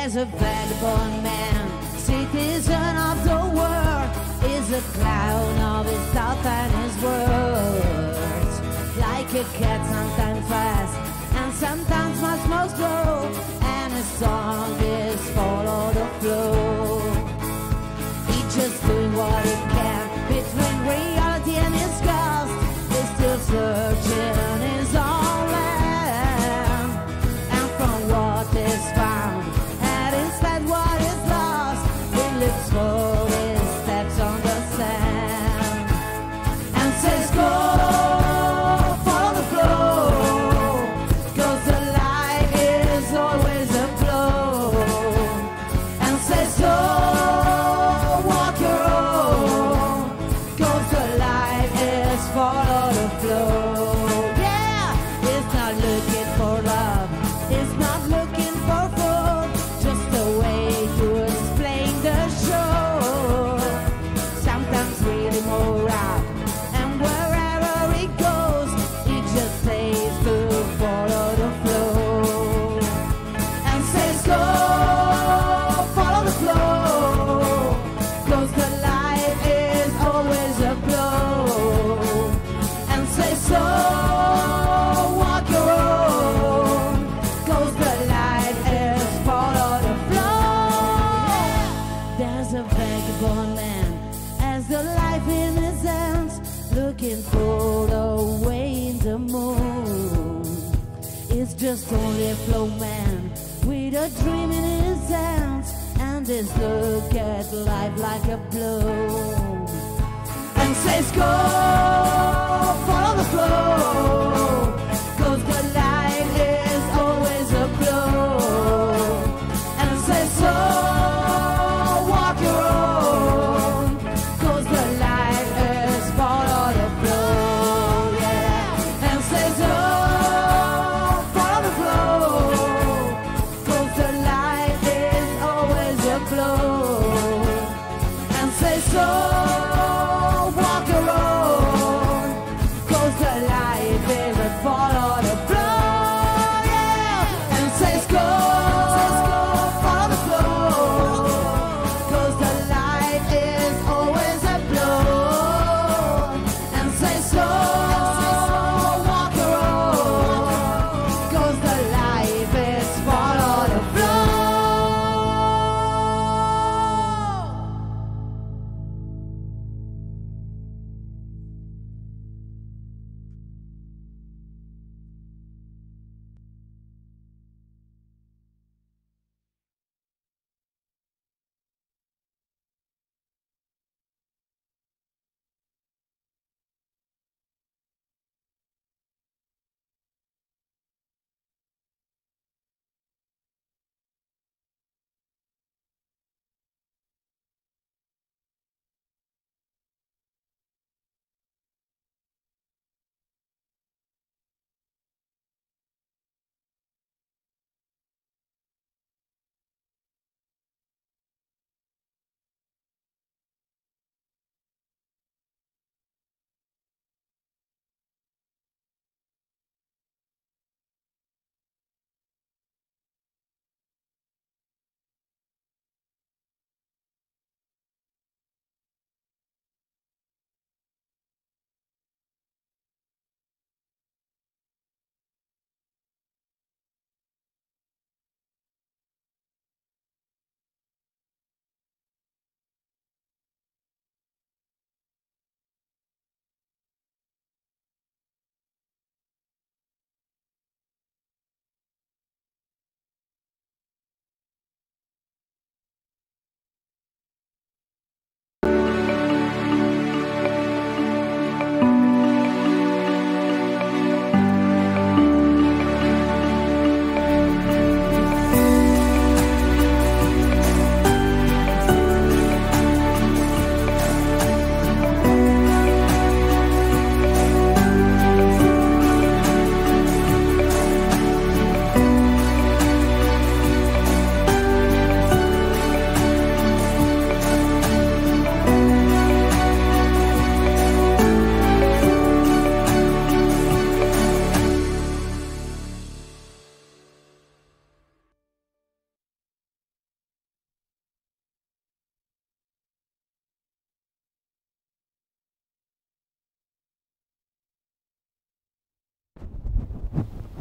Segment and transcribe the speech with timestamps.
[0.00, 0.39] There's a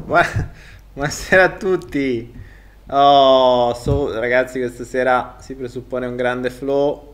[0.09, 2.33] Buonasera a tutti.
[2.87, 7.13] Oh, so, ragazzi, questa sera si presuppone un grande flow.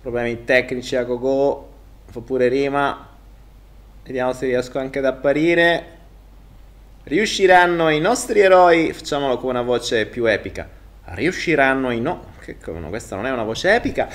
[0.00, 1.68] Problemi tecnici a go
[2.06, 3.06] Fa pure rima.
[4.02, 5.86] Vediamo se riesco anche ad apparire.
[7.04, 8.92] Riusciranno i nostri eroi.
[8.92, 10.68] Facciamolo con una voce più epica.
[11.06, 12.32] Riusciranno i no.
[12.40, 14.08] Che no, questa non è una voce epica.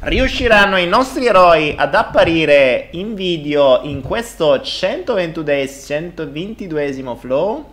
[0.00, 7.72] Riusciranno i nostri eroi ad apparire in video in questo 122esimo flow?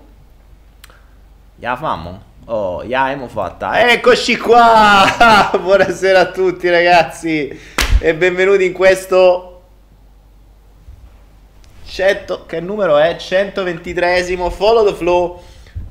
[1.56, 2.24] Ya famo?
[2.46, 3.90] Oh, ya abbiamo fatta.
[3.90, 5.50] Eccoci qua!
[5.60, 7.60] Buonasera a tutti ragazzi
[8.00, 9.62] e benvenuti in questo
[11.86, 13.16] 100 che numero è?
[13.16, 15.42] 123esimo Follow the Flow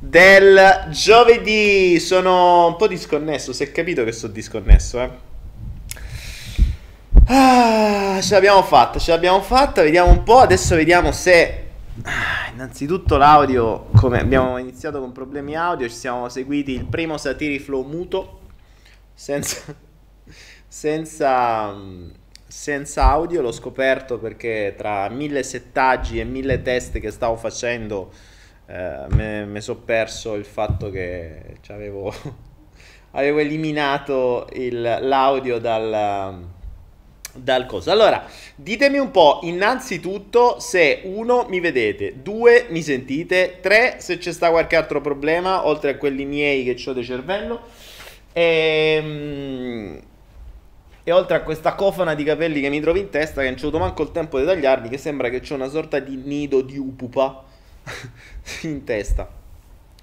[0.08, 1.98] del giovedì.
[1.98, 5.10] Sono un po' disconnesso, si è capito che sono disconnesso, eh.
[7.28, 11.64] Ah, ce l'abbiamo fatta, ce l'abbiamo fatta, vediamo un po', adesso vediamo se...
[12.02, 17.58] Ah, innanzitutto l'audio, come abbiamo iniziato con problemi audio, ci siamo seguiti il primo Satiri
[17.58, 18.40] Flow muto,
[19.12, 19.74] senza,
[20.68, 21.74] senza,
[22.46, 28.12] senza audio, l'ho scoperto perché tra mille settaggi e mille test che stavo facendo
[28.66, 32.12] eh, mi sono perso il fatto che avevo,
[33.12, 36.44] avevo eliminato il, l'audio dal,
[37.32, 37.90] dal coso.
[37.92, 44.32] Allora, ditemi un po' innanzitutto se uno mi vedete, due mi sentite, tre se c'è
[44.32, 47.60] sta qualche altro problema oltre a quelli miei che ho di cervello.
[48.32, 48.42] E,
[48.98, 50.00] ehm,
[51.08, 53.68] e oltre a questa cofana di capelli che mi trovo in testa, che non c'ho
[53.68, 56.78] avuto manco il tempo di tagliarmi, che sembra che c'è una sorta di nido di
[56.78, 57.44] upupa
[58.62, 59.30] in testa.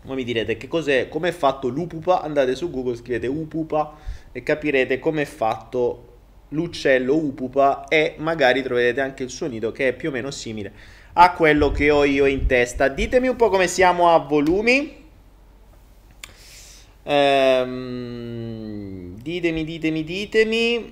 [0.03, 2.21] Voi mi direte che cos'è, come è fatto l'upupa?
[2.21, 3.95] Andate su Google, scrivete upupa
[4.31, 6.09] e capirete come è fatto
[6.49, 10.71] l'uccello upupa e magari troverete anche il suo nido che è più o meno simile
[11.13, 12.87] a quello che ho io in testa.
[12.87, 15.01] Ditemi un po' come siamo a volumi.
[17.03, 18.51] Ehm,
[19.21, 20.91] ditemi, ditemi, ditemi.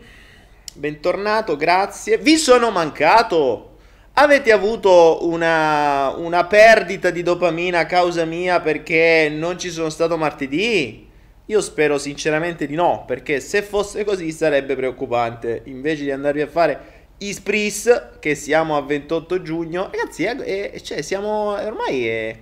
[0.73, 2.17] Bentornato, grazie.
[2.17, 3.70] Vi sono mancato.
[4.13, 10.17] Avete avuto una, una perdita di dopamina a causa mia perché non ci sono stato
[10.17, 11.07] martedì?
[11.45, 15.61] Io spero sinceramente di no, perché se fosse così sarebbe preoccupante.
[15.65, 16.79] Invece di andarvi a fare
[17.19, 22.37] Ispris, che siamo a 28 giugno, ragazzi, è, è, cioè, siamo ormai è,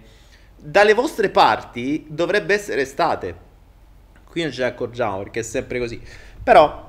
[0.55, 3.47] dalle vostre parti dovrebbe essere estate.
[4.27, 6.01] Qui non ce ne accorgiamo perché è sempre così.
[6.43, 6.87] Però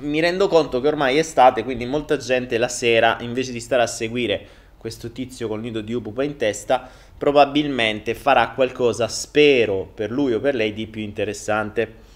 [0.00, 3.82] mi rendo conto che ormai è estate, quindi molta gente la sera, invece di stare
[3.82, 4.46] a seguire
[4.78, 10.40] questo tizio col nido di upupa in testa, probabilmente farà qualcosa, spero, per lui o
[10.40, 12.06] per lei di più interessante.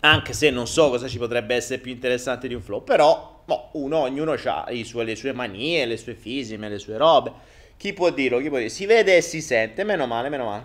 [0.00, 3.70] Anche se non so cosa ci potrebbe essere più interessante di un flow, però boh,
[3.72, 7.32] uno, ognuno ha le sue manie, le sue fisime, le sue robe.
[7.76, 8.38] Chi può dirlo?
[8.38, 8.70] Chi può dire?
[8.70, 10.64] Si vede e si sente, meno male, meno male.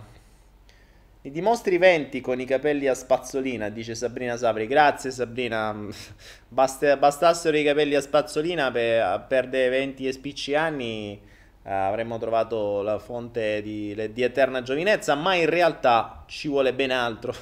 [1.22, 4.66] Mi dimostri 20 con i capelli a spazzolina, dice Sabrina Sapri.
[4.66, 5.76] Grazie Sabrina.
[6.48, 11.20] Bast- bastassero i capelli a spazzolina per perdere 20 e spicci anni.
[11.62, 16.90] Eh, avremmo trovato la fonte di, di eterna giovinezza, ma in realtà ci vuole ben
[16.90, 17.34] altro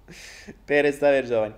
[0.64, 1.54] per restare giovani.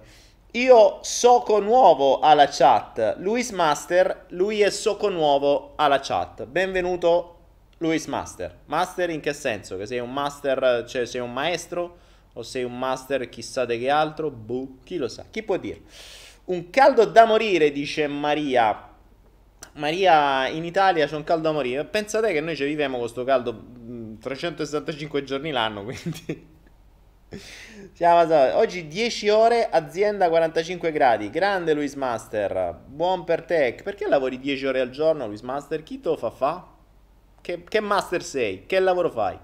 [0.53, 6.47] Io Soco Nuovo alla chat, Luis Master, lui è Soco Nuovo alla chat.
[6.47, 7.38] Benvenuto
[7.79, 8.59] Luis Master.
[8.67, 9.77] Master in che senso?
[9.77, 11.99] Che sei un master, cioè sei un maestro?
[12.35, 14.31] O sei un master chissà di che altro?
[14.31, 15.25] Buh, chi lo sa?
[15.31, 15.83] Chi può dire?
[16.47, 18.87] Un caldo da morire, dice Maria.
[19.75, 21.85] Maria, in Italia c'è un caldo da morire.
[21.85, 26.57] Pensate che noi ci viviamo con questo caldo 365 giorni l'anno, quindi...
[27.93, 31.31] Siamo Oggi 10 ore, azienda 45 gradi.
[31.31, 32.77] Grande Luis Master.
[32.87, 33.79] Buon per te.
[33.85, 35.83] Perché lavori 10 ore al giorno, Luis Master?
[35.83, 36.78] Chi te lo fa fa?
[37.49, 38.67] Che, che master sei?
[38.67, 39.39] Che lavoro fai?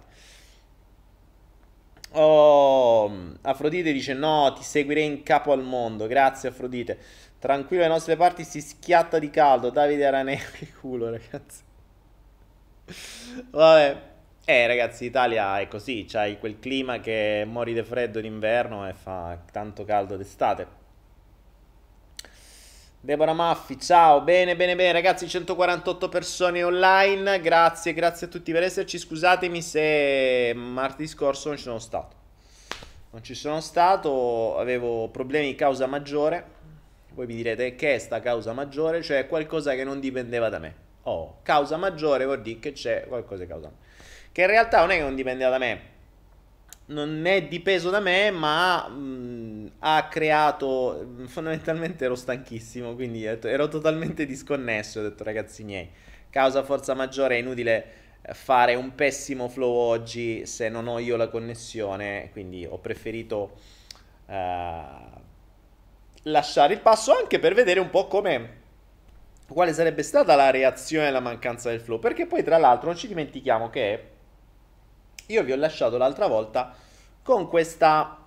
[2.11, 6.07] Oh, Afrodite dice no, ti seguirei in capo al mondo.
[6.07, 6.99] Grazie Afrodite.
[7.39, 9.71] Tranquillo, le nostre parti si schiatta di caldo.
[9.71, 11.63] Davide Araneo, che culo ragazzi.
[13.51, 14.13] Vabbè.
[14.45, 19.39] Eh ragazzi, Italia è così, c'hai quel clima che mori di freddo d'inverno e fa
[19.51, 20.84] tanto caldo d'estate.
[23.05, 28.63] Deborah Maffi, ciao, bene, bene, bene, ragazzi, 148 persone online, grazie, grazie a tutti per
[28.63, 32.17] esserci, scusatemi se martedì scorso non ci sono stato,
[33.11, 36.47] non ci sono stato, avevo problemi di causa maggiore,
[37.11, 40.75] voi mi direte che è sta causa maggiore, cioè qualcosa che non dipendeva da me,
[41.03, 43.71] oh, causa maggiore vuol dire che c'è qualcosa di causa,
[44.33, 45.81] che in realtà non è che non dipendeva da me,
[46.87, 51.07] non è dipeso da me, ma mh, ha creato.
[51.27, 55.01] Fondamentalmente ero stanchissimo, quindi ero totalmente disconnesso.
[55.01, 55.91] Ho detto, ragazzi miei,
[56.31, 57.87] causa forza maggiore è inutile
[58.33, 63.57] fare un pessimo flow oggi se non ho io la connessione, quindi ho preferito
[64.27, 64.83] eh,
[66.23, 68.63] lasciare il passo anche per vedere un po' come
[69.47, 73.09] quale sarebbe stata la reazione alla mancanza del flow, perché poi tra l'altro non ci
[73.09, 74.13] dimentichiamo che
[75.27, 76.75] io vi ho lasciato l'altra volta
[77.23, 78.19] con questa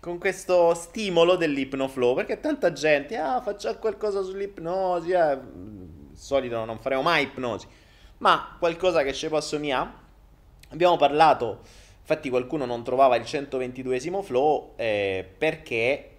[0.00, 5.38] con questo stimolo dell'ipnoflow, perché tanta gente, ah, facciamo qualcosa sull'ipnosi, eh.
[6.14, 7.66] solito non faremo mai ipnosi,
[8.18, 10.06] ma qualcosa che ci posso mia.
[10.70, 11.60] Abbiamo parlato,
[12.00, 16.17] infatti qualcuno non trovava il 122esimo flow eh, perché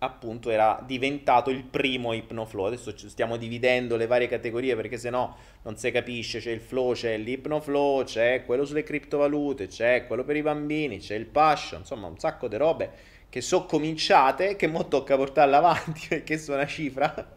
[0.00, 2.66] appunto era diventato il primo ipnoflow.
[2.66, 6.92] Adesso stiamo dividendo le varie categorie perché se no non si capisce, c'è il flow,
[6.92, 12.06] c'è l'ipnoflow, c'è quello sulle criptovalute, c'è quello per i bambini, c'è il passion, insomma
[12.06, 12.90] un sacco di robe
[13.28, 17.36] che sono cominciate, che mo tocca portarla avanti perché sono una cifra.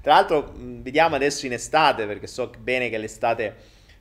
[0.00, 3.54] Tra l'altro vediamo adesso in estate perché so bene che l'estate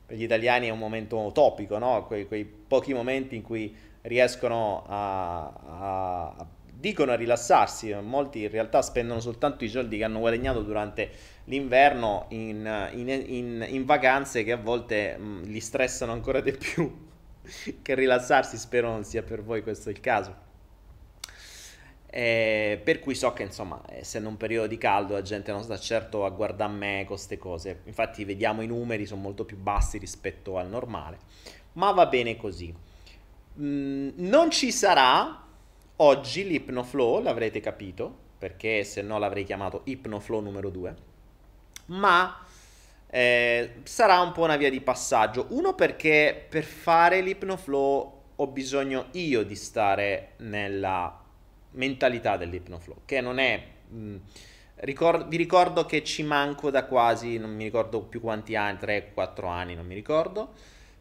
[0.06, 2.06] per gli italiani è un momento topico, no?
[2.06, 6.46] quei, quei pochi momenti in cui riescono a, a
[6.84, 11.10] dicono a rilassarsi, molti in realtà spendono soltanto i soldi che hanno guadagnato durante
[11.46, 16.94] l'inverno in, in, in, in vacanze che a volte mh, li stressano ancora di più
[17.82, 20.36] che rilassarsi, spero non sia per voi questo il caso.
[22.08, 25.80] Eh, per cui so che insomma, essendo un periodo di caldo, la gente non sta
[25.80, 27.80] certo a guardare me con queste cose.
[27.86, 31.18] Infatti, vediamo i numeri sono molto più bassi rispetto al normale,
[31.74, 32.76] ma va bene così.
[33.58, 35.43] Mm, non ci sarà
[35.98, 40.96] Oggi l'Hypnoflow, l'avrete capito, perché se no l'avrei chiamato Hypnoflow numero 2,
[41.88, 42.44] ma
[43.08, 45.46] eh, sarà un po' una via di passaggio.
[45.50, 51.22] Uno perché per fare l'Hypnoflow ho bisogno io di stare nella
[51.72, 53.64] mentalità dell'Hypnoflow, che non è...
[53.90, 54.16] Mh, mm,
[54.78, 59.48] ricord- vi ricordo che ci manco da quasi, non mi ricordo più quanti anni, 3-4
[59.48, 60.54] anni, non mi ricordo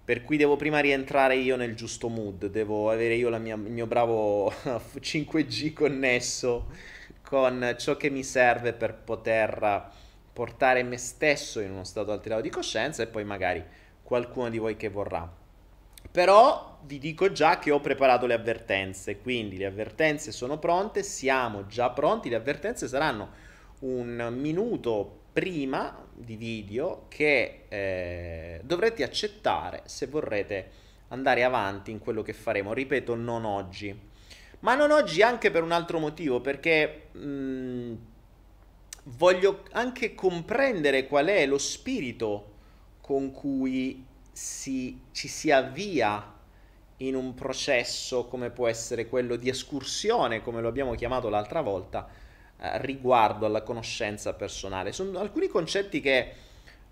[0.05, 3.87] per cui devo prima rientrare io nel giusto mood, devo avere io mia, il mio
[3.87, 4.51] bravo
[4.99, 6.67] 5G connesso
[7.23, 9.91] con ciò che mi serve per poter
[10.33, 13.65] portare me stesso in uno stato alterato di coscienza e poi magari
[14.03, 15.31] qualcuno di voi che vorrà.
[16.11, 21.67] Però vi dico già che ho preparato le avvertenze, quindi le avvertenze sono pronte, siamo
[21.67, 23.31] già pronti, le avvertenze saranno
[23.81, 30.71] un minuto prima di video che eh, dovrete accettare se vorrete
[31.09, 32.73] andare avanti in quello che faremo.
[32.73, 34.11] Ripeto, non oggi.
[34.61, 37.95] Ma non oggi anche per un altro motivo, perché mh, mm,
[39.05, 42.51] voglio anche comprendere qual è lo spirito
[43.01, 46.33] con cui si, ci si avvia
[46.99, 52.09] in un processo come può essere quello di escursione, come lo abbiamo chiamato l'altra volta,
[52.63, 54.93] riguardo alla conoscenza personale.
[54.93, 56.33] Sono alcuni concetti che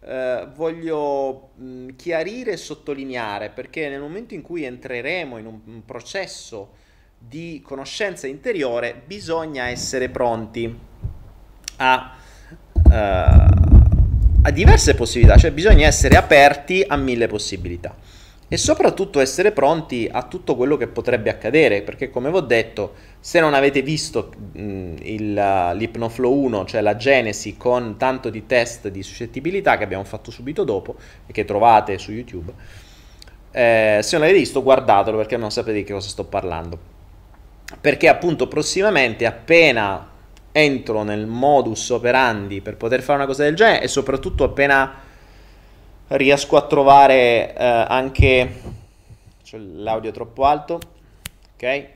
[0.01, 5.85] eh, voglio mh, chiarire e sottolineare perché nel momento in cui entreremo in un, un
[5.85, 6.75] processo
[7.19, 10.79] di conoscenza interiore bisogna essere pronti
[11.77, 12.17] a,
[12.73, 12.91] uh,
[14.43, 17.95] a diverse possibilità, cioè bisogna essere aperti a mille possibilità
[18.53, 22.95] e soprattutto essere pronti a tutto quello che potrebbe accadere, perché come vi ho detto,
[23.21, 28.89] se non avete visto mh, il, l'Hypnoflow 1, cioè la genesi con tanto di test
[28.89, 32.53] di suscettibilità che abbiamo fatto subito dopo e che trovate su YouTube,
[33.53, 36.77] eh, se non l'avete visto guardatelo perché non sapete di che cosa sto parlando.
[37.81, 40.09] Perché appunto prossimamente appena
[40.51, 45.07] entro nel modus operandi per poter fare una cosa del genere e soprattutto appena
[46.11, 48.63] riesco a trovare eh, anche
[49.53, 50.81] l'audio troppo alto
[51.61, 51.89] ok?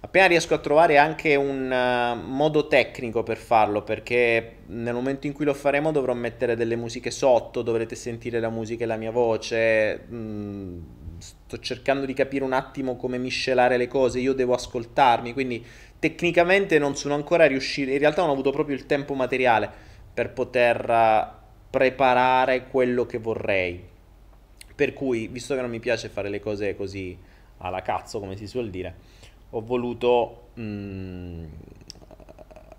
[0.00, 5.32] Appena riesco a trovare anche un uh, modo tecnico per farlo perché nel momento in
[5.32, 9.10] cui lo faremo dovrò mettere delle musiche sotto dovrete sentire la musica e la mia
[9.10, 10.78] voce mm,
[11.18, 15.66] sto cercando di capire un attimo come miscelare le cose io devo ascoltarmi quindi
[15.98, 19.68] tecnicamente non sono ancora riuscito in realtà non ho avuto proprio il tempo materiale
[20.14, 21.37] per poter uh,
[21.70, 23.82] preparare quello che vorrei.
[24.74, 27.16] Per cui, visto che non mi piace fare le cose così
[27.58, 28.94] alla cazzo, come si suol dire,
[29.50, 31.44] ho voluto, mm,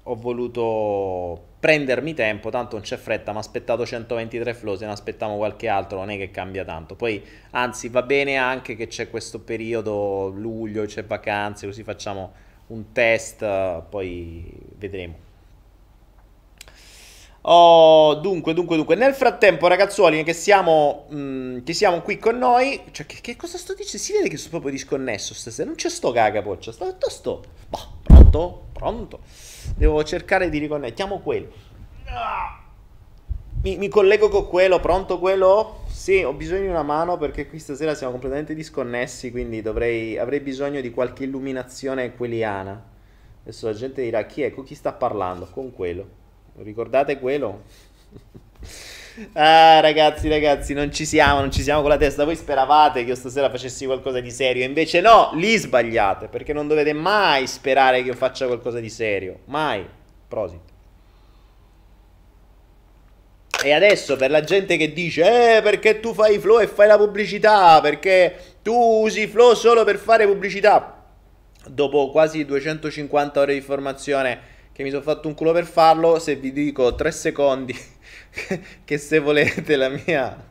[0.03, 4.91] ho voluto prendermi tempo, tanto non c'è fretta, mi ha aspettato 123 flow, se ne
[4.91, 6.95] aspettiamo qualche altro non è che cambia tanto.
[6.95, 7.21] Poi,
[7.51, 12.31] anzi, va bene anche che c'è questo periodo, luglio, c'è vacanze, così facciamo
[12.67, 13.45] un test,
[13.89, 15.28] poi vedremo.
[17.51, 18.95] Oh, dunque, dunque, dunque.
[18.95, 22.79] Nel frattempo, ragazzuoli, che siamo, mh, mm, che siamo qui con noi.
[22.91, 23.97] Cioè, che, che, cosa sto dicendo?
[23.97, 25.65] Si vede che sono proprio disconnesso stasera.
[25.65, 26.71] Non c'è sto cagapoccia.
[26.71, 27.43] Sto, sto.
[27.67, 28.65] Boh, pronto?
[28.71, 29.21] Pronto.
[29.75, 31.19] Devo cercare di riconnettere.
[31.23, 31.51] quello.
[33.63, 34.79] Mi, mi, collego con quello.
[34.79, 35.85] Pronto quello?
[35.87, 40.39] Sì, ho bisogno di una mano perché qui stasera siamo completamente disconnessi, quindi dovrei, avrei
[40.39, 42.79] bisogno di qualche illuminazione equiliana.
[43.41, 45.47] Adesso la gente dirà chi è, con chi sta parlando?
[45.51, 46.18] Con quello.
[46.57, 47.63] Ricordate quello?
[49.33, 52.25] ah, ragazzi, ragazzi, non ci siamo, non ci siamo con la testa.
[52.25, 56.67] Voi speravate che io stasera facessi qualcosa di serio, invece no, lì sbagliate, perché non
[56.67, 59.39] dovete mai sperare che io faccia qualcosa di serio.
[59.45, 59.85] Mai.
[60.27, 60.61] Prosit.
[63.61, 66.97] E adesso per la gente che dice, eh, perché tu fai flow e fai la
[66.97, 71.03] pubblicità, perché tu usi flow solo per fare pubblicità.
[71.67, 74.39] Dopo quasi 250 ore di formazione
[74.79, 77.77] che mi sono fatto un culo per farlo, se vi dico 3 secondi
[78.85, 80.47] che se volete la mia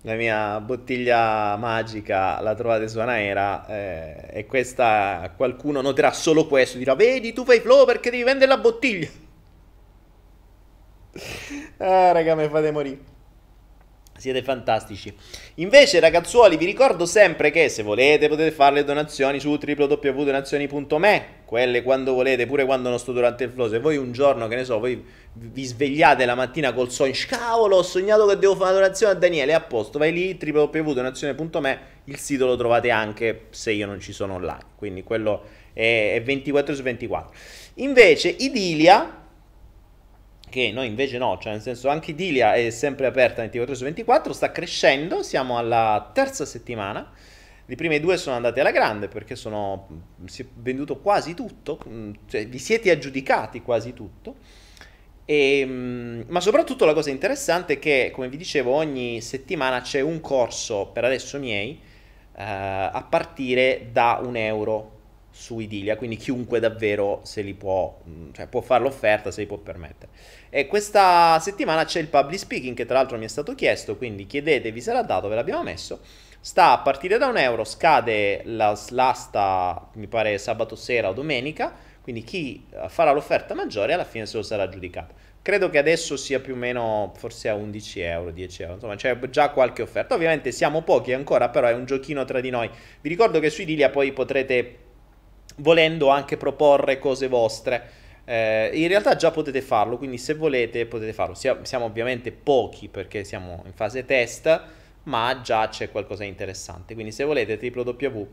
[0.00, 6.78] la mia bottiglia magica la trovate su Anaera eh, e questa qualcuno noterà solo questo
[6.78, 9.08] dirà vedi tu fai flow perché devi vendere la bottiglia
[11.78, 13.15] ah, raga, mi fate morire.
[14.16, 15.14] Siete fantastici.
[15.56, 21.26] Invece, ragazzuoli, vi ricordo sempre che se volete potete fare le donazioni su www.donazioni.me.
[21.44, 23.68] Quelle quando volete, pure quando non sto durante il flow.
[23.68, 27.76] Se voi un giorno, che ne so, voi vi svegliate la mattina col sogno, cavolo,
[27.76, 32.18] ho sognato che devo fare una donazione a Daniele, a posto, vai lì, www.donazione.me, il
[32.18, 34.64] sito lo trovate anche se io non ci sono online.
[34.76, 37.34] Quindi quello è 24 su 24.
[37.74, 39.24] Invece, Idilia
[40.56, 44.32] che noi invece no, cioè nel senso anche Dilia è sempre aperta 24 su 24,
[44.32, 47.12] sta crescendo, siamo alla terza settimana,
[47.66, 49.86] le prime due sono andate alla grande perché sono,
[50.24, 51.78] si è venduto quasi tutto,
[52.26, 54.36] cioè vi siete aggiudicati quasi tutto,
[55.26, 60.22] e, ma soprattutto la cosa interessante è che, come vi dicevo, ogni settimana c'è un
[60.22, 61.78] corso, per adesso miei,
[62.34, 64.92] eh, a partire da un euro
[65.36, 68.00] su Idilia, quindi chiunque davvero se li può,
[68.32, 70.10] cioè può fare l'offerta, se li può permettere.
[70.50, 74.26] E questa settimana c'è il public speaking che tra l'altro mi è stato chiesto, quindi
[74.26, 76.00] chiedetevi l'ha dato, ve l'abbiamo messo.
[76.40, 81.74] Sta a partire da un euro, scade la, l'asta, mi pare sabato sera o domenica,
[82.00, 85.14] quindi chi eh, farà l'offerta maggiore alla fine se lo sarà aggiudicato.
[85.42, 89.18] Credo che adesso sia più o meno forse a 11 euro, 10 euro, insomma c'è
[89.28, 90.14] già qualche offerta.
[90.14, 92.70] Ovviamente siamo pochi ancora, però è un giochino tra di noi.
[93.00, 94.78] Vi ricordo che su Idilia poi potrete
[95.56, 97.90] volendo anche proporre cose vostre.
[98.28, 101.34] Eh, in realtà già potete farlo, quindi se volete potete farlo.
[101.34, 104.62] siamo ovviamente pochi perché siamo in fase test,
[105.04, 106.94] ma già c'è qualcosa di interessante.
[106.94, 108.26] Quindi se volete www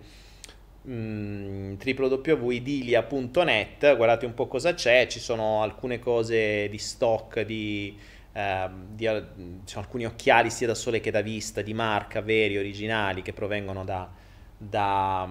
[0.88, 7.98] mm, www.idilia.net guardate un po' cosa c'è ci sono alcune cose di stock di,
[8.34, 13.32] eh, di alcuni occhiali sia da sole che da vista di marca veri originali che
[13.34, 14.10] provengono da,
[14.58, 15.30] da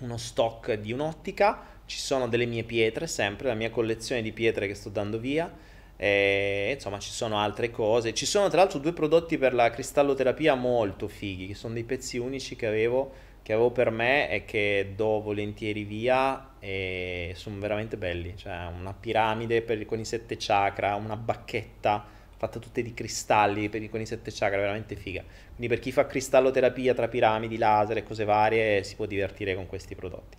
[0.00, 4.66] uno stock di un'ottica, ci sono delle mie pietre sempre, la mia collezione di pietre
[4.66, 5.50] che sto dando via,
[5.96, 10.54] e, insomma ci sono altre cose, ci sono tra l'altro due prodotti per la cristalloterapia
[10.54, 13.10] molto fighi, che sono dei pezzi unici che avevo,
[13.42, 18.92] che avevo per me e che do volentieri via e sono veramente belli, cioè una
[18.92, 22.04] piramide per, con i sette chakra, una bacchetta
[22.36, 25.22] fatta tutte di cristalli per, con i sette chakra, veramente figa.
[25.22, 29.66] Quindi per chi fa cristalloterapia tra piramidi, laser e cose varie si può divertire con
[29.66, 30.36] questi prodotti.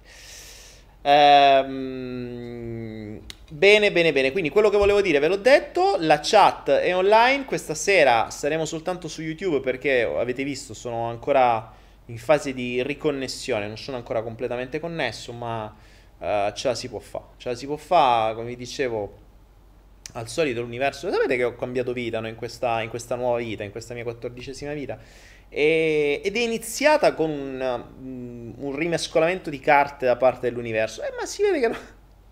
[1.01, 2.89] Ehm,
[3.49, 4.31] bene, bene, bene.
[4.31, 5.95] Quindi quello che volevo dire ve l'ho detto.
[5.99, 7.45] La chat è online.
[7.45, 11.73] Questa sera saremo soltanto su YouTube perché avete visto, sono ancora
[12.07, 13.67] in fase di riconnessione.
[13.67, 17.25] Non sono ancora completamente connesso, ma uh, ce la si può fare.
[17.37, 19.27] Ce la si può fare, come vi dicevo
[20.13, 21.09] al solito l'universo.
[21.11, 22.27] Sapete che ho cambiato vita no?
[22.27, 24.97] in, questa, in, questa, nuova vita, in questa mia quattordicesima vita.
[25.49, 31.01] E, ed è iniziata con un, mm, un, rimescolamento di carte da parte dell'universo.
[31.01, 31.75] Eh, ma si vede che.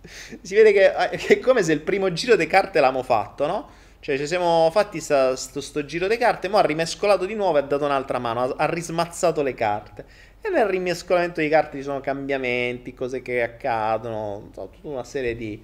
[0.41, 3.47] si vede che, eh, che, è come se il primo giro di carte l'abbiamo fatto,
[3.47, 3.69] no?
[3.99, 7.57] Cioè, ci siamo fatti sta, sto, sto, giro di carte, ma ha rimescolato di nuovo
[7.57, 10.05] e ha dato un'altra mano, ha, ha rismazzato le carte.
[10.39, 15.61] E nel rimescolamento di carte ci sono cambiamenti, cose che accadono, tutta una serie di,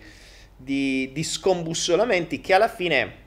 [0.58, 3.22] di, di scombussolamenti che alla fine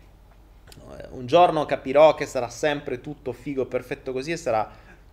[1.10, 4.70] un giorno capirò che sarà sempre tutto figo, perfetto così e sarà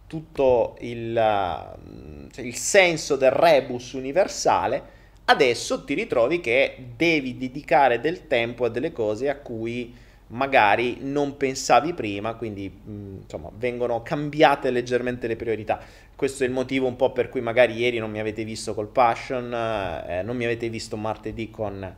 [0.07, 5.01] tutto il, uh, cioè il senso del rebus universale.
[5.25, 9.95] Adesso ti ritrovi che devi dedicare del tempo a delle cose a cui
[10.27, 15.79] magari non pensavi prima, quindi mm, insomma vengono cambiate leggermente le priorità.
[16.15, 18.87] Questo è il motivo un po' per cui magari ieri non mi avete visto col
[18.87, 21.95] Passion, eh, non mi avete visto martedì con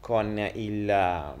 [0.00, 1.34] con il,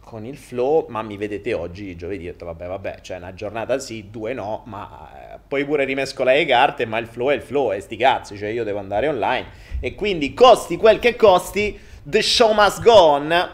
[0.00, 3.78] con il flow, ma mi vedete oggi giovedì, ho detto vabbè vabbè, c'è una giornata
[3.78, 7.42] sì, due no, ma eh, poi pure rimescolare le carte, ma il flow è il
[7.42, 9.46] flow, e sti cazzi, cioè io devo andare online
[9.80, 13.50] e quindi costi quel che costi, the show must go on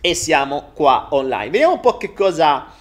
[0.00, 1.50] e siamo qua online.
[1.50, 2.74] Vediamo un po' che cosa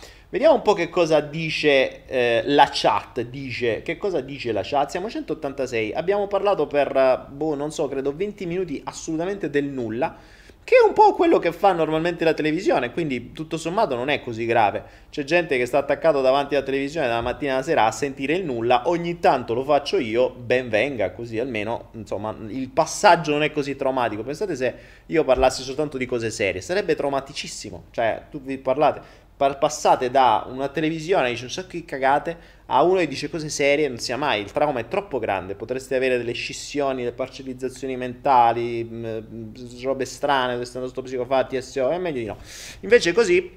[0.61, 3.21] po' che cosa dice eh, la chat.
[3.21, 4.89] Dice, che cosa dice la chat?
[4.91, 5.93] Siamo 186.
[5.93, 10.15] Abbiamo parlato per, boh, non so, credo 20 minuti assolutamente del nulla.
[10.63, 12.91] Che è un po' quello che fa normalmente la televisione.
[12.91, 14.83] Quindi tutto sommato non è così grave.
[15.09, 18.45] C'è gente che sta attaccato davanti alla televisione dalla mattina alla sera a sentire il
[18.45, 18.87] nulla.
[18.87, 20.29] Ogni tanto lo faccio io.
[20.29, 24.21] Ben venga, così almeno insomma il passaggio non è così traumatico.
[24.21, 24.75] Pensate se
[25.07, 26.61] io parlassi soltanto di cose serie.
[26.61, 27.85] Sarebbe traumaticissimo.
[27.89, 32.83] Cioè, tu vi parlate passate da una televisione che dice un sacco di cagate a
[32.83, 36.17] uno che dice cose serie, non sia mai, il trauma è troppo grande, potreste avere
[36.17, 42.19] delle scissioni, delle parcellizzazioni mentali, mh, mm, robe strane, questo sto psicofatti, SO, è meglio
[42.19, 42.37] di no.
[42.81, 43.49] Invece così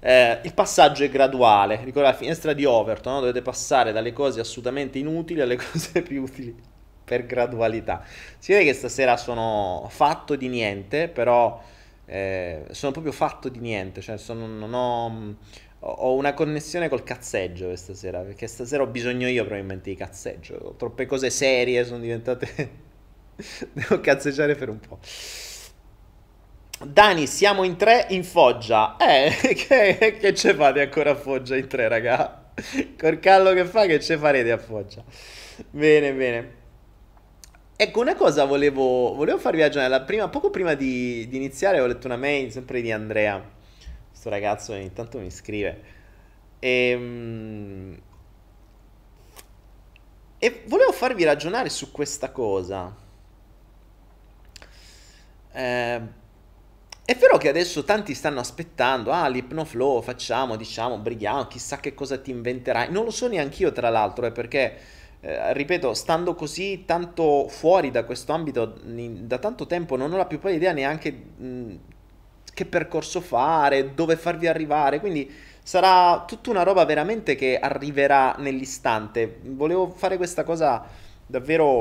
[0.00, 3.20] eh, il passaggio è graduale, ricordo la finestra di Overton, no?
[3.20, 6.54] dovete passare dalle cose assolutamente inutili alle cose più utili
[7.02, 8.04] per gradualità.
[8.38, 11.60] Si vede che stasera sono fatto di niente, però
[12.10, 15.36] eh, sono proprio fatto di niente, cioè sono, non ho,
[15.78, 20.56] ho una connessione col cazzeggio questa sera, perché stasera ho bisogno io probabilmente di cazzeggio,
[20.56, 22.88] ho troppe cose serie, sono diventate...
[23.72, 24.98] Devo cazzeggiare per un po'.
[26.84, 28.96] Dani, siamo in tre in Foggia.
[28.96, 32.50] Eh, che, che ce fate ancora a Foggia in tre, raga?
[32.98, 35.04] Col callo che fa, che ce farete a Foggia?
[35.70, 36.58] Bene, bene.
[37.82, 40.04] Ecco, una cosa volevo, volevo farvi ragionare.
[40.04, 43.42] Prima, poco prima di, di, iniziare ho letto una mail sempre di Andrea,
[44.06, 45.82] questo ragazzo ogni tanto mi scrive.
[46.58, 48.00] E, ehm,
[50.38, 52.94] e volevo farvi ragionare su questa cosa.
[55.52, 56.00] Eh,
[57.02, 62.18] è vero che adesso tanti stanno aspettando, ah, l'ipnoflow, facciamo, diciamo, brighiamo, chissà che cosa
[62.18, 62.92] ti inventerai.
[62.92, 67.90] Non lo so neanche io, tra l'altro, eh, perché eh, ripeto, stando così tanto fuori
[67.90, 71.78] da questo ambito da tanto tempo, non ho la più pallida idea neanche mh,
[72.54, 75.30] che percorso fare, dove farvi arrivare, quindi
[75.62, 79.40] sarà tutta una roba veramente che arriverà nell'istante.
[79.42, 80.84] Volevo fare questa cosa
[81.26, 81.78] davvero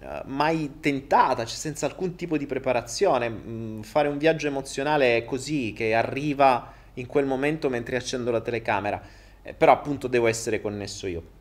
[0.00, 5.94] uh, mai tentata, cioè senza alcun tipo di preparazione, fare un viaggio emozionale così che
[5.94, 9.00] arriva in quel momento mentre accendo la telecamera,
[9.42, 11.40] eh, però appunto devo essere connesso io.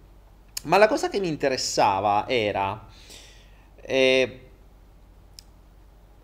[0.64, 2.88] Ma la cosa che mi interessava era...
[3.82, 4.40] Eh,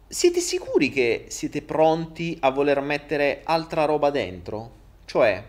[0.09, 4.71] siete sicuri che siete pronti a voler mettere altra roba dentro?
[5.05, 5.43] Cioè,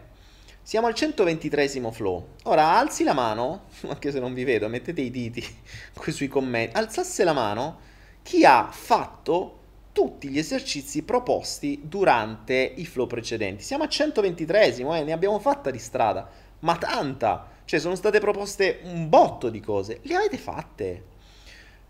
[0.63, 2.29] siamo al 123 flow.
[2.45, 5.45] Ora alzi la mano, anche se non vi vedo, mettete i diti
[5.95, 6.77] qui sui commenti.
[6.77, 7.79] Alzasse la mano
[8.23, 9.57] chi ha fatto
[9.93, 13.63] tutti gli esercizi proposti durante i flow precedenti.
[13.63, 16.29] Siamo al 123 eh, ne abbiamo fatta di strada,
[16.61, 17.57] ma tanta.
[17.69, 19.99] Cioè, sono state proposte un botto di cose.
[20.05, 21.03] Le avete fatte.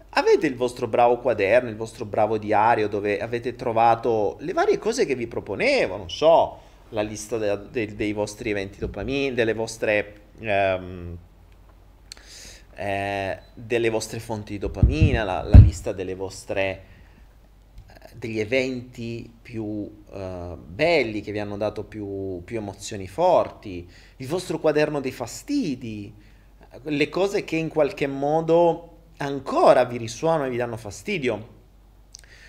[0.09, 5.07] Avete il vostro bravo quaderno, il vostro bravo diario dove avete trovato le varie cose
[5.07, 10.15] che vi proponevo, non so, la lista de- de- dei vostri eventi dopamine, delle vostre...
[10.39, 11.17] Um,
[12.75, 16.83] eh, delle vostre fonti di dopamina, la, la lista delle vostre
[18.19, 24.59] degli eventi più uh, belli che vi hanno dato più, più, emozioni forti, il vostro
[24.59, 26.13] quaderno dei fastidi,
[26.83, 31.57] le cose che in qualche modo ancora vi risuonano e vi danno fastidio.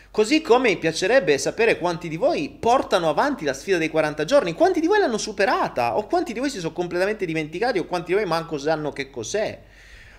[0.09, 4.53] Così come mi piacerebbe sapere quanti di voi portano avanti la sfida dei 40 giorni,
[4.53, 8.07] quanti di voi l'hanno superata, o quanti di voi si sono completamente dimenticati, o quanti
[8.07, 9.61] di voi manco sanno che cos'è.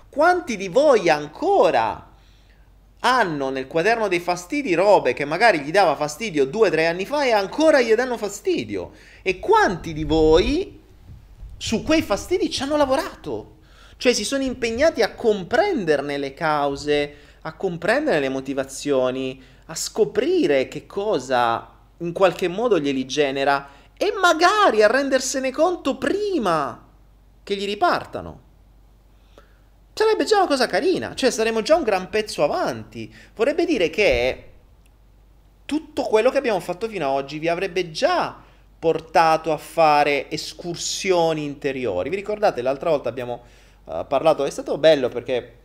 [0.08, 2.09] Quanti di voi ancora
[3.00, 7.06] hanno nel quaderno dei fastidi robe che magari gli dava fastidio due o tre anni
[7.06, 8.92] fa e ancora gli danno fastidio.
[9.22, 10.78] E quanti di voi
[11.56, 13.58] su quei fastidi ci hanno lavorato?
[13.96, 20.86] Cioè si sono impegnati a comprenderne le cause, a comprendere le motivazioni, a scoprire che
[20.86, 26.86] cosa in qualche modo glieli genera e magari a rendersene conto prima
[27.42, 28.48] che gli ripartano.
[30.00, 33.14] Sarebbe già una cosa carina, cioè saremmo già un gran pezzo avanti.
[33.34, 34.44] Vorrebbe dire che
[35.66, 38.34] tutto quello che abbiamo fatto fino ad oggi vi avrebbe già
[38.78, 42.08] portato a fare escursioni interiori.
[42.08, 43.42] Vi ricordate l'altra volta abbiamo
[43.84, 45.56] uh, parlato, è stato bello perché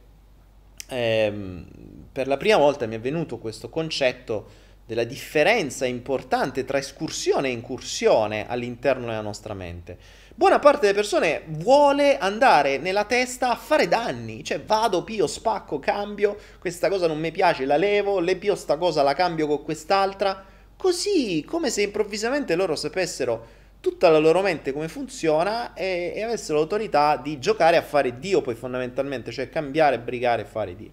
[0.89, 1.65] ehm,
[2.11, 7.51] per la prima volta mi è venuto questo concetto della differenza importante tra escursione e
[7.51, 9.97] incursione all'interno della nostra mente
[10.37, 15.79] buona parte delle persone vuole andare nella testa a fare danni, cioè vado, pio, spacco,
[15.79, 19.63] cambio, questa cosa non mi piace, la levo, le pio sta cosa, la cambio con
[19.63, 20.43] quest'altra,
[20.75, 26.57] così come se improvvisamente loro sapessero tutta la loro mente come funziona e, e avessero
[26.57, 30.91] l'autorità di giocare a fare Dio poi fondamentalmente, cioè cambiare, brigare e fare Dio.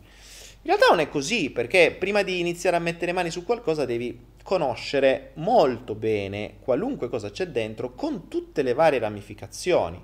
[0.64, 4.16] In realtà non è così, perché prima di iniziare a mettere mani su qualcosa devi
[4.42, 10.02] conoscere molto bene qualunque cosa c'è dentro con tutte le varie ramificazioni.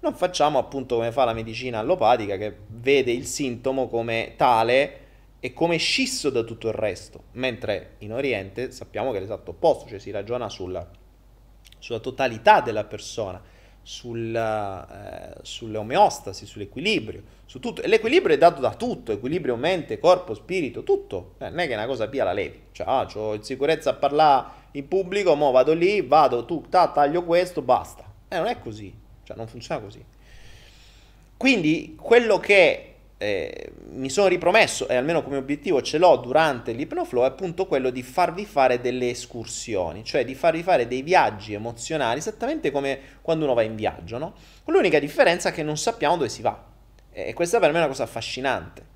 [0.00, 4.98] Non facciamo appunto come fa la medicina allopatica che vede il sintomo come tale
[5.38, 9.88] e come scisso da tutto il resto, mentre in Oriente sappiamo che è l'esatto opposto,
[9.88, 10.88] cioè si ragiona sulla,
[11.78, 13.42] sulla totalità della persona,
[13.82, 17.82] sulla, eh, sull'omeostasi, sull'equilibrio, su tutto.
[17.82, 21.34] E l'equilibrio è dato da tutto, equilibrio mente, corpo, spirito, tutto.
[21.38, 24.60] Eh, non è che una cosa pia la levi, cioè, ah, ho insicurezza a parlare
[24.72, 28.04] in pubblico, mo vado lì, vado, tu, ta, taglio questo, basta.
[28.28, 30.04] Eh, non è così, cioè non funziona così.
[31.36, 32.91] Quindi quello che
[33.22, 37.90] eh, mi sono ripromesso, e almeno come obiettivo ce l'ho durante l'ipnoflow, è appunto quello
[37.90, 43.44] di farvi fare delle escursioni, cioè di farvi fare dei viaggi emozionali, esattamente come quando
[43.44, 44.34] uno va in viaggio, no?
[44.64, 46.64] Con l'unica differenza è che non sappiamo dove si va.
[47.12, 48.90] E questa per me è una cosa affascinante.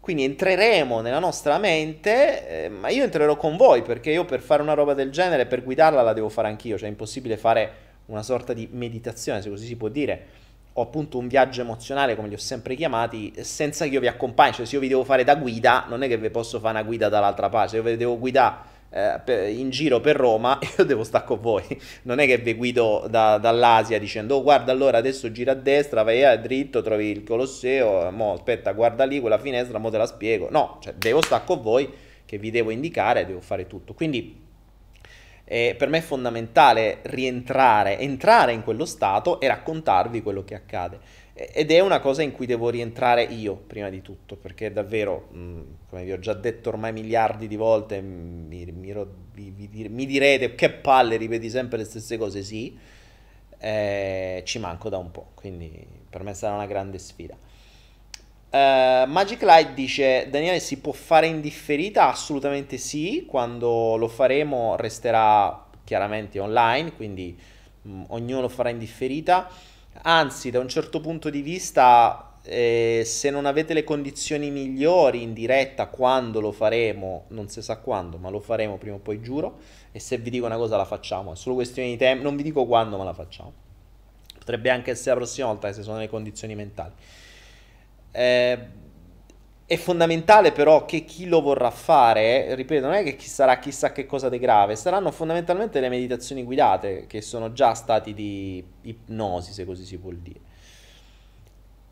[0.00, 4.62] Quindi entreremo nella nostra mente, eh, ma io entrerò con voi, perché io per fare
[4.62, 7.72] una roba del genere, per guidarla la devo fare anch'io, cioè è impossibile fare
[8.06, 10.26] una sorta di meditazione, se così si può dire,
[10.80, 14.54] o appunto un viaggio emozionale, come li ho sempre chiamati, senza che io vi accompagni.
[14.54, 16.86] Cioè, se io vi devo fare da guida, non è che vi posso fare una
[16.86, 17.70] guida dall'altra parte.
[17.70, 21.64] Se io vi devo guidare eh, in giro per Roma, io devo stare con voi.
[22.02, 26.02] Non è che vi guido da, dall'Asia dicendo, oh, guarda, allora adesso gira a destra,
[26.02, 30.06] vai a dritto, trovi il Colosseo, mo aspetta, guarda lì quella finestra, mo te la
[30.06, 30.48] spiego.
[30.50, 31.88] No, cioè, devo stare con voi,
[32.24, 33.92] che vi devo indicare, devo fare tutto.
[33.92, 34.48] Quindi
[35.52, 41.00] eh, per me è fondamentale rientrare, entrare in quello stato e raccontarvi quello che accade.
[41.32, 45.60] Ed è una cosa in cui devo rientrare io, prima di tutto, perché davvero, mh,
[45.88, 48.94] come vi ho già detto ormai miliardi di volte, mi, mi,
[49.34, 52.78] mi, mi direte che palle, ripeti sempre le stesse cose, sì,
[53.58, 57.36] eh, ci manco da un po', quindi per me sarà una grande sfida.
[58.50, 62.08] Uh, Magic Light dice: Daniele, si può fare in differita?
[62.08, 63.24] Assolutamente sì.
[63.26, 67.38] Quando lo faremo resterà chiaramente online, quindi
[67.82, 69.48] mh, mm, ognuno farà in differita.
[70.02, 75.32] Anzi, da un certo punto di vista, eh, se non avete le condizioni migliori in
[75.32, 79.58] diretta quando lo faremo, non si sa quando, ma lo faremo prima o poi, giuro.
[79.92, 81.32] E se vi dico una cosa, la facciamo.
[81.32, 82.24] È solo questione di tempo.
[82.24, 83.52] Non vi dico quando, ma la facciamo.
[84.36, 86.92] Potrebbe anche essere la prossima volta se sono le condizioni mentali.
[88.12, 88.78] Eh,
[89.70, 93.92] è fondamentale però che chi lo vorrà fare, ripeto, non è che chi sarà chissà
[93.92, 99.52] che cosa di grave, saranno fondamentalmente le meditazioni guidate, che sono già stati di ipnosi,
[99.52, 100.40] se così si può dire.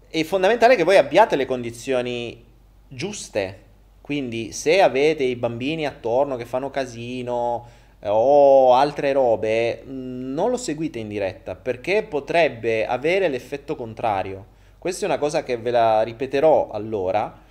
[0.09, 2.45] È fondamentale che voi abbiate le condizioni
[2.89, 3.63] giuste,
[4.01, 7.65] quindi se avete i bambini attorno che fanno casino
[8.01, 15.05] eh, o altre robe, non lo seguite in diretta, perché potrebbe avere l'effetto contrario questa
[15.05, 17.47] è una cosa che ve la ripeterò allora,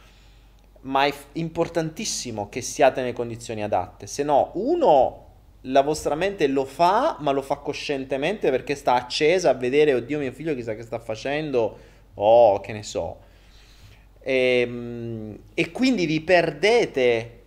[0.82, 5.26] ma è importantissimo che siate nelle condizioni adatte, se no uno
[5.62, 10.20] la vostra mente lo fa, ma lo fa coscientemente perché sta accesa a vedere, oddio
[10.20, 11.78] mio figlio chissà che sta facendo,
[12.14, 13.18] oh, che ne so.
[14.22, 17.44] E, ehm, e quindi vi perdete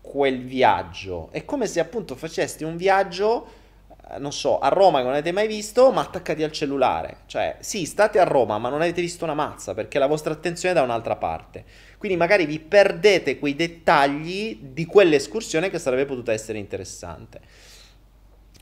[0.00, 1.28] quel viaggio.
[1.30, 3.60] È come se appunto faceste un viaggio
[4.18, 7.18] non so, a Roma che non avete mai visto, ma attaccati al cellulare.
[7.26, 10.74] Cioè, sì, state a Roma, ma non avete visto una mazza perché la vostra attenzione
[10.74, 11.64] è da un'altra parte.
[11.98, 17.40] Quindi magari vi perdete quei dettagli di quell'escursione che sarebbe potuta essere interessante.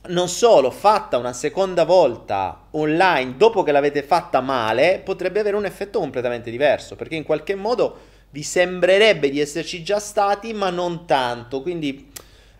[0.03, 5.65] Non solo, fatta una seconda volta online dopo che l'avete fatta male, potrebbe avere un
[5.65, 7.99] effetto completamente diverso, perché in qualche modo
[8.31, 11.61] vi sembrerebbe di esserci già stati, ma non tanto.
[11.61, 12.09] Quindi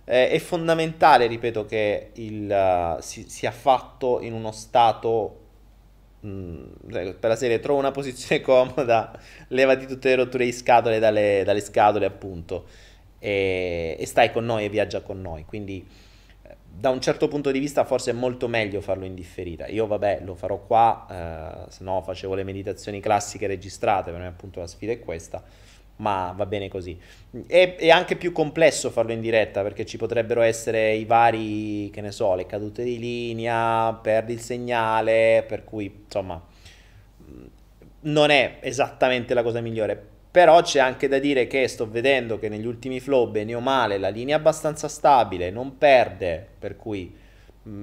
[0.05, 5.39] eh, è fondamentale, ripeto, che il, uh, si, sia fatto in uno stato
[6.21, 6.63] mh, mm,
[7.19, 9.17] per la serie trovo una posizione comoda,
[9.49, 12.65] levati tutte le rotture di scatole dalle, dalle scatole, appunto,
[13.19, 15.45] e, e, stai con noi e viaggia con noi.
[15.45, 15.85] Quindi,
[16.43, 19.67] eh, da un certo punto di vista, forse è molto meglio farlo in differita.
[19.67, 24.27] Io, vabbè, lo farò qua, eh, se no facevo le meditazioni classiche registrate, per me,
[24.27, 25.43] appunto, la sfida è questa
[26.01, 26.97] ma va bene così.
[27.47, 32.01] È, è, anche più complesso farlo in diretta perché ci potrebbero essere i vari, che
[32.01, 36.43] ne so, le cadute di linea, perdi il segnale, per cui insomma
[38.01, 40.09] non è esattamente la cosa migliore.
[40.31, 43.97] Però c'è anche da dire che sto vedendo che negli ultimi flow, bene o male,
[43.97, 47.13] la linea è abbastanza stabile, non perde, per cui...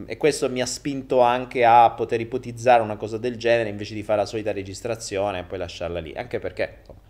[0.06, 4.02] e questo mi ha spinto anche a poter ipotizzare una cosa del genere invece di
[4.02, 6.14] fare la solita registrazione e poi lasciarla lì.
[6.16, 7.00] Anche perché insomma,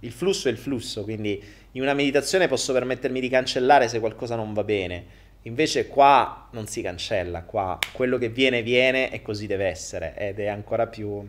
[0.00, 1.42] il flusso è il flusso, quindi
[1.72, 5.24] in una meditazione posso permettermi di cancellare se qualcosa non va bene.
[5.42, 10.40] Invece qua non si cancella, qua quello che viene viene e così deve essere ed
[10.40, 11.28] è ancora più,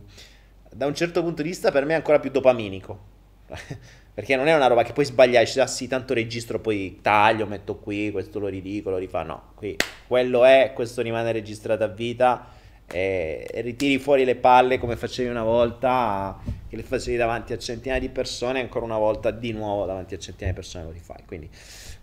[0.72, 3.16] da un certo punto di vista per me è ancora più dopaminico.
[4.18, 7.46] Perché non è una roba che puoi sbagliare, cioè, ah sì, tanto registro, poi taglio,
[7.46, 9.22] metto qui, questo lo ridico, lo rifà.
[9.22, 9.76] No, qui
[10.08, 12.48] quello è, questo rimane registrato a vita
[12.90, 16.40] e ritiri fuori le palle come facevi una volta,
[16.70, 20.20] che le facevi davanti a centinaia di persone, ancora una volta di nuovo davanti a
[20.20, 21.24] centinaia di persone lo rifai.
[21.26, 21.50] Quindi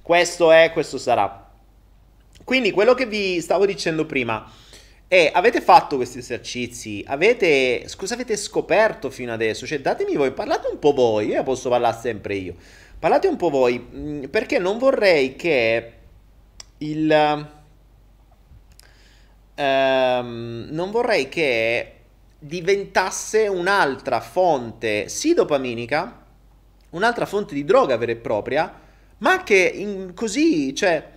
[0.00, 1.50] questo è, questo sarà.
[2.44, 4.50] Quindi quello che vi stavo dicendo prima
[5.06, 7.04] è, avete fatto questi esercizi?
[7.06, 9.66] Avete, cosa avete scoperto fino adesso?
[9.66, 12.54] Cioè, datemi voi, parlate un po' voi, io posso parlare sempre io.
[12.98, 15.92] Parlate un po' voi, mm, perché non vorrei che
[16.78, 17.52] il...
[19.56, 21.92] Um, non vorrei che
[22.46, 26.26] diventasse un'altra fonte, sì dopaminica,
[26.90, 28.80] un'altra fonte di droga vera e propria,
[29.18, 31.12] ma che così, cioè,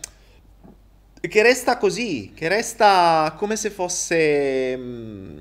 [1.19, 4.77] che resta così, che resta come se fosse...
[4.77, 5.39] Mm,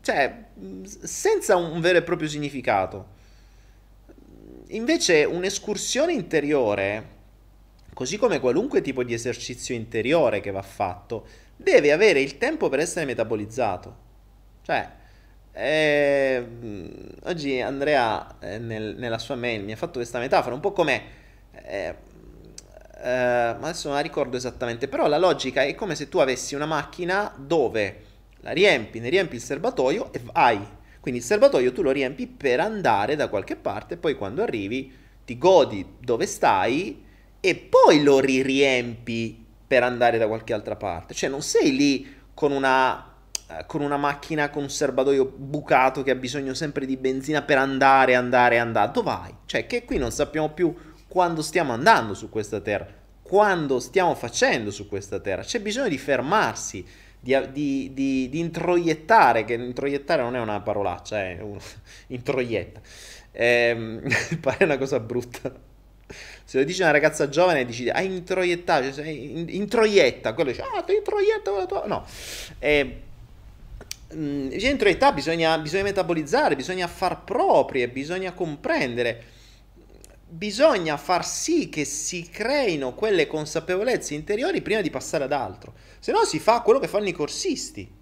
[0.00, 0.44] cioè,
[1.04, 3.20] senza un vero e proprio significato.
[4.68, 7.08] Invece un'escursione interiore,
[7.94, 12.80] così come qualunque tipo di esercizio interiore che va fatto, deve avere il tempo per
[12.80, 14.01] essere metabolizzato.
[14.62, 14.88] Cioè,
[15.52, 16.46] eh,
[17.24, 21.02] oggi Andrea eh, nel, nella sua mail mi ha fatto questa metafora, un po' come...
[21.52, 22.10] Eh,
[23.04, 26.54] eh, ma adesso non la ricordo esattamente, però la logica è come se tu avessi
[26.54, 28.04] una macchina dove
[28.40, 30.64] la riempi, ne riempi il serbatoio e vai.
[31.00, 35.36] Quindi il serbatoio tu lo riempi per andare da qualche parte, poi quando arrivi ti
[35.36, 37.04] godi dove stai
[37.40, 41.12] e poi lo riempi per andare da qualche altra parte.
[41.12, 43.11] Cioè non sei lì con una,
[43.66, 48.14] con una macchina con un serbatoio bucato che ha bisogno sempre di benzina per andare,
[48.14, 48.90] andare, andare.
[48.92, 49.34] Dove vai?
[49.46, 50.74] Cioè che qui non sappiamo più
[51.06, 52.86] quando stiamo andando su questa terra,
[53.20, 55.42] quando stiamo facendo su questa terra.
[55.42, 56.84] C'è bisogno di fermarsi,
[57.20, 61.58] di, di, di, di introiettare, che introiettare non è una parolaccia, è un,
[62.08, 62.80] introietta.
[63.30, 64.00] Eh,
[64.40, 65.52] pare una cosa brutta.
[66.44, 70.94] Se lo dice una ragazza giovane dici, hai introiettato, cioè, introietta, quello dice, ah, ti
[70.94, 71.50] introietta,
[71.86, 72.06] no.
[74.12, 79.40] Eh, bisogna introiettare, bisogna, bisogna metabolizzare, bisogna far proprie, bisogna comprendere
[80.32, 85.74] bisogna far sì che si creino quelle consapevolezze interiori prima di passare ad altro.
[85.98, 88.00] Se no si fa quello che fanno i corsisti.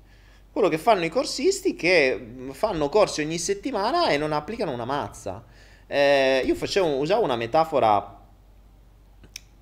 [0.53, 5.45] Quello che fanno i corsisti che fanno corsi ogni settimana e non applicano una mazza.
[5.87, 8.21] Eh, io facevo, usavo una metafora,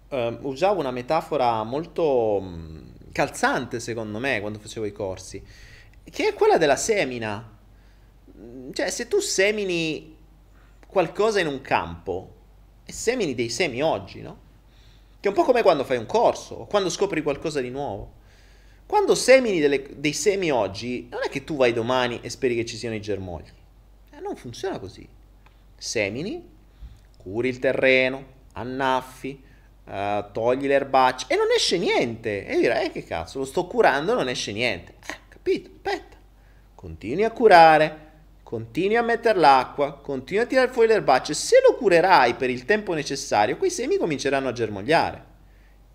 [0.08, 2.78] eh, usavo una metafora molto mm,
[3.12, 5.42] calzante secondo me quando facevo i corsi,
[6.10, 7.56] che è quella della semina.
[8.72, 10.16] Cioè, se tu semini
[10.86, 12.34] qualcosa in un campo,
[12.84, 14.46] e semini dei semi oggi, no?
[15.20, 18.14] Che è un po' come quando fai un corso o quando scopri qualcosa di nuovo.
[18.86, 22.64] Quando semini delle, dei semi oggi, non è che tu vai domani e speri che
[22.64, 23.50] ci siano i germogli.
[24.10, 25.06] Eh, non funziona così.
[25.76, 26.42] Semini,
[27.18, 29.42] curi il terreno, annaffi,
[29.84, 32.46] uh, togli le erbacce e non esce niente.
[32.46, 34.94] E direi, eh, che cazzo, lo sto curando, non esce niente.
[35.06, 35.70] Eh, capito?
[35.74, 36.16] Aspetta.
[36.74, 38.06] Continui a curare,
[38.42, 42.64] continui a mettere l'acqua, continui a tirare fuori le erbacce, se lo curerai per il
[42.64, 45.24] tempo necessario, quei semi cominceranno a germogliare.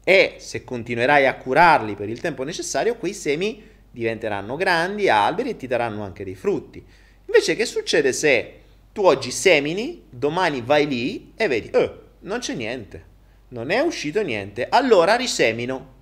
[0.03, 5.55] E se continuerai a curarli per il tempo necessario, quei semi diventeranno grandi, alberi e
[5.55, 6.85] ti daranno anche dei frutti.
[7.25, 8.59] Invece che succede se
[8.91, 13.05] tu oggi semini, domani vai lì e vedi, eh, non c'è niente,
[13.49, 15.92] non è uscito niente, allora risemino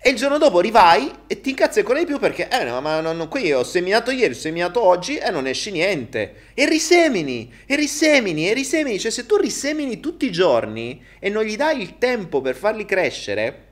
[0.00, 3.00] e il giorno dopo rivai e ti incazzi ancora di più perché, eh, no, ma
[3.00, 6.34] non, qui ho seminato ieri, ho seminato oggi e non esce niente.
[6.54, 8.98] E risemini, e risemini, e risemini.
[9.00, 12.84] Cioè, se tu risemini tutti i giorni e non gli dai il tempo per farli
[12.84, 13.64] crescere,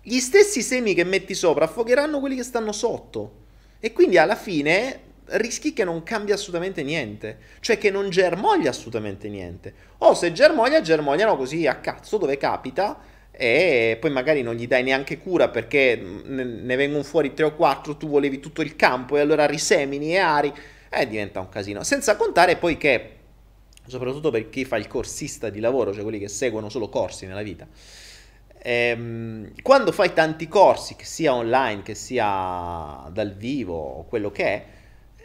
[0.00, 3.40] gli stessi semi che metti sopra affogheranno quelli che stanno sotto.
[3.80, 9.28] E quindi alla fine rischi che non cambia assolutamente niente, cioè che non germoglia assolutamente
[9.28, 9.74] niente.
[9.98, 14.82] O se germoglia, germogliano così a cazzo dove capita e poi magari non gli dai
[14.82, 19.20] neanche cura perché ne vengono fuori 3 o 4, tu volevi tutto il campo e
[19.20, 20.52] allora risemini e ari,
[20.90, 21.82] e diventa un casino.
[21.82, 23.10] Senza contare poi che,
[23.86, 27.42] soprattutto per chi fa il corsista di lavoro, cioè quelli che seguono solo corsi nella
[27.42, 27.66] vita,
[28.58, 34.64] ehm, quando fai tanti corsi, che sia online, che sia dal vivo, quello che è,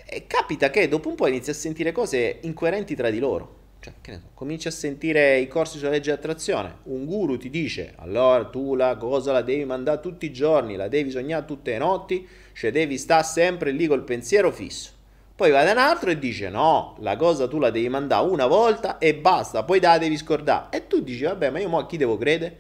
[0.06, 3.57] eh, capita che dopo un po' inizi a sentire cose incoerenti tra di loro.
[3.88, 7.38] Cioè, che ne so, cominci a sentire i corsi sulla legge di attrazione, un guru
[7.38, 11.46] ti dice, allora tu la cosa la devi mandare tutti i giorni, la devi sognare
[11.46, 14.92] tutte le notti, cioè devi stare sempre lì col pensiero fisso.
[15.36, 18.48] Poi va da un altro e dice, no, la cosa tu la devi mandare una
[18.48, 20.76] volta e basta, poi la devi scordare.
[20.76, 22.60] E tu dici, vabbè, ma io mo a chi devo credere?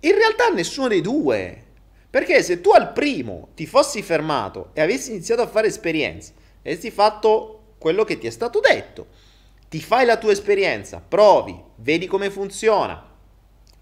[0.00, 1.62] In realtà nessuno dei due.
[2.10, 6.90] Perché se tu al primo ti fossi fermato e avessi iniziato a fare esperienze, avresti
[6.90, 9.06] fatto quello che ti è stato detto,
[9.74, 13.10] ti fai la tua esperienza, provi, vedi come funziona,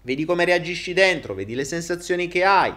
[0.01, 2.73] vedi come reagisci dentro, vedi le sensazioni che hai,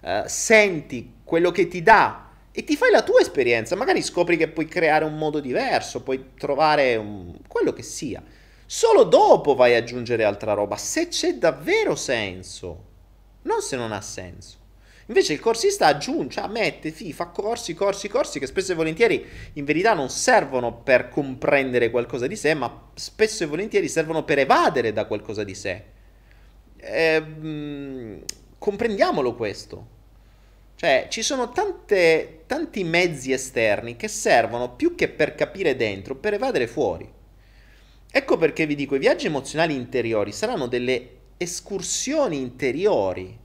[0.00, 4.46] eh, senti quello che ti dà e ti fai la tua esperienza, magari scopri che
[4.46, 7.34] puoi creare un modo diverso, puoi trovare un...
[7.48, 8.22] quello che sia.
[8.64, 12.84] Solo dopo vai ad aggiungere altra roba, se c'è davvero senso,
[13.42, 14.58] non se non ha senso.
[15.10, 19.64] Invece il corsista aggiunge, mette, fi, fa corsi, corsi, corsi che spesso e volentieri in
[19.64, 24.92] verità non servono per comprendere qualcosa di sé, ma spesso e volentieri servono per evadere
[24.92, 25.82] da qualcosa di sé.
[26.76, 28.22] Eh,
[28.56, 29.98] comprendiamolo questo.
[30.76, 36.34] Cioè, ci sono tante, tanti mezzi esterni che servono più che per capire dentro, per
[36.34, 37.12] evadere fuori.
[38.12, 43.36] Ecco perché vi dico, i viaggi emozionali interiori saranno delle escursioni interiori,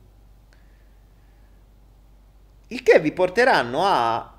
[2.67, 4.33] il che vi porteranno a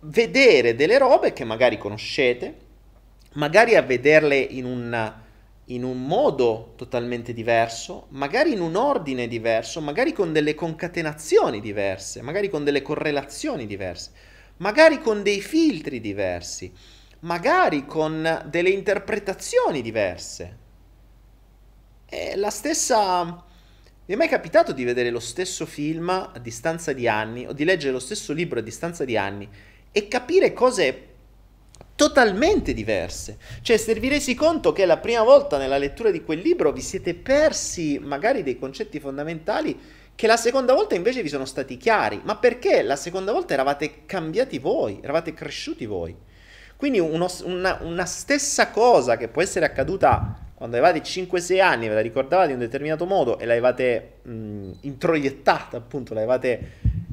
[0.00, 2.54] vedere delle robe che magari conoscete,
[3.32, 5.14] magari a vederle in un
[5.70, 12.22] in un modo totalmente diverso, magari in un ordine diverso, magari con delle concatenazioni diverse,
[12.22, 14.10] magari con delle correlazioni diverse,
[14.58, 16.72] magari con dei filtri diversi,
[17.20, 20.56] magari con delle interpretazioni diverse.
[22.04, 23.44] È la stessa...
[24.08, 27.64] Mi è mai capitato di vedere lo stesso film a distanza di anni o di
[27.64, 29.48] leggere lo stesso libro a distanza di anni
[29.90, 31.06] e capire cose
[31.96, 33.36] totalmente diverse.
[33.62, 37.98] Cioè, vi conto che la prima volta nella lettura di quel libro vi siete persi
[37.98, 39.76] magari dei concetti fondamentali
[40.14, 42.20] che la seconda volta invece vi sono stati chiari.
[42.22, 46.14] Ma perché la seconda volta eravate cambiati voi, eravate cresciuti voi.
[46.76, 51.94] Quindi uno, una, una, stessa cosa che può essere accaduta quando avevate 5-6 anni, ve
[51.94, 57.04] la ricordavate in un determinato modo e l'avevate mh, introiettata, appunto, l'avevate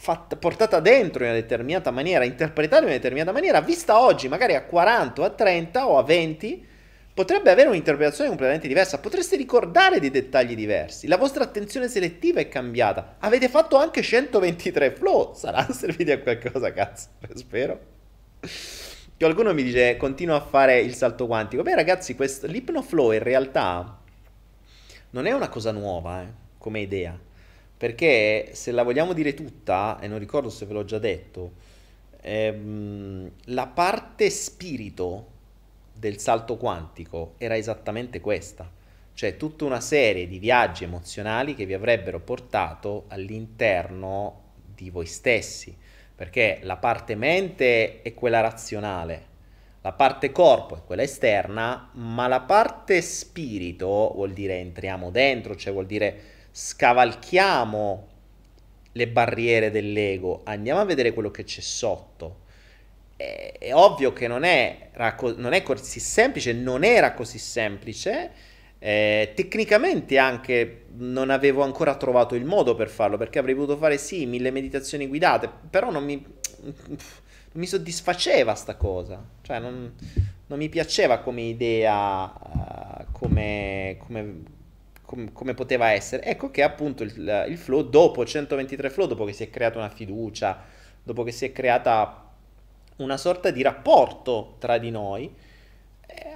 [0.00, 4.54] fatta, portata dentro in una determinata maniera, interpretata in una determinata maniera, vista oggi magari
[4.54, 6.66] a 40 o a 30 o a 20,
[7.12, 8.98] potrebbe avere un'interpretazione completamente diversa.
[8.98, 11.06] Potreste ricordare dei dettagli diversi.
[11.06, 13.16] La vostra attenzione selettiva è cambiata.
[13.18, 15.34] Avete fatto anche 123 flow.
[15.34, 17.08] Saranno serviti a qualcosa, cazzo.
[17.34, 17.78] Spero.
[19.20, 21.62] Qualcuno mi dice continua a fare il salto quantico.
[21.62, 24.00] Beh, ragazzi, questo, l'ipnoflow in realtà
[25.10, 27.20] non è una cosa nuova eh, come idea.
[27.76, 31.52] Perché se la vogliamo dire tutta, e non ricordo se ve l'ho già detto,
[32.22, 35.26] ehm, la parte spirito
[35.92, 38.72] del salto quantico era esattamente questa.
[39.12, 44.44] Cioè tutta una serie di viaggi emozionali che vi avrebbero portato all'interno
[44.74, 45.76] di voi stessi.
[46.20, 49.24] Perché la parte mente è quella razionale,
[49.80, 55.72] la parte corpo è quella esterna, ma la parte spirito vuol dire entriamo dentro, cioè
[55.72, 58.08] vuol dire scavalchiamo
[58.92, 62.40] le barriere dell'ego, andiamo a vedere quello che c'è sotto.
[63.16, 64.90] È, è ovvio che non, è,
[65.36, 68.30] non è così semplice, non era così semplice.
[68.82, 73.98] Eh, tecnicamente anche non avevo ancora trovato il modo per farlo perché avrei potuto fare
[73.98, 76.24] sì mille meditazioni guidate però non mi,
[76.62, 76.96] non
[77.52, 79.92] mi soddisfaceva sta cosa cioè non,
[80.46, 84.42] non mi piaceva come idea uh, come, come
[85.10, 86.22] com- come poteva essere.
[86.22, 89.88] Ecco che appunto il, il, flow, dopo 123 flow, dopo che si è creata una
[89.88, 90.62] fiducia,
[91.02, 92.28] dopo che si è creata
[92.98, 95.28] una sorta di rapporto tra di noi,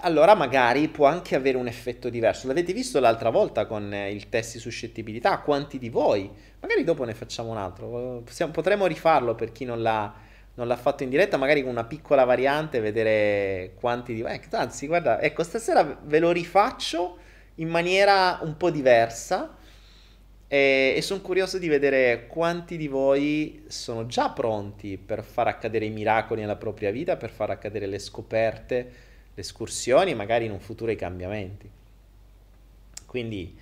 [0.01, 2.47] allora magari può anche avere un effetto diverso.
[2.47, 5.39] L'avete visto l'altra volta con eh, il test di suscettibilità?
[5.39, 6.31] Quanti di voi?
[6.61, 8.23] Magari dopo ne facciamo un altro.
[8.25, 10.13] Possiamo, potremmo rifarlo per chi non l'ha,
[10.55, 14.33] non l'ha fatto in diretta, magari con una piccola variante, vedere quanti di voi.
[14.33, 17.19] Eh, anzi, guarda, ecco, stasera ve lo rifaccio
[17.57, 19.57] in maniera un po' diversa
[20.47, 25.87] e, e sono curioso di vedere quanti di voi sono già pronti per far accadere
[25.87, 28.93] i miracoli nella propria vita, per far accadere le scoperte,
[29.35, 31.69] le escursioni, magari in un futuro i cambiamenti.
[33.07, 33.57] Quindi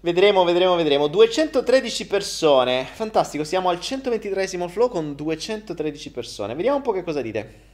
[0.00, 1.06] vedremo, vedremo, vedremo.
[1.08, 6.54] 213 persone, fantastico, siamo al 123 flow con 213 persone.
[6.54, 7.72] Vediamo un po' che cosa dite.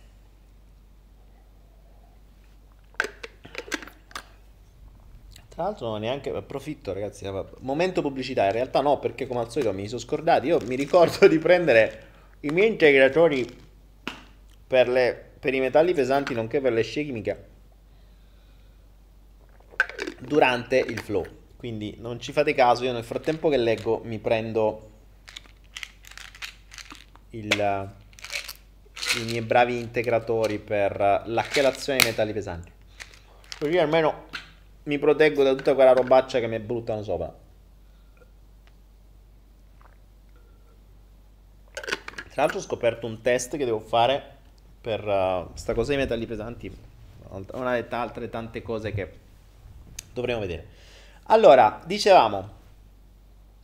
[5.48, 7.28] Tra l'altro non neanche approfitto ragazzi,
[7.58, 11.28] momento pubblicità, in realtà no perché come al solito mi sono scordato, io mi ricordo
[11.28, 12.06] di prendere
[12.40, 13.46] i miei integratori
[14.66, 17.48] per, le, per i metalli pesanti nonché per le scie chimiche
[20.18, 21.26] durante il flow,
[21.56, 24.88] quindi non ci fate caso, io nel frattempo che leggo mi prendo
[27.30, 27.92] il,
[29.16, 32.70] i miei bravi integratori per la chelazione dei metalli pesanti.
[33.58, 34.26] Così almeno
[34.84, 37.34] mi proteggo da tutta quella robaccia che mi buttano sopra.
[42.30, 44.38] Tra l'altro ho scoperto un test che devo fare
[44.80, 46.74] per uh, sta cosa dei metalli pesanti,
[47.52, 49.12] una delle altre tante cose che
[50.12, 50.66] dovremo vedere.
[51.24, 52.48] Allora, dicevamo,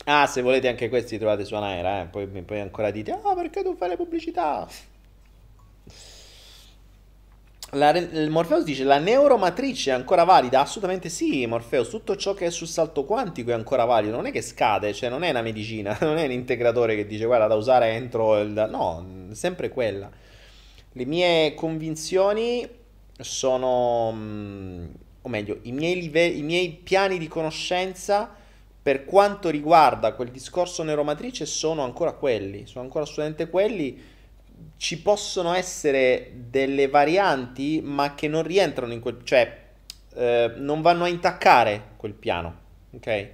[0.04, 2.06] ah, se volete anche questi trovate su Anaera, eh?
[2.06, 4.68] poi, poi ancora dite, ah, perché tu fai le pubblicità?
[7.70, 10.60] La, il Morpheus dice la neuromatrice è ancora valida?
[10.60, 11.88] Assolutamente sì, Morpheus.
[11.88, 14.14] Tutto ciò che è sul salto quantico è ancora valido.
[14.14, 17.24] Non è che scade, cioè non è una medicina, non è un integratore che dice
[17.24, 18.68] guarda da usare entro il...
[18.70, 20.08] No, sempre quella.
[20.96, 22.66] Le mie convinzioni
[23.18, 24.12] sono...
[24.14, 24.86] Mm,
[25.20, 28.34] o meglio, i miei, livelli, i miei piani di conoscenza
[28.80, 32.66] per quanto riguarda quel discorso neuromatrice sono ancora quelli.
[32.66, 34.14] Sono ancora assolutamente quelli
[34.78, 39.20] ci possono essere delle varianti, ma che non rientrano in quel...
[39.22, 39.64] cioè
[40.14, 42.54] eh, non vanno a intaccare quel piano,
[42.92, 43.28] ok?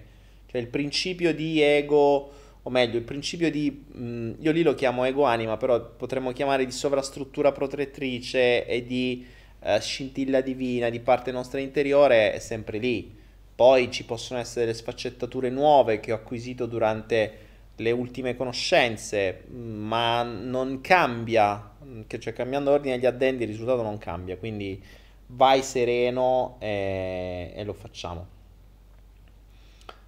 [0.47, 2.33] Cioè il principio di ego,
[2.65, 3.85] o meglio, il principio di...
[3.93, 8.85] Mh, mm, io lì lo chiamo ego anima, però potremmo chiamare di sovrastruttura protettrice e
[8.85, 9.27] di
[9.61, 13.21] eh, scintilla divina, di parte nostra interiore, è sempre lì.
[13.55, 17.39] Poi ci possono essere delle sfaccettature nuove che ho acquisito durante
[17.77, 21.71] le ultime conoscenze, ma non cambia,
[22.19, 24.83] cioè cambiando ordine agli addendi il risultato non cambia, quindi
[25.27, 28.32] vai sereno e, e lo facciamo.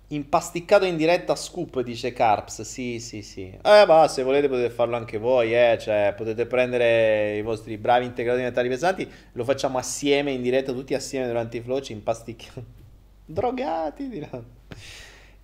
[0.08, 2.62] Impasticcato in diretta scoop, dice Carps.
[2.62, 3.44] Sì, sì, sì.
[3.62, 5.78] Eh, bah, se volete potete farlo anche voi, eh.
[5.80, 10.94] Cioè, potete prendere i vostri bravi integratori mentali pesanti, lo facciamo assieme in diretta, tutti
[10.94, 12.66] assieme durante i flow, ci impasticchiamo.
[13.24, 14.44] Drogati, diranno.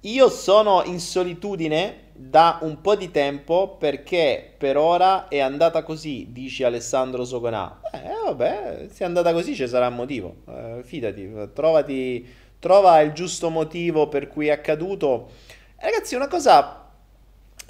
[0.05, 6.29] Io sono in solitudine da un po' di tempo perché per ora è andata così,
[6.31, 7.81] dice Alessandro Sogonà.
[7.93, 10.37] Eh, vabbè, se è andata così ci sarà un motivo.
[10.49, 12.27] Eh, fidati, trovati,
[12.61, 15.31] trova il giusto motivo per cui è accaduto.
[15.77, 16.89] Ragazzi, una cosa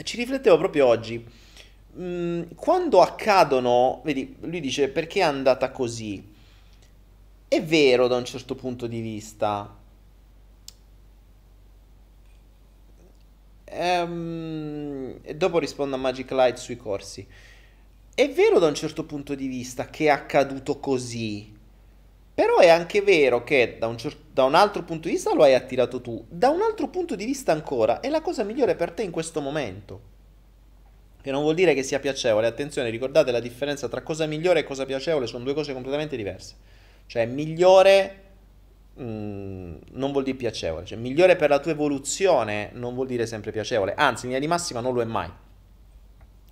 [0.02, 1.24] ci riflettevo proprio oggi.
[1.98, 6.22] Mm, quando accadono, vedi, lui dice perché è andata così.
[7.48, 9.78] È vero da un certo punto di vista,
[13.72, 17.26] Ehm, dopo rispondo a Magic Light sui corsi.
[18.14, 21.56] È vero da un certo punto di vista che è accaduto così,
[22.40, 23.98] però è anche vero che da un,
[24.32, 27.26] da un, altro punto di vista lo hai attirato tu, da un altro punto di
[27.26, 30.00] vista ancora è la cosa migliore per te in questo momento.
[31.20, 34.64] Che non vuol dire che sia piacevole, attenzione, ricordate la differenza tra cosa migliore e
[34.64, 36.54] cosa piacevole, sono due cose completamente diverse.
[37.04, 38.28] Cioè migliore
[39.00, 43.50] Mm, non vuol dire piacevole, cioè migliore per la tua evoluzione non vuol dire sempre
[43.50, 45.30] piacevole, anzi in linea di massima non lo è mai.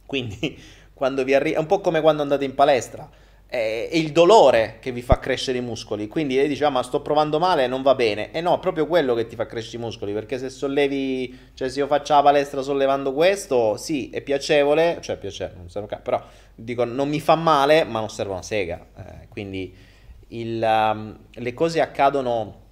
[0.07, 0.59] Quindi
[0.95, 3.11] quando vi arriva, è un po' come quando andate in palestra,
[3.51, 7.01] è, il dolore che vi fa crescere i muscoli, quindi lei dice ah, ma sto
[7.01, 9.81] provando male, non va bene, e no, è proprio quello che ti fa crescere i
[9.81, 14.99] muscoli, perché se sollevi, cioè se io faccio la palestra sollevando questo, sì, è piacevole,
[15.01, 16.23] cioè piacevole, non serve, però
[16.55, 19.75] dico non mi fa male, ma non serve una sega, eh, quindi
[20.29, 22.67] il, um, le cose accadono...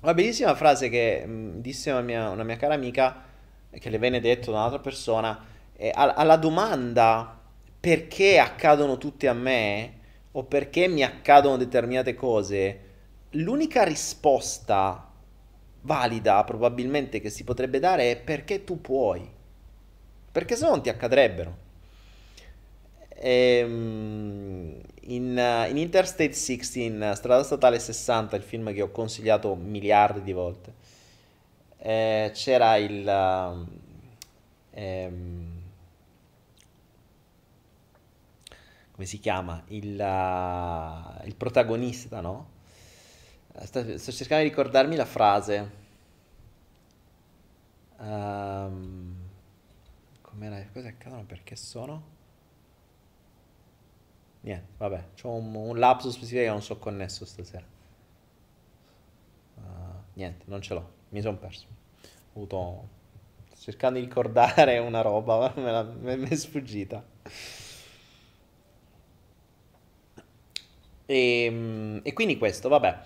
[0.00, 3.24] Una bellissima frase che mh, mm, disse una mia, una mia, cara amica,
[3.68, 5.44] che le venne detto da un'altra persona,
[5.92, 7.37] alla domanda
[7.80, 9.92] perché accadono tutte a me
[10.32, 12.80] o perché mi accadono determinate cose,
[13.30, 15.10] l'unica risposta
[15.82, 19.28] valida probabilmente che si potrebbe dare è perché tu puoi,
[20.30, 21.66] perché se no non ti accadrebbero.
[23.20, 30.32] Ehm, in, in, Interstate 16, Strada Statale 60, il film che ho consigliato miliardi di
[30.32, 30.72] volte,
[31.78, 33.66] eh, c'era il...
[34.70, 35.47] Uh,
[38.98, 39.62] come si chiama?
[39.68, 42.48] Il, uh, il protagonista, no?
[43.62, 45.70] Sto, sto, cercando di ricordarmi la frase.
[47.98, 49.14] Um,
[50.20, 50.66] com'era?
[50.72, 51.22] Cosa accadono?
[51.26, 52.02] Perché sono?
[54.40, 57.66] Niente, vabbè, ho un, un lapsus specifico che non so connesso stasera.
[59.58, 59.60] Uh,
[60.14, 61.66] niente, non ce l'ho, mi sono perso.
[62.32, 62.88] Ho avuto...
[63.46, 67.00] Sto cercando di ricordare una roba, me, la, me, me è sfuggita.
[71.10, 72.98] E, ehm, e quindi questo, vabbè.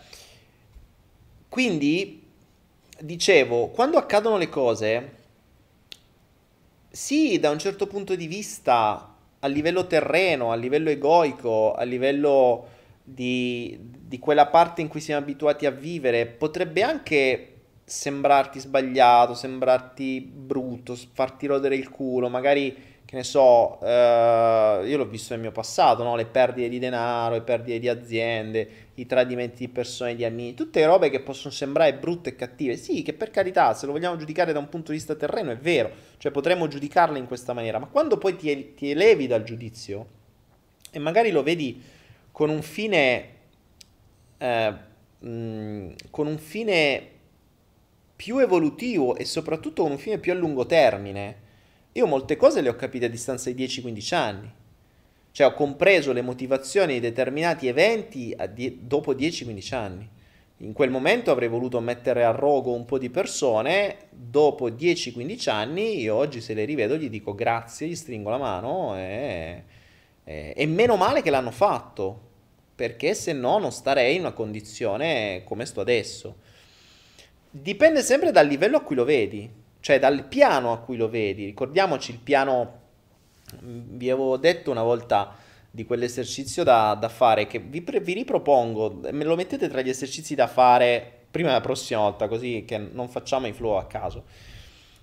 [1.49, 2.23] Quindi,
[2.99, 5.13] dicevo, quando accadono le cose,
[6.91, 12.69] sì, da un certo punto di vista a livello terreno, a livello egoico, a livello
[13.05, 17.49] di, di quella parte in cui siamo abituati a vivere, potrebbe anche
[17.85, 22.75] sembrarti sbagliato, sembrarti brutto, farti rodere il culo, magari
[23.13, 26.17] che ne so, eh, io l'ho visto nel mio passato, no?
[26.17, 30.83] le perdite di denaro, le perdite di aziende, i tradimenti di persone, di amici, tutte
[30.87, 32.75] robe che possono sembrare brutte e cattive.
[32.79, 35.59] Sì, che per carità, se lo vogliamo giudicare da un punto di vista terreno, è
[35.59, 40.07] vero, cioè potremmo giudicarle in questa maniera, ma quando poi ti, ti elevi dal giudizio,
[40.91, 41.83] e magari lo vedi
[42.33, 43.29] con un fine,
[44.39, 44.75] eh,
[45.19, 47.09] mh, con un fine
[48.17, 51.51] più evolutivo e soprattutto con un fine più a lungo termine,
[51.93, 54.53] io molte cose le ho capite a distanza di 10-15 anni.
[55.31, 60.09] Cioè ho compreso le motivazioni di determinati eventi die- dopo 10-15 anni.
[60.59, 66.01] In quel momento avrei voluto mettere a rogo un po' di persone, dopo 10-15 anni
[66.01, 69.65] io oggi se le rivedo gli dico grazie, gli stringo la mano e,
[70.23, 72.21] e, e meno male che l'hanno fatto,
[72.75, 76.37] perché se no non starei in una condizione come sto adesso.
[77.51, 79.51] Dipende sempre dal livello a cui lo vedi,
[79.83, 81.45] cioè dal piano a cui lo vedi.
[81.45, 82.79] Ricordiamoci il piano
[83.61, 85.35] vi avevo detto una volta
[85.71, 89.89] di quell'esercizio da, da fare che vi, pre- vi, ripropongo, me lo mettete tra gli
[89.89, 94.25] esercizi da fare prima della prossima volta, così che non facciamo i flow a caso.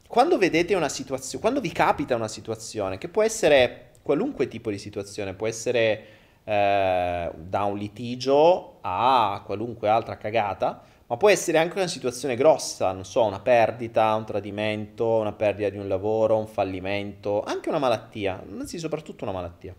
[0.08, 4.78] Quando vedete una situazione, quando vi capita una situazione, che può essere qualunque tipo di
[4.78, 6.06] situazione, può essere
[6.46, 12.92] eh, da un litigio a qualunque altra cagata, ma può essere anche una situazione grossa,
[12.92, 17.80] non so, una perdita, un tradimento, una perdita di un lavoro, un fallimento, anche una
[17.80, 19.74] malattia, anzi soprattutto una malattia.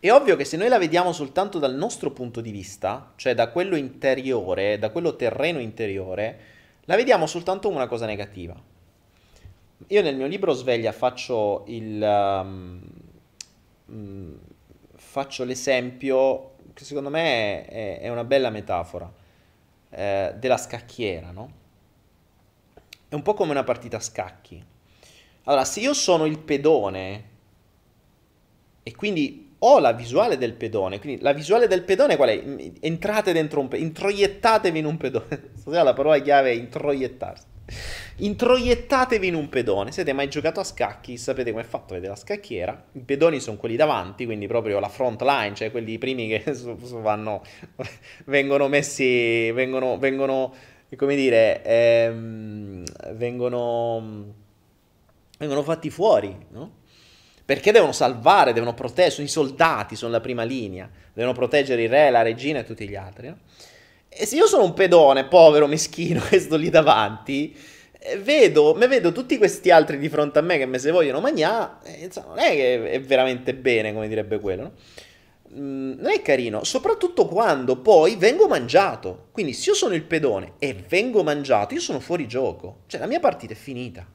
[0.00, 3.50] È ovvio che se noi la vediamo soltanto dal nostro punto di vista, cioè da
[3.50, 6.38] quello interiore, da quello terreno interiore,
[6.86, 8.60] la vediamo soltanto come una cosa negativa.
[9.86, 12.02] Io nel mio libro Sveglia faccio, il,
[13.86, 14.38] um,
[14.96, 19.22] faccio l'esempio che secondo me è, è una bella metafora
[19.94, 21.62] eh, della scacchiera, no?
[23.08, 24.62] È un po' come una partita a scacchi.
[25.44, 27.24] Allora, se io sono il pedone
[28.82, 32.72] e quindi ho la visuale del pedone, quindi la visuale del pedone qual è?
[32.80, 35.50] Entrate dentro un pedone, introiettatevi in un pedone.
[35.56, 37.46] Stasera la parola chiave è introiettarsi.
[38.16, 39.90] Introiettatevi in un pedone.
[39.90, 41.16] Siete mai giocato a scacchi?
[41.16, 41.94] Sapete come è fatto?
[41.94, 42.84] Vedete la scacchiera.
[42.92, 46.44] I pedoni sono quelli davanti, quindi proprio la front line, cioè quelli primi che
[47.00, 47.42] vanno,
[48.26, 50.54] vengono messi, vengono, vengono
[50.96, 52.84] come dire, ehm,
[53.14, 54.34] vengono,
[55.38, 56.82] vengono fatti fuori, no?
[57.44, 62.10] Perché devono salvare, devono proteggere, i soldati, sono la prima linea, devono proteggere il re,
[62.10, 63.38] la regina e tutti gli altri, no?
[64.16, 67.54] E se io sono un pedone, povero, meschino, che sto lì davanti,
[67.98, 71.20] eh, vedo, me vedo tutti questi altri di fronte a me che me se vogliono
[71.20, 74.72] mangiare, insomma, non è che è veramente bene, come direbbe quello, no?
[75.56, 79.28] Mm, non è carino, soprattutto quando poi vengo mangiato.
[79.32, 82.82] Quindi se io sono il pedone e vengo mangiato, io sono fuori gioco.
[82.86, 84.06] Cioè la mia partita è finita.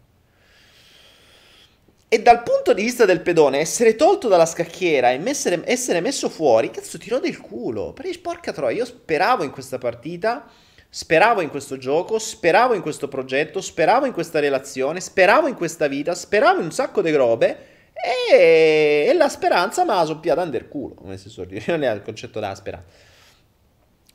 [2.12, 6.28] E dal punto di vista del pedone, essere tolto dalla scacchiera e essere, essere messo
[6.28, 7.94] fuori, cazzo, tiro del culo.
[7.94, 10.50] Perché, porca troia, io speravo in questa partita,
[10.90, 15.86] speravo in questo gioco, speravo in questo progetto, speravo in questa relazione, speravo in questa
[15.86, 20.68] vita, speravo in un sacco di robe e, e la speranza mi ha soppiata under
[20.68, 22.88] culo, come suol dire, non è il concetto della speranza.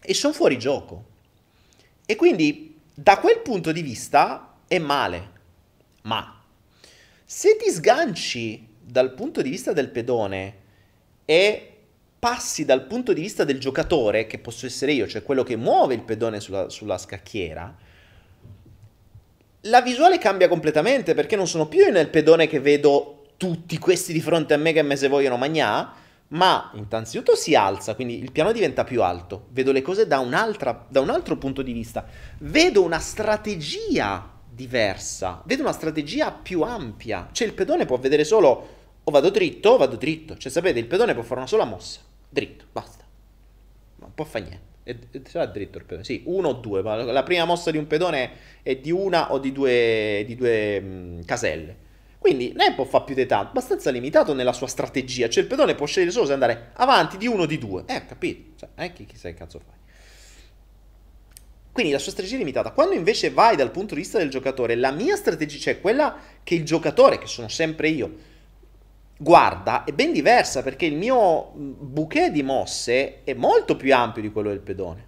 [0.00, 1.04] E sono fuori gioco.
[2.04, 5.30] E quindi, da quel punto di vista, è male.
[6.02, 6.33] Ma
[7.24, 10.62] se ti sganci dal punto di vista del pedone
[11.24, 11.68] e
[12.18, 15.94] passi dal punto di vista del giocatore, che posso essere io, cioè quello che muove
[15.94, 17.76] il pedone sulla, sulla scacchiera,
[19.60, 24.20] la visuale cambia completamente perché non sono più nel pedone che vedo tutti questi di
[24.20, 25.92] fronte a me che me se vogliono magnà,
[26.28, 30.18] ma innanzitutto si alza, quindi il piano diventa più alto, vedo le cose da,
[30.88, 32.06] da un altro punto di vista,
[32.38, 37.28] vedo una strategia diversa, vedo una strategia più ampia.
[37.32, 38.68] Cioè il pedone può vedere solo
[39.04, 40.36] o vado dritto o vado dritto.
[40.36, 42.00] Cioè sapete, il pedone può fare una sola mossa.
[42.28, 43.04] Dritto, basta.
[43.96, 44.72] Non può fare niente.
[44.84, 46.04] E, sarà dritto il pedone.
[46.04, 46.82] Sì, uno o due.
[46.82, 48.30] Ma la prima mossa di un pedone
[48.62, 51.82] è di una o di due, di due mh, caselle.
[52.18, 55.28] Quindi non può fare più di tanto, abbastanza limitato nella sua strategia.
[55.28, 57.84] Cioè il pedone può scegliere solo se andare avanti di uno o di due.
[57.86, 58.52] Eh, capito?
[58.56, 59.74] Cioè, eh, chi, chi sa che cazzo fai.
[61.74, 62.70] Quindi la sua strategia è limitata.
[62.70, 66.54] Quando invece vai dal punto di vista del giocatore, la mia strategia, cioè quella che
[66.54, 68.14] il giocatore, che sono sempre io,
[69.16, 74.30] guarda, è ben diversa perché il mio bouquet di mosse è molto più ampio di
[74.30, 75.06] quello del pedone.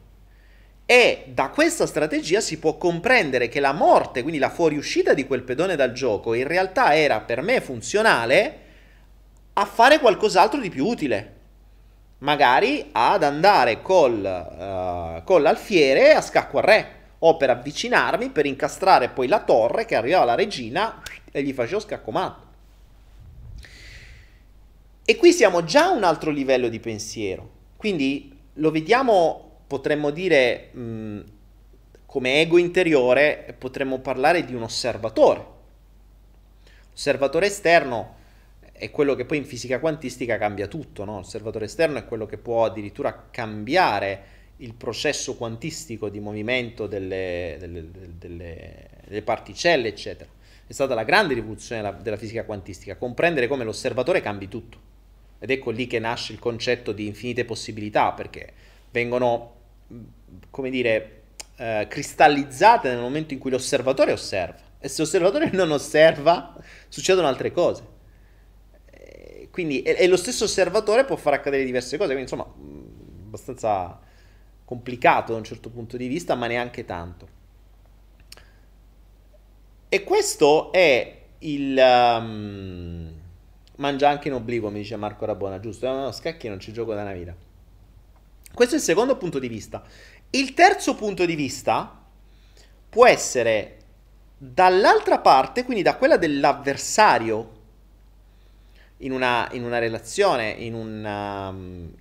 [0.87, 5.45] E da questa strategia si può comprendere che la morte, quindi la fuoriuscita di quel
[5.45, 8.59] pedone dal gioco, in realtà era per me funzionale
[9.53, 11.36] a fare qualcos'altro di più utile
[12.19, 18.47] magari ad andare col, uh, con l'alfiere a scacco a re o per avvicinarmi per
[18.47, 22.45] incastrare poi la torre che arrivava la regina e gli facevo scacco matto.
[25.05, 30.71] E qui siamo già a un altro livello di pensiero, quindi lo vediamo, potremmo dire,
[30.73, 31.21] mh,
[32.07, 35.55] come ego interiore, potremmo parlare di un osservatore.
[36.93, 38.15] Osservatore esterno
[38.79, 41.17] è quello che poi in fisica quantistica cambia tutto, no?
[41.17, 47.91] L'osservatore esterno è quello che può addirittura cambiare il processo quantistico di movimento delle, delle,
[48.19, 50.31] delle, delle particelle, eccetera.
[50.67, 54.79] È stata la grande rivoluzione della, della fisica quantistica, comprendere come l'osservatore cambi tutto.
[55.39, 58.53] Ed ecco lì che nasce il concetto di infinite possibilità, perché
[58.91, 59.55] vengono,
[60.51, 61.23] come dire,
[61.57, 64.59] eh, cristallizzate nel momento in cui l'osservatore osserva.
[64.79, 66.57] E se l'osservatore non osserva,
[66.89, 67.95] succedono altre cose.
[69.57, 72.45] Quindi, e, e, lo stesso osservatore può far accadere diverse cose, quindi insomma,
[73.25, 73.99] abbastanza
[74.67, 77.29] complicato da un certo punto di vista, ma neanche tanto.
[79.89, 81.75] E questo è il...
[81.75, 83.15] Um,
[83.77, 85.87] mangia anche in obligo, mi dice Marco Rabona, giusto?
[85.87, 87.35] No, no, scacchi non ci gioco da una vita.
[88.53, 89.83] Questo è il secondo punto di vista.
[90.29, 91.99] Il terzo punto di vista
[92.91, 93.79] può essere
[94.37, 97.56] dall'altra parte, quindi da quella dell'avversario
[98.99, 101.49] in una, in una relazione, in una,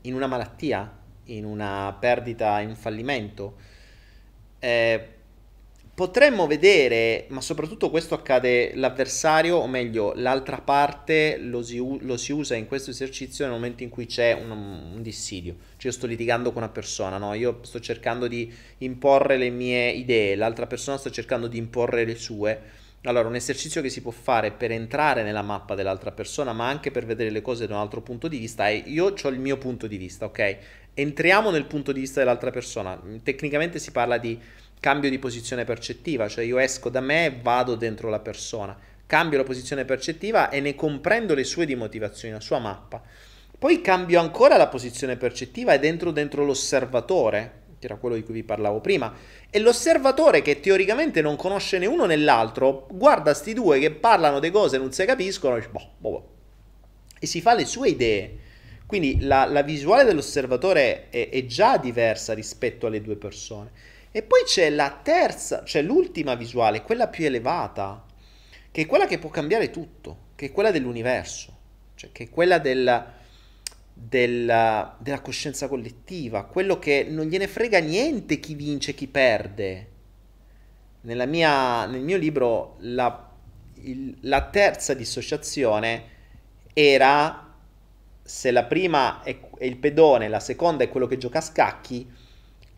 [0.01, 0.91] in una malattia,
[1.25, 3.55] in una perdita, in un fallimento.
[4.59, 5.09] Eh,
[5.93, 12.31] potremmo vedere, ma soprattutto questo accade l'avversario, o meglio, l'altra parte lo si, lo si
[12.31, 15.55] usa in questo esercizio nel momento in cui c'è un, un dissidio.
[15.77, 17.33] Cioè io sto litigando con una persona, no?
[17.33, 22.15] io sto cercando di imporre le mie idee, l'altra persona sta cercando di imporre le
[22.15, 26.67] sue allora, un esercizio che si può fare per entrare nella mappa dell'altra persona, ma
[26.67, 29.39] anche per vedere le cose da un altro punto di vista, è io ho il
[29.39, 30.57] mio punto di vista, ok?
[30.93, 32.99] Entriamo nel punto di vista dell'altra persona.
[33.21, 34.39] Tecnicamente si parla di
[34.79, 39.37] cambio di posizione percettiva, cioè io esco da me e vado dentro la persona, cambio
[39.37, 43.01] la posizione percettiva e ne comprendo le sue dimotivazioni, la sua mappa.
[43.57, 48.33] Poi cambio ancora la posizione percettiva e dentro dentro l'osservatore, che era quello di cui
[48.33, 49.13] vi parlavo prima,
[49.49, 54.39] e l'osservatore che teoricamente non conosce né uno né l'altro, guarda sti due che parlano
[54.39, 56.29] di cose e non si capiscono, e, boh, boh, boh.
[57.19, 58.37] e si fa le sue idee.
[58.85, 63.71] Quindi la, la visuale dell'osservatore è, è, già diversa rispetto alle due persone.
[64.11, 68.05] E poi c'è la terza, cioè l'ultima visuale, quella più elevata,
[68.71, 71.57] che è quella che può cambiare tutto, che è quella dell'universo,
[71.95, 73.05] cioè che è quella del,
[73.97, 79.87] della, della coscienza collettiva, quello che non gliene frega niente chi vince e chi perde.
[81.01, 83.31] Mia, nel mio libro la,
[83.75, 86.13] il, la terza dissociazione
[86.73, 87.53] era
[88.21, 92.11] se la prima è, è, il pedone, la seconda è quello che gioca a scacchi,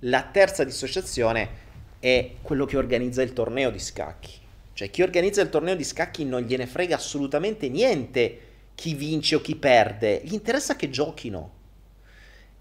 [0.02, 1.66] la terza dissociazione
[2.00, 4.34] è quello che organizza il torneo di scacchi.
[4.74, 8.47] Cioè chi organizza il torneo di scacchi non gliene frega assolutamente niente
[8.78, 11.52] chi vince o chi perde, gli interessa che giochino.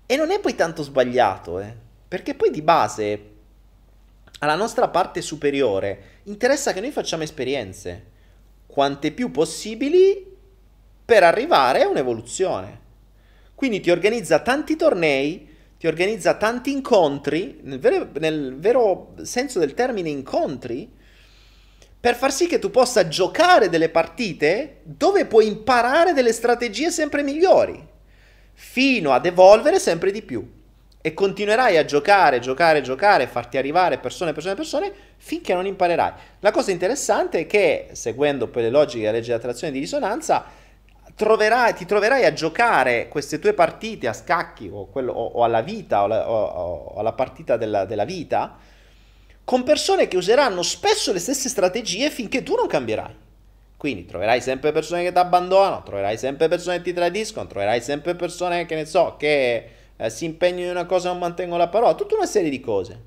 [0.07, 1.77] E non è poi tanto sbagliato, eh?
[2.09, 3.31] perché poi di base
[4.39, 8.05] alla nostra parte superiore interessa che noi facciamo esperienze,
[8.67, 10.25] quante più possibili
[11.05, 12.81] per arrivare a un'evoluzione.
[13.55, 19.75] Quindi ti organizza tanti tornei, ti organizza tanti incontri, nel vero, nel vero senso del
[19.75, 20.96] termine incontri,
[22.07, 27.25] per far sì che tu possa giocare delle partite dove puoi imparare delle strategie sempre
[27.25, 27.85] migliori,
[28.53, 30.49] fino ad evolvere sempre di più.
[31.01, 36.13] E continuerai a giocare, giocare, giocare, farti arrivare persone, persone, persone, finché non imparerai.
[36.39, 39.81] La cosa interessante è che, seguendo poi le logiche della legge di attrazione e di
[39.81, 40.45] risonanza,
[41.13, 45.61] troverai, ti troverai a giocare queste tue partite a scacchi o, quello, o, o alla
[45.61, 48.75] vita o, la, o alla partita della, della vita
[49.47, 53.15] con persone che useranno spesso le stesse strategie finché tu non cambierai.
[53.77, 58.17] Quindi troverai sempre persone che ti abbandonano, troverai sempre persone che ti tradiscono, troverai sempre
[58.17, 61.69] persone che ne so, che eh, si impegnano in una cosa e non mantengono la
[61.69, 63.01] parola, tutta una serie di cose.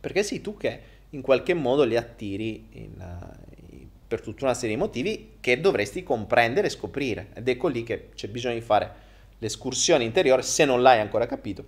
[0.00, 0.80] Perché sei tu che
[1.10, 6.02] in qualche modo li attiri in, uh, per tutta una serie di motivi che dovresti
[6.02, 7.28] comprendere e scoprire.
[7.34, 8.92] Ed ecco lì che c'è bisogno di fare
[9.38, 11.64] l'escursione interiore, se non l'hai ancora capito,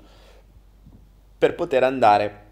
[1.38, 2.46] per poter andare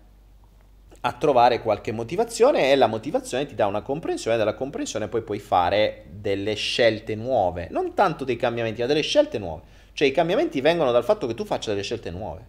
[1.07, 5.39] a trovare qualche motivazione e la motivazione ti dà una comprensione, dalla comprensione poi puoi
[5.39, 9.63] fare delle scelte nuove, non tanto dei cambiamenti, ma delle scelte nuove.
[9.93, 12.45] Cioè i cambiamenti vengono dal fatto che tu faccia delle scelte nuove.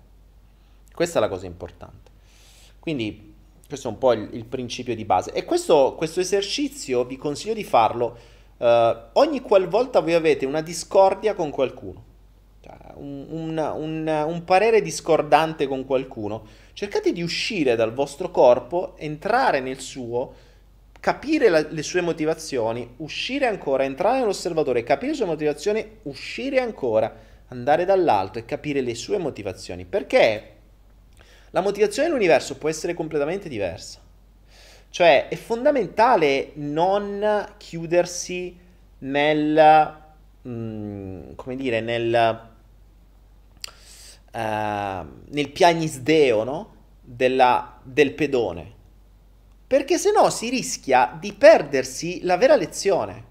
[0.91, 2.09] Questa è la cosa importante.
[2.79, 3.35] Quindi
[3.67, 5.33] questo è un po' il, il principio di base.
[5.33, 8.17] E questo, questo, esercizio vi consiglio di farlo
[8.57, 12.03] eh, ogni qualvolta voi avete una discordia con qualcuno,
[12.95, 19.61] un, un, un, un parere discordante con qualcuno cercate di uscire dal vostro corpo, entrare
[19.61, 20.31] nel suo,
[20.99, 27.11] capire la, le sue motivazioni, uscire ancora, entrare nell'osservatore, capire le sue motivazioni, uscire ancora,
[27.47, 29.85] andare dall'alto e capire le sue motivazioni.
[29.85, 30.51] Perché
[31.49, 33.99] la motivazione dell'universo può essere completamente diversa.
[34.91, 38.55] Cioè è fondamentale non chiudersi
[38.99, 39.95] nel
[40.43, 42.55] mh, mm, come dire, nel,
[44.37, 46.75] uh, nel piagnisdeo, no?
[47.01, 48.75] Della, del pedone.
[49.65, 53.25] Perché se no si rischia di perdersi la vera lezione.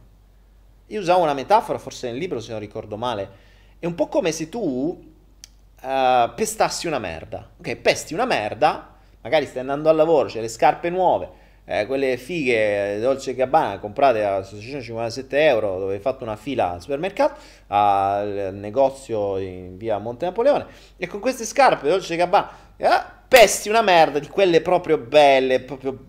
[0.87, 3.45] Io usavo una metafora, forse nel libro se non ricordo male.
[3.79, 7.51] È un po' come se tu uh, pestassi una merda.
[7.59, 11.31] Ok, pesti una merda, magari stai andando al lavoro, c'è le scarpe nuove,
[11.69, 16.81] eh, quelle fighe Dolce Gabbana comprate a 657 euro dove hai fatto una fila al
[16.81, 22.89] supermercato al negozio in via Monte Napoleone e con queste scarpe Dolce Gabbana eh,
[23.27, 26.05] pesti una merda di quelle proprio belle proprio,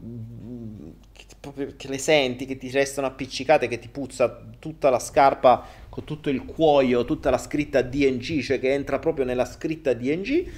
[1.75, 6.29] che le senti che ti restano appiccicate che ti puzza tutta la scarpa con tutto
[6.29, 10.51] il cuoio tutta la scritta DNG cioè che entra proprio nella scritta DNG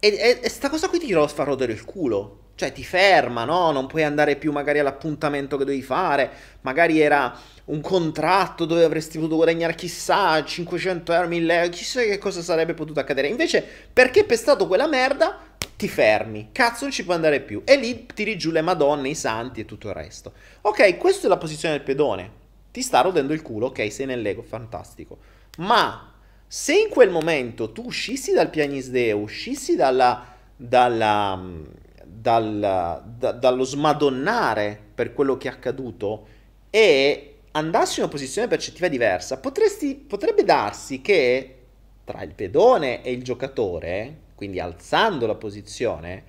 [0.00, 3.72] e, e, e sta cosa qui ti fa rodere il culo cioè ti ferma, no?
[3.72, 6.30] Non puoi andare più magari all'appuntamento che devi fare,
[6.60, 7.36] magari era
[7.66, 12.74] un contratto dove avresti potuto guadagnare chissà 500 euro, 1000 euro, chissà che cosa sarebbe
[12.74, 13.28] potuto accadere.
[13.28, 15.38] Invece, perché pestato quella merda,
[15.76, 17.62] ti fermi, cazzo non ci puoi andare più.
[17.64, 20.32] E lì tiri giù le madonne, i santi e tutto il resto.
[20.62, 22.42] Ok, questa è la posizione del pedone.
[22.70, 25.18] Ti sta rodendo il culo, ok, sei nell'ego, fantastico.
[25.58, 26.12] Ma
[26.46, 30.24] se in quel momento tu uscissi dal pianisdeo, uscissi dalla...
[30.56, 31.82] dalla
[32.24, 36.26] dal, da, dallo smadonnare per quello che è accaduto
[36.70, 41.58] e andassi in una posizione percettiva diversa, potresti, potrebbe darsi che
[42.02, 46.24] tra il pedone e il giocatore, quindi alzando la posizione,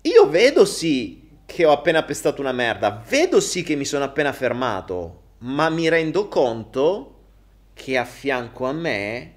[0.00, 4.32] io vedo sì che ho appena pestato una merda, vedo sì che mi sono appena
[4.32, 7.14] fermato, ma mi rendo conto
[7.74, 9.34] che a fianco a me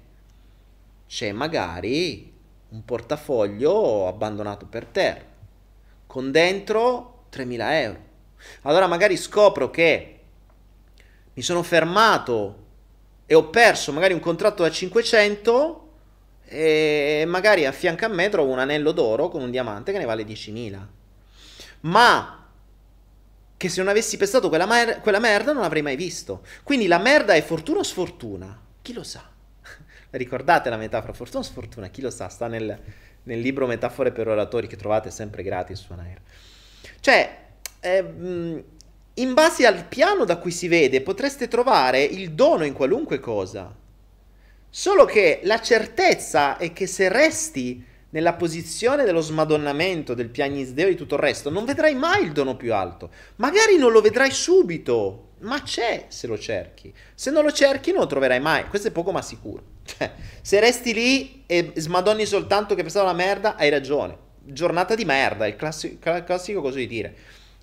[1.06, 2.29] c'è magari
[2.70, 5.24] un portafoglio abbandonato per terra,
[6.06, 7.98] con dentro 3.000 euro.
[8.62, 10.20] Allora magari scopro che
[11.34, 12.66] mi sono fermato
[13.26, 15.88] e ho perso magari un contratto da 500
[16.44, 20.04] e magari a fianco a me trovo un anello d'oro con un diamante che ne
[20.04, 20.78] vale 10.000.
[21.82, 22.46] Ma
[23.56, 26.42] che se non avessi pestato quella, mer- quella merda non avrei mai visto.
[26.62, 28.58] Quindi la merda è fortuna o sfortuna?
[28.82, 29.22] Chi lo sa?
[30.10, 31.88] Ricordate la metafora fortuna o sfortuna?
[31.88, 32.78] Chi lo sa, sta nel,
[33.22, 36.20] nel libro Metafore per oratori che trovate sempre gratis su Anair.
[37.00, 37.38] Cioè,
[37.80, 38.64] eh,
[39.14, 43.74] in base al piano da cui si vede, potreste trovare il dono in qualunque cosa.
[44.68, 50.90] Solo che la certezza è che se resti nella posizione dello smadonnamento, del piagnisdeo e
[50.90, 53.10] di tutto il resto, non vedrai mai il dono più alto.
[53.36, 56.92] Magari non lo vedrai subito, ma c'è se lo cerchi.
[57.14, 58.66] Se non lo cerchi non lo troverai mai.
[58.66, 59.78] Questo è poco ma sicuro.
[59.90, 64.16] Cioè, se resti lì e smadonni soltanto che pensavo la merda, hai ragione.
[64.42, 67.14] Giornata di merda, il classico, classico di dire.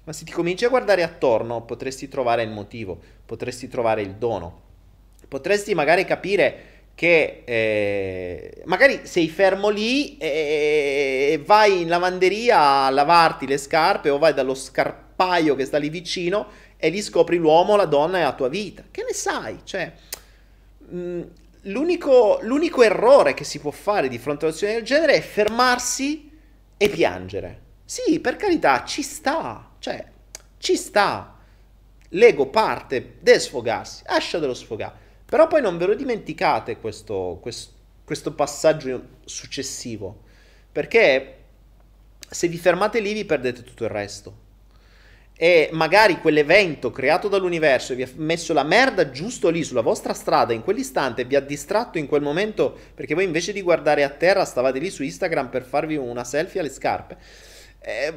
[0.03, 4.61] Ma se ti cominci a guardare attorno, potresti trovare il motivo, potresti trovare il dono.
[5.27, 12.89] Potresti magari capire che eh, magari sei fermo lì e, e, vai in lavanderia a
[12.89, 16.47] lavarti le scarpe o vai dallo scarpaio che sta lì vicino
[16.77, 18.83] e lì scopri l'uomo, la donna e la tua vita.
[18.89, 19.59] Che ne sai?
[19.63, 19.93] Cioè,
[20.77, 21.21] mh, mm,
[21.63, 25.21] l'unico, l'unico errore che si può fare di fronte a una situazione del genere è
[25.21, 26.31] fermarsi
[26.77, 27.61] e piangere.
[27.83, 29.71] Sì, per carità, ci sta.
[29.79, 30.05] Cioè,
[30.59, 31.35] ci sta.
[32.11, 35.05] L'ego parte, deve sfogarsi, lasciatelo sfogare.
[35.25, 37.73] Però poi non ve lo dimenticate questo, questo,
[38.05, 40.23] questo passaggio successivo,
[40.71, 41.33] perché
[42.29, 44.45] se vi fermate lì vi perdete tutto il resto
[45.39, 50.51] e magari quell'evento creato dall'universo vi ha messo la merda giusto lì sulla vostra strada
[50.51, 54.43] in quell'istante vi ha distratto in quel momento perché voi invece di guardare a terra
[54.45, 57.17] stavate lì su Instagram per farvi una selfie alle scarpe.
[57.79, 58.13] Eh,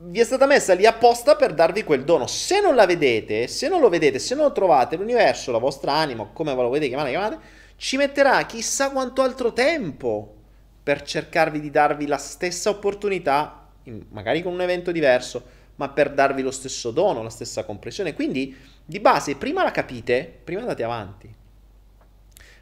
[0.00, 2.28] vi è stata messa lì apposta per darvi quel dono.
[2.28, 5.94] Se non la vedete se non lo vedete se non lo trovate l'universo la vostra
[5.94, 7.38] anima come lo vedete chiamate chiamate
[7.74, 10.36] ci metterà chissà quanto altro tempo
[10.80, 13.66] per cercarvi di darvi la stessa opportunità
[14.10, 18.14] magari con un evento diverso ma per darvi lo stesso dono, la stessa compressione.
[18.14, 18.54] Quindi,
[18.84, 21.34] di base, prima la capite, prima andate avanti.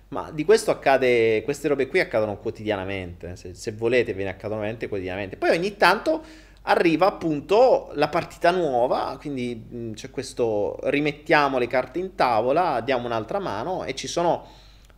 [0.08, 4.60] Ma di questo accade, queste robe qui accadono quotidianamente, se, se volete ve ne accadono
[4.60, 5.36] veramente quotidianamente.
[5.36, 6.22] Poi ogni tanto
[6.62, 13.38] arriva appunto la partita nuova, quindi c'è questo rimettiamo le carte in tavola, diamo un'altra
[13.38, 14.46] mano e ci sono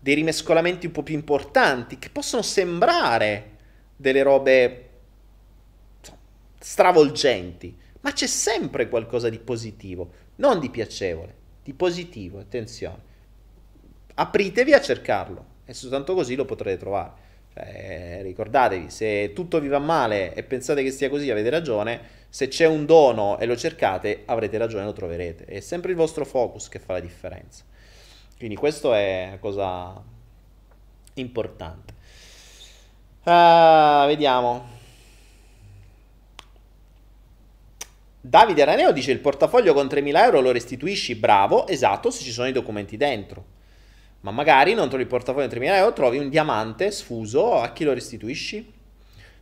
[0.01, 3.57] dei rimescolamenti un po' più importanti che possono sembrare
[3.97, 4.89] delle robe
[6.59, 13.07] stravolgenti ma c'è sempre qualcosa di positivo, non di piacevole, di positivo, attenzione.
[14.15, 17.27] Apritevi a cercarlo e soltanto così lo potrete trovare.
[17.53, 22.17] Cioè, ricordatevi, se tutto vi va male e pensate che sia così, avete ragione.
[22.29, 25.45] Se c'è un dono e lo cercate, avrete ragione, lo troverete.
[25.45, 27.65] È sempre il vostro focus che fa la differenza.
[28.37, 30.03] Quindi questo è una cosa
[31.15, 31.95] importante.
[33.25, 34.78] Uh, vediamo.
[38.29, 42.47] Davide Araneo dice il portafoglio con 3.000 euro lo restituisci, bravo, esatto, se ci sono
[42.47, 43.43] i documenti dentro.
[44.21, 47.85] Ma magari non trovi il portafoglio con 3.000 euro, trovi un diamante sfuso, a chi
[47.85, 48.71] lo restituisci?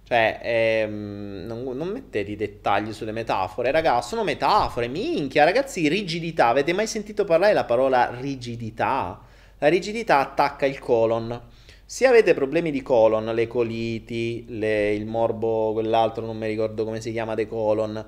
[0.05, 6.73] Cioè, ehm, non, non, mettete dettagli sulle metafore, ragazzi, sono metafore, minchia, ragazzi, rigidità, avete
[6.73, 9.21] mai sentito parlare della parola rigidità?
[9.59, 11.43] La rigidità attacca il colon.
[11.85, 17.01] Se avete problemi di colon, le coliti, le, il morbo, quell'altro, non mi ricordo come
[17.01, 18.05] si chiama, dei colon,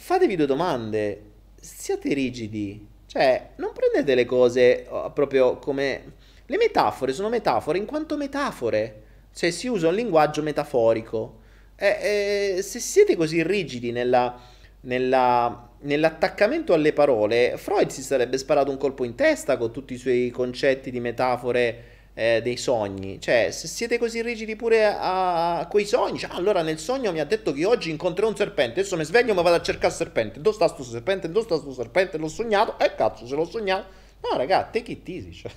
[0.00, 1.22] fatevi due domande.
[1.60, 2.86] Siate rigidi.
[3.06, 6.18] Cioè, non prendete le cose oh, proprio come...
[6.46, 9.02] Le metafore sono metafore in quanto metafore.
[9.32, 11.38] Cioè, si usa un linguaggio metaforico.
[11.76, 14.40] E, e, se siete così rigidi nella,
[14.82, 19.98] nella, nell'attaccamento alle parole, Freud si sarebbe sparato un colpo in testa con tutti i
[19.98, 21.84] suoi concetti di metafore
[22.20, 23.18] eh, dei sogni.
[23.18, 27.20] Cioè, se siete così rigidi pure a, a quei sogni, cioè, allora nel sogno mi
[27.20, 29.86] ha detto che oggi incontrerò un serpente, adesso mi sveglio e mi vado a cercare
[29.86, 30.38] il serpente.
[30.38, 31.30] Dove sta sto serpente?
[31.30, 32.18] Dove sta sto serpente?
[32.18, 32.78] L'ho sognato?
[32.78, 33.86] Eh cazzo, se l'ho sognato.
[34.20, 35.50] No, raga, take it easy, cioè.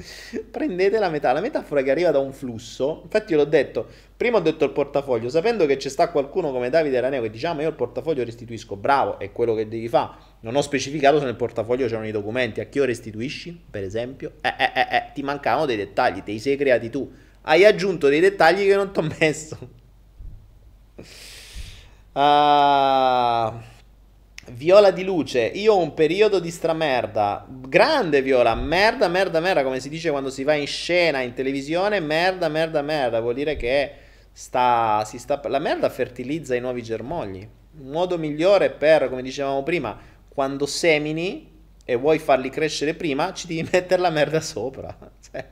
[0.50, 3.00] Prendete la metà, la metafora che arriva da un flusso.
[3.02, 3.86] Infatti, io l'ho detto.
[4.16, 7.60] Prima ho detto il portafoglio, sapendo che c'è sta qualcuno come Davide Raneo che diciamo
[7.60, 10.29] io il portafoglio restituisco, bravo, è quello che devi fare.
[10.40, 14.32] Non ho specificato se nel portafoglio c'erano i documenti, a chi lo restituisci, per esempio.
[14.40, 17.10] Eh, eh, eh, eh, ti mancavano dei dettagli, te li sei creati tu.
[17.42, 19.58] Hai aggiunto dei dettagli che non ti ho messo.
[22.12, 23.62] Ah.
[24.52, 27.46] Viola di luce, io ho un periodo di stramerda.
[27.48, 32.00] Grande Viola, merda, merda, merda, come si dice quando si va in scena in televisione,
[32.00, 33.92] merda, merda, merda, vuol dire che
[34.32, 37.46] sta, sta, la merda fertilizza i nuovi germogli.
[37.78, 39.96] Un modo migliore per, come dicevamo prima,
[40.40, 41.50] quando semini
[41.84, 44.96] e vuoi farli crescere prima, ci devi mettere la merda sopra.
[45.20, 45.48] Cioè,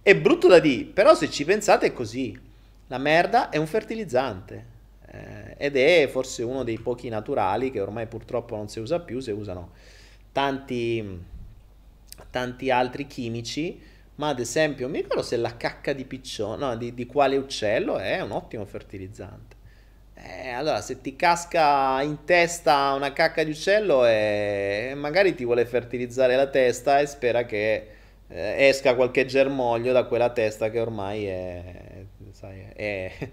[0.00, 2.38] è brutto da dire, però se ci pensate è così.
[2.86, 4.64] La merda è un fertilizzante
[5.06, 9.18] eh, ed è forse uno dei pochi naturali che ormai purtroppo non si usa più,
[9.18, 9.72] si usano
[10.30, 11.20] tanti,
[12.30, 13.82] tanti altri chimici,
[14.14, 17.98] ma ad esempio mi ricordo se la cacca di piccione, no, di, di quale uccello
[17.98, 19.47] è un ottimo fertilizzante.
[20.20, 25.64] Eh, allora, se ti casca in testa una cacca di uccello e magari ti vuole
[25.64, 27.88] fertilizzare la testa e spera che
[28.26, 33.12] eh, esca qualche germoglio da quella testa che ormai è, sai, è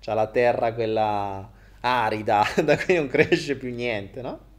[0.00, 1.50] c'ha la terra quella
[1.80, 4.52] arida, da cui non cresce più niente, no?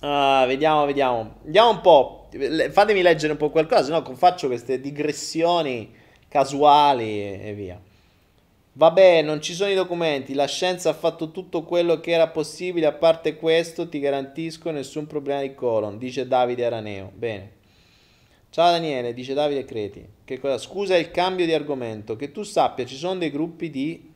[0.00, 1.36] Uh, vediamo, vediamo.
[1.42, 2.28] Vediamo un po'.
[2.70, 5.94] Fatemi leggere un po' qualcosa, se no faccio queste digressioni
[6.28, 7.80] casuali e via.
[8.76, 12.86] Vabbè, non ci sono i documenti, la scienza ha fatto tutto quello che era possibile,
[12.86, 17.12] a parte questo ti garantisco nessun problema di colon, dice Davide Araneo.
[17.14, 17.52] Bene.
[18.50, 20.04] Ciao Daniele, dice Davide Creti.
[20.24, 20.58] Che cosa?
[20.58, 22.16] Scusa il cambio di argomento.
[22.16, 24.12] Che tu sappia, ci sono dei gruppi di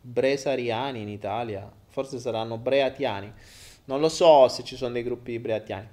[0.00, 1.70] bresariani in Italia.
[1.88, 3.32] Forse saranno breatiani.
[3.84, 5.88] Non lo so se ci sono dei gruppi di breatiani.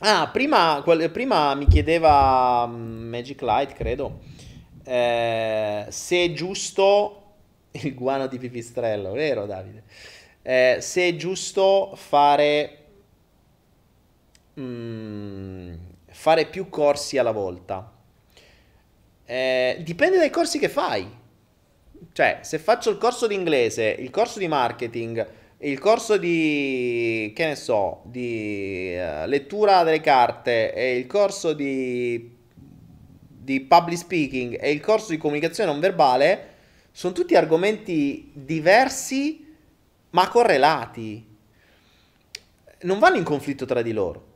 [0.00, 4.20] Ah, prima, prima mi chiedeva mm, Magic Light, credo,
[4.84, 7.22] eh, se è giusto
[7.72, 9.82] il guano di pipistrello, vero Davide?
[10.42, 12.82] Eh, se è giusto fare
[14.60, 15.74] Mm,
[16.10, 17.90] fare più corsi alla volta.
[19.24, 21.08] Eh, dipende dai corsi che fai.
[22.12, 25.26] Cioè, se faccio il corso di inglese, il corso di marketing,
[25.58, 32.31] il corso di, che ne so, di uh, lettura delle carte e il corso di,
[33.42, 36.48] di public speaking e il corso di comunicazione non verbale,
[36.92, 39.56] sono tutti argomenti diversi
[40.10, 41.30] ma correlati.
[42.82, 44.30] Non vanno in conflitto tra di loro.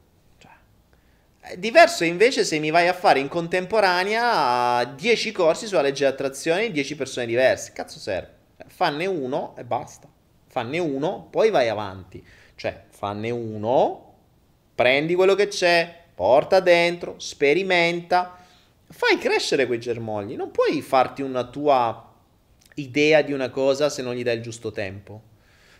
[1.56, 6.10] Diverso è invece se mi vai a fare in contemporanea 10 corsi sulla legge di
[6.10, 7.72] attrazione di 10 persone diverse.
[7.72, 8.34] Cazzo serve?
[8.66, 10.08] Fanne uno e basta.
[10.48, 12.24] Fanne uno, poi vai avanti.
[12.56, 14.14] Cioè, fanne uno,
[14.74, 18.38] prendi quello che c'è, porta dentro, sperimenta,
[18.88, 20.36] fai crescere quei germogli.
[20.36, 22.14] Non puoi farti una tua
[22.74, 25.34] idea di una cosa se non gli dai il giusto tempo.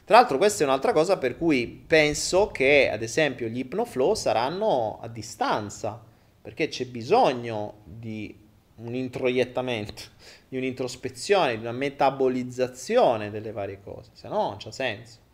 [0.05, 5.01] Tra l'altro questa è un'altra cosa per cui penso che ad esempio gli Hypnoflow saranno
[5.03, 6.01] a distanza,
[6.41, 8.45] perché c'è bisogno di
[8.77, 10.03] un introiettamento,
[10.49, 15.25] di un'introspezione, di una metabolizzazione delle varie cose, se no non c'ha senso.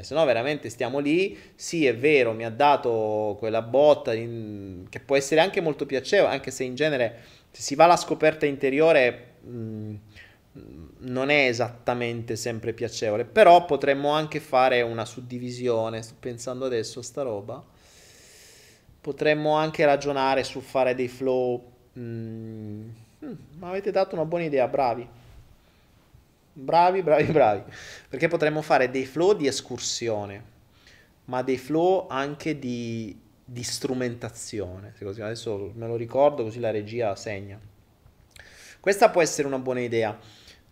[0.00, 4.86] Eh, se no veramente stiamo lì, sì è vero, mi ha dato quella botta in...
[4.88, 7.20] che può essere anche molto piacevole, anche se in genere
[7.50, 9.50] se si va alla scoperta interiore mh,
[10.58, 17.00] mm, non è esattamente sempre piacevole, però potremmo anche fare una suddivisione, sto pensando adesso
[17.00, 17.62] a sta roba,
[19.00, 21.62] potremmo anche ragionare su fare dei flow...
[21.92, 22.88] Mh, mm,
[23.24, 25.06] mm, mi avete dato una buona idea, bravi.
[26.52, 27.62] Bravi, bravi, bravi.
[28.08, 30.44] Perché potremmo fare dei flow di escursione,
[31.26, 34.94] ma dei flow anche di, di strumentazione.
[34.98, 37.58] Adesso me lo ricordo così la regia segna.
[38.80, 40.18] Questa può essere una buona idea.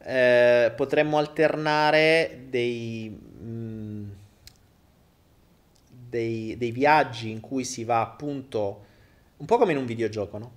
[0.00, 4.10] Eh, potremmo alternare dei, mh, mm,
[6.09, 8.84] dei, dei viaggi in cui si va appunto,
[9.36, 10.52] un po' come in un videogioco, no?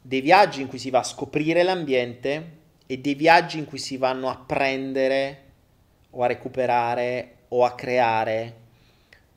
[0.00, 2.55] Dei viaggi in cui si va a scoprire l'ambiente
[2.86, 5.42] e dei viaggi in cui si vanno a prendere
[6.10, 8.54] o a recuperare o a creare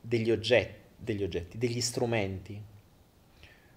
[0.00, 2.68] degli oggetti, degli, oggetti, degli strumenti.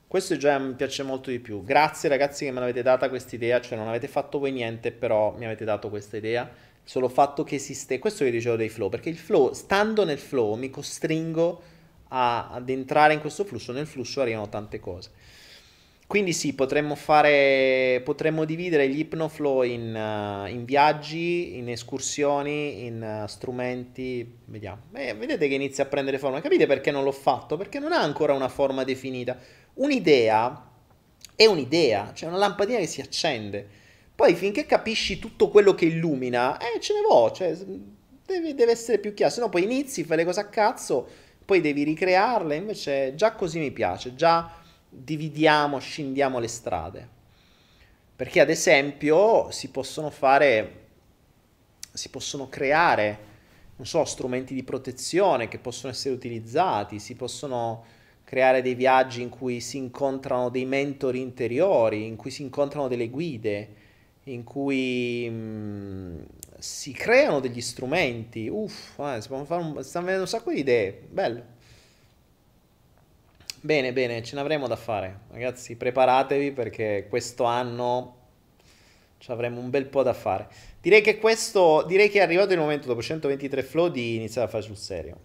[0.07, 1.63] Questo già mi piace molto di più.
[1.63, 5.35] Grazie ragazzi che me l'avete data questa idea, cioè non avete fatto voi niente, però
[5.35, 6.47] mi avete dato questa idea.
[6.83, 10.53] Solo fatto che esiste, questo che dicevo dei flow, perché il flow, stando nel flow,
[10.53, 11.61] mi costringo
[12.09, 15.09] a, ad entrare in questo flusso, nel flusso arrivano tante cose.
[16.13, 23.23] Quindi sì, potremmo fare, potremmo dividere gli Hypnoflow in, uh, in viaggi, in escursioni, in
[23.23, 24.83] uh, strumenti, vediamo.
[24.93, 27.57] Eh, vedete che inizia a prendere forma, capite perché non l'ho fatto?
[27.57, 29.39] Perché non ha ancora una forma definita.
[29.73, 30.69] Un'idea
[31.35, 33.67] è un'idea, cioè una lampadina che si accende.
[34.13, 37.57] Poi finché capisci tutto quello che illumina, eh, ce ne vo', cioè,
[38.23, 41.07] deve, deve essere più chiaro, se no poi inizi, fai le cose a cazzo,
[41.43, 44.61] poi devi ricrearle, invece già così mi piace, già
[44.93, 47.07] dividiamo, scendiamo le strade.
[48.15, 50.81] Perché ad esempio si possono fare,
[51.91, 53.31] si possono creare,
[53.75, 57.83] non so, strumenti di protezione che possono essere utilizzati, si possono
[58.23, 63.09] creare dei viaggi in cui si incontrano dei mentori interiori, in cui si incontrano delle
[63.09, 63.75] guide,
[64.25, 66.21] in cui mh, mm,
[66.59, 68.47] si creano degli strumenti.
[68.47, 71.52] Uff, eh, si fare un, stanno venendo un sacco di idee, bello.
[73.65, 75.19] Bene, bene, ce ne avremo da fare.
[75.31, 78.17] Ragazzi, preparatevi perché questo anno
[79.19, 80.49] ci avremo un bel po' da fare.
[80.81, 84.49] Direi che questo, direi che è arrivato il momento dopo 123 flow di iniziare a
[84.49, 85.17] fare sul serio.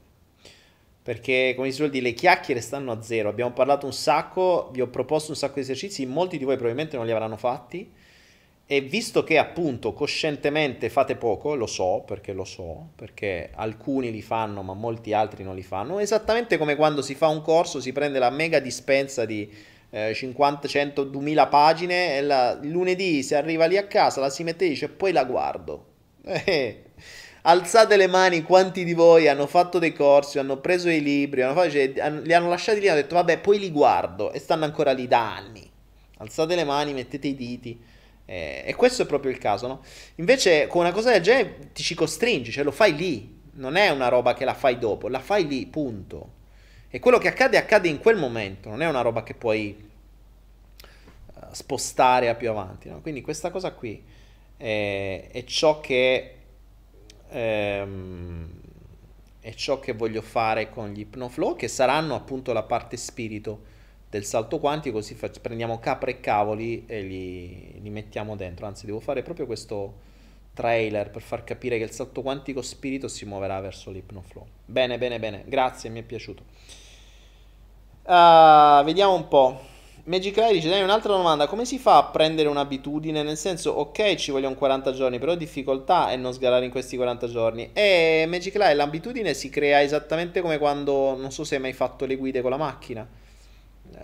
[1.02, 3.28] Perché, come si suol dire, le chiacchiere stanno a zero.
[3.28, 6.96] Abbiamo parlato un sacco, vi ho proposto un sacco di esercizi, molti di voi probabilmente
[6.96, 7.92] non li avranno fatti.
[8.70, 14.20] E visto che appunto coscientemente fate poco, lo so perché lo so, perché alcuni li
[14.20, 17.92] fanno ma molti altri non li fanno, esattamente come quando si fa un corso, si
[17.92, 19.50] prende la mega dispensa di
[19.88, 24.42] eh, 50, 100, 2000 pagine e la, lunedì si arriva lì a casa, la si
[24.42, 25.86] mette e dice poi la guardo.
[27.40, 31.54] Alzate le mani quanti di voi hanno fatto dei corsi, hanno preso i libri, hanno
[31.54, 31.90] fatto, cioè,
[32.22, 35.08] li hanno lasciati lì e hanno detto vabbè poi li guardo e stanno ancora lì
[35.08, 35.66] da anni.
[36.18, 37.96] Alzate le mani, mettete i diti.
[38.30, 39.82] Eh, e questo è proprio il caso, no?
[40.16, 43.88] Invece con una cosa del genere ti ci costringi, cioè lo fai lì, non è
[43.88, 46.34] una roba che la fai dopo, la fai lì, punto.
[46.90, 49.88] E quello che accade accade in quel momento, non è una roba che puoi
[51.32, 53.00] uh, spostare a più avanti, no?
[53.00, 54.04] Quindi questa cosa qui
[54.58, 56.34] è, è ciò che...
[57.30, 58.56] Ehm,
[59.40, 63.76] è ciò che voglio fare con gli Hypnoflow, che saranno appunto la parte spirito
[64.10, 68.66] del salto quantico, così fac- prendiamo capre e cavoli e li, li, mettiamo dentro.
[68.66, 70.06] Anzi, devo fare proprio questo
[70.54, 74.46] trailer per far capire che il salto quantico spirito si muoverà verso l'ipnoflow.
[74.64, 76.42] Bene, bene, bene, grazie, mi è piaciuto.
[78.04, 79.60] Uh, vediamo un po'.
[80.04, 81.46] Magic Eye dice: Dai, un'altra domanda.
[81.46, 83.22] Come si fa a prendere un'abitudine?
[83.22, 87.26] Nel senso, ok, ci vogliono 40 giorni, però difficoltà è non sgalare in questi 40
[87.28, 87.70] giorni.
[87.74, 92.06] E Magic Eye, l'abitudine si crea esattamente come quando non so se hai mai fatto
[92.06, 93.06] le guide con la macchina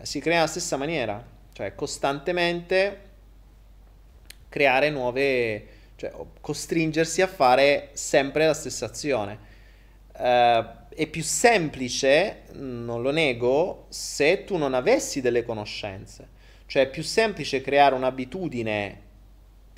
[0.04, 3.00] si crea nella stessa maniera, cioè costantemente
[4.48, 5.66] creare nuove,
[5.96, 9.52] cioè costringersi a fare sempre la stessa azione.
[10.16, 16.28] Uh, è più semplice, non lo nego, se tu non avessi delle conoscenze.
[16.66, 19.00] Cioè è più semplice creare un'abitudine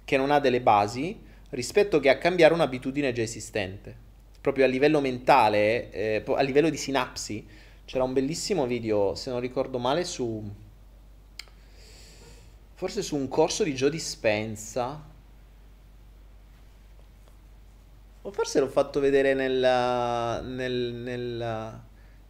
[0.04, 1.18] che non ha delle basi
[1.50, 4.04] rispetto che a cambiare un'abitudine già esistente.
[4.40, 7.46] Proprio a livello mentale, eh, a livello di sinapsi,
[7.86, 10.42] c'era un bellissimo video, se non ricordo male, su...
[12.74, 15.02] Forse su un corso di Joe Dispenza.
[18.22, 21.80] O forse l'ho fatto vedere nel, nel, nel,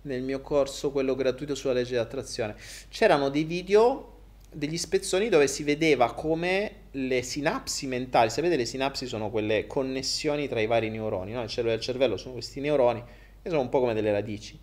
[0.02, 2.54] nel mio corso, quello gratuito sulla legge di attrazione.
[2.90, 4.12] C'erano dei video
[4.52, 10.48] degli spezzoni dove si vedeva come le sinapsi mentali, sapete le sinapsi sono quelle connessioni
[10.48, 11.42] tra i vari neuroni, no?
[11.42, 13.02] il cervello, il cervello sono questi neuroni
[13.42, 14.58] che sono un po' come delle radici.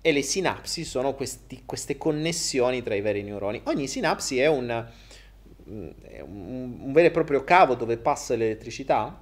[0.00, 3.60] E le sinapsi sono questi, queste connessioni tra i veri neuroni.
[3.64, 9.20] Ogni sinapsi è un, è un, un vero e proprio cavo dove passa l'elettricità,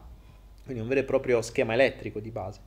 [0.65, 2.61] quindi un vero e proprio schema elettrico di base.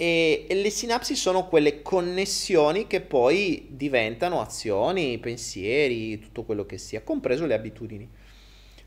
[0.00, 6.78] E, e, le sinapsi sono quelle connessioni che poi diventano azioni, pensieri, tutto quello che
[6.78, 8.08] sia, compreso le abitudini.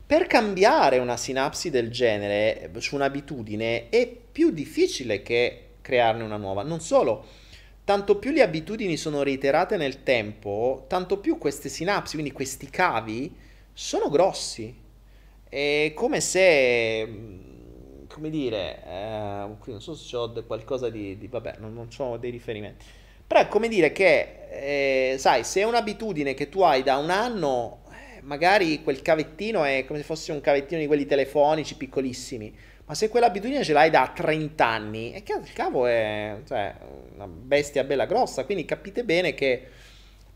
[0.06, 6.62] Per cambiare una sinapsi del genere su un'abitudine è più difficile che crearne una nuova.
[6.62, 7.26] Non solo,
[7.84, 13.34] tanto più le abitudini sono reiterate nel tempo, tanto più queste sinapsi, quindi questi cavi,
[13.72, 14.74] sono grossi.
[15.48, 17.08] È come se,
[18.08, 22.30] come dire, eh, non so se ho qualcosa di, di vabbè, non, non ho dei
[22.30, 22.84] riferimenti.
[23.26, 27.10] Però è come dire che, eh, sai, se è un'abitudine che tu hai da un
[27.10, 27.80] anno
[28.22, 32.54] magari quel cavettino è come se fosse un cavettino di quelli telefonici piccolissimi,
[32.84, 36.74] ma se quell'abitudine ce l'hai da 30 anni, e il cavo è cioè,
[37.14, 39.68] una bestia bella grossa, quindi capite bene che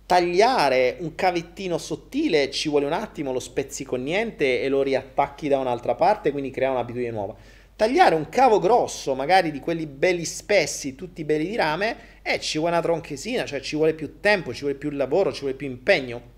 [0.06, 5.48] tagliare un cavettino sottile ci vuole un attimo, lo spezzi con niente e lo riattacchi
[5.48, 7.34] da un'altra parte, quindi crea un'abitudine nuova.
[7.74, 12.56] Tagliare un cavo grosso, magari di quelli belli spessi, tutti belli di rame, eh, ci
[12.56, 15.66] vuole una tronchesina, cioè ci vuole più tempo, ci vuole più lavoro, ci vuole più
[15.66, 16.34] impegno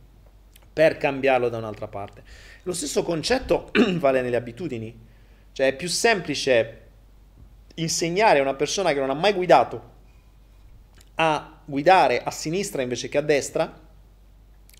[0.73, 2.23] per cambiarlo da un'altra parte.
[2.63, 5.07] Lo stesso concetto vale nelle abitudini,
[5.59, 6.83] cioè è più semplice
[7.75, 9.91] insegnare a una persona che non ha mai guidato
[11.17, 13.77] a guidare a sinistra invece che a destra,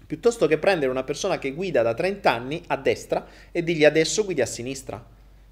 [0.07, 4.25] piuttosto che prendere una persona che guida da 30 anni a destra e dirgli adesso
[4.25, 5.05] guidi a sinistra,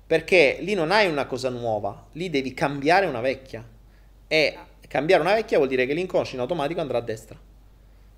[0.06, 3.68] perché lì non hai una cosa nuova, lì devi cambiare una vecchia
[4.28, 7.36] e cambiare una vecchia vuol dire che l'inconscio in automatico andrà a destra.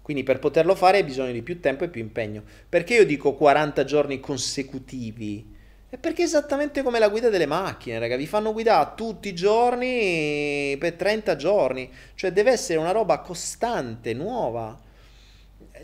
[0.03, 2.43] Quindi per poterlo fare hai bisogno di più tempo e più impegno.
[2.69, 5.57] Perché io dico 40 giorni consecutivi?
[5.91, 9.35] È perché è esattamente come la guida delle macchine, raga, vi fanno guidare tutti i
[9.35, 14.79] giorni per 30 giorni, cioè deve essere una roba costante, nuova.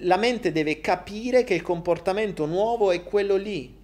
[0.00, 3.74] La mente deve capire che il comportamento nuovo è quello lì.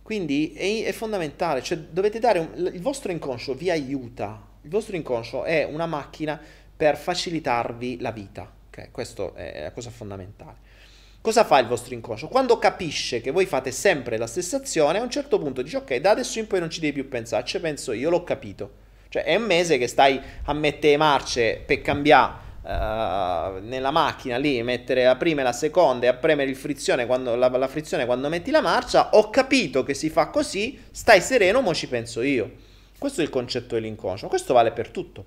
[0.00, 4.40] Quindi è, è fondamentale, cioè dovete dare un, il vostro inconscio vi aiuta.
[4.62, 6.40] Il vostro inconscio è una macchina
[6.74, 8.50] per facilitarvi la vita.
[8.68, 10.65] Ok, questa è la cosa fondamentale.
[11.26, 12.28] Cosa fa il vostro inconscio?
[12.28, 15.96] Quando capisce che voi fate sempre la stessa azione, a un certo punto dice ok,
[15.96, 18.70] da adesso in poi non ci devi più pensare, ci penso io, l'ho capito.
[19.08, 24.60] Cioè è un mese che stai a mettere marce per cambiare Uh, nella macchina lì,
[24.64, 28.28] mettere la prima e la seconda e a premere frizione quando, la, la, frizione quando
[28.28, 32.50] metti la marcia, ho capito che si fa così, stai sereno, mo ci penso io.
[32.98, 35.24] Questo è il concetto dell'inconscio, questo vale per tutto.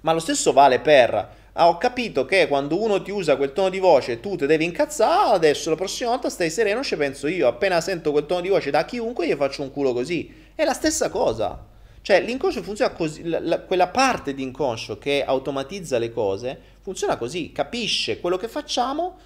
[0.00, 3.70] Ma lo stesso vale per ah, ho capito che quando uno ti usa quel tono
[3.70, 7.48] di voce tu ti devi incazzare, adesso la prossima volta stai sereno, ci penso io,
[7.48, 10.32] appena sento quel tono di voce da chiunque io faccio un culo così.
[10.54, 11.72] È la stessa cosa.
[12.04, 17.16] Cioè l'inconscio funziona così, la, la, quella parte di inconscio che automatizza le cose funziona
[17.16, 19.16] così, capisce quello che facciamo,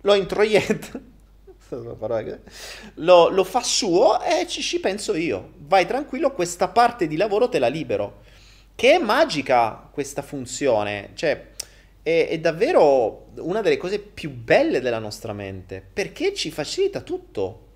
[0.00, 1.00] lo introietta,
[2.94, 5.52] lo, lo, fa suo e ci, ci penso io.
[5.58, 8.22] Vai tranquillo, questa parte di lavoro te la libero.
[8.74, 11.50] Che è magica questa funzione, cioè
[12.08, 17.66] è, è davvero una delle cose più belle della nostra mente, perché ci facilita tutto.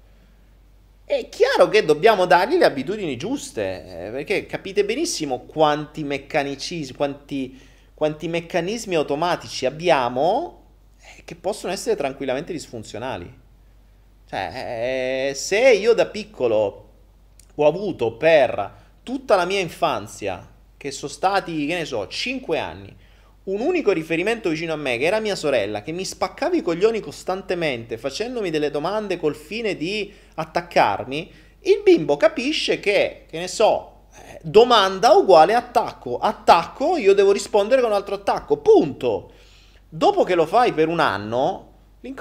[1.05, 7.61] È chiaro che dobbiamo dargli le abitudini giuste, eh, perché capite benissimo quanti meccanicismi, quanti,
[7.93, 10.63] quanti meccanismi automatici abbiamo
[10.99, 13.41] eh, che possono essere tranquillamente disfunzionali.
[14.31, 16.89] Cioè, eh, se io da piccolo
[17.55, 20.49] ho avuto per tutta la mia infanzia,
[20.79, 22.97] che sono stati, che ne so, 5 anni,
[23.45, 27.01] un unico riferimento vicino a me, che era mia sorella, che mi spaccava i coglioni
[27.01, 31.31] costantemente, facendomi delle domande col fine di attaccarmi,
[31.65, 36.19] il bimbo capisce che, che ne so, eh, domanda uguale attacco.
[36.19, 38.59] Attacco, io devo rispondere con un altro attacco.
[38.59, 39.33] Punto.
[39.89, 41.71] Dopo che lo fai per un anno,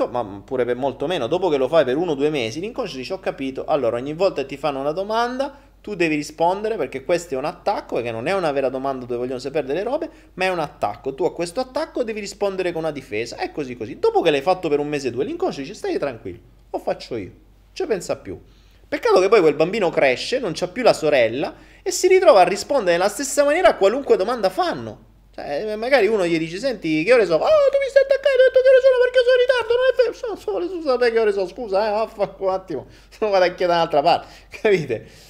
[0.10, 2.98] ma pure per molto meno, dopo che lo fai per uno o due mesi, l'inconscio
[2.98, 7.04] dice ho capito, allora ogni volta che ti fanno una domanda, tu devi rispondere perché
[7.04, 10.10] questo è un attacco, perché non è una vera domanda dove vogliono sapere delle robe,
[10.36, 11.16] ma è un attacco.
[11.16, 13.98] Tu a questo attacco devi rispondere con una difesa, è così così.
[13.98, 16.40] Dopo che l'hai fatto per un mese o due, l'inconscio dice stai tranquillo,
[16.70, 17.32] lo faccio io,
[17.74, 18.40] ci pensa più.
[18.88, 22.44] Peccato che poi quel bambino cresce, non c'ha più la sorella e si ritrova a
[22.44, 25.10] rispondere nella stessa maniera a qualunque domanda fanno.
[25.34, 27.44] Cioè, magari uno gli dice, senti, che ore sono?
[27.44, 29.76] Ah, oh, tu mi stai attaccando, ho detto che ore sono perché sono in ritardo,
[29.76, 30.14] non è vero.
[30.14, 33.48] Sono solo, tu sapere che ore sono, scusa, eh, vaffanculo un attimo, sono vado a
[33.48, 34.28] chiedere un'altra parte,
[34.62, 35.30] capite?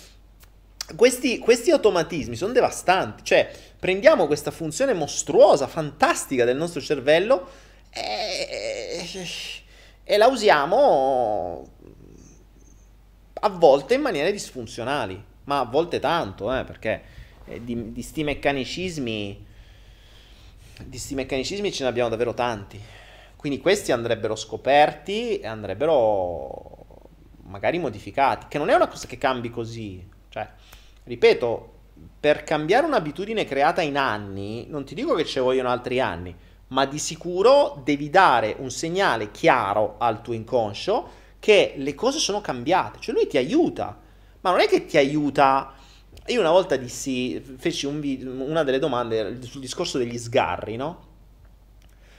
[0.95, 7.47] Questi, questi, automatismi sono devastanti, cioè prendiamo questa funzione mostruosa, fantastica del nostro cervello
[7.89, 9.05] e,
[10.03, 11.67] e la usiamo
[13.43, 17.01] a volte in maniere disfunzionali, ma a volte tanto, eh, perché
[17.45, 19.45] eh, di, di sti meccanicismi,
[20.85, 22.79] di sti meccanismi ce ne abbiamo davvero tanti.
[23.35, 26.85] Quindi questi andrebbero scoperti e andrebbero
[27.45, 30.07] magari modificati, che non è una cosa che cambi così.
[30.29, 30.47] Cioè,
[31.03, 31.69] ripeto,
[32.19, 36.35] per cambiare un'abitudine creata in anni, non ti dico che ci vogliono altri anni,
[36.67, 42.39] ma di sicuro devi dare un segnale chiaro al tuo inconscio che le cose sono
[42.39, 43.99] cambiate, cioè lui ti aiuta,
[44.41, 45.73] ma non è che ti aiuta.
[46.27, 51.09] Io una volta dissi, feci un video, una delle domande sul discorso degli sgarri, no?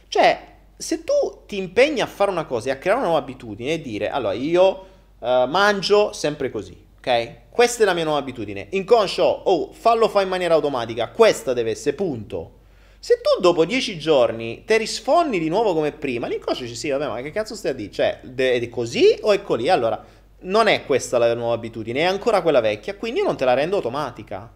[0.08, 3.74] Cioè, se tu ti impegni a fare una cosa e a creare una nuova abitudine
[3.74, 4.86] e dire, allora io
[5.20, 7.50] uh, mangio sempre così, ok?
[7.50, 8.68] Questa è la mia nuova abitudine.
[8.70, 12.60] Inconscio, oh, fallo fa in maniera automatica, questa deve essere, punto.
[13.00, 17.08] Se tu dopo dieci giorni te risfondi di nuovo come prima, l'inconscio dice sì, vabbè,
[17.08, 17.90] ma che cazzo stai a dire?
[17.90, 19.68] Cioè, è così o è così?
[19.68, 20.02] Allora,
[20.42, 23.54] non è questa la nuova abitudine, è ancora quella vecchia, quindi io non te la
[23.54, 24.50] rendo automatica.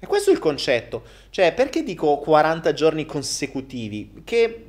[0.00, 1.02] E questo è il concetto.
[1.30, 4.20] Cioè, perché dico 40 giorni consecutivi?
[4.22, 4.66] Che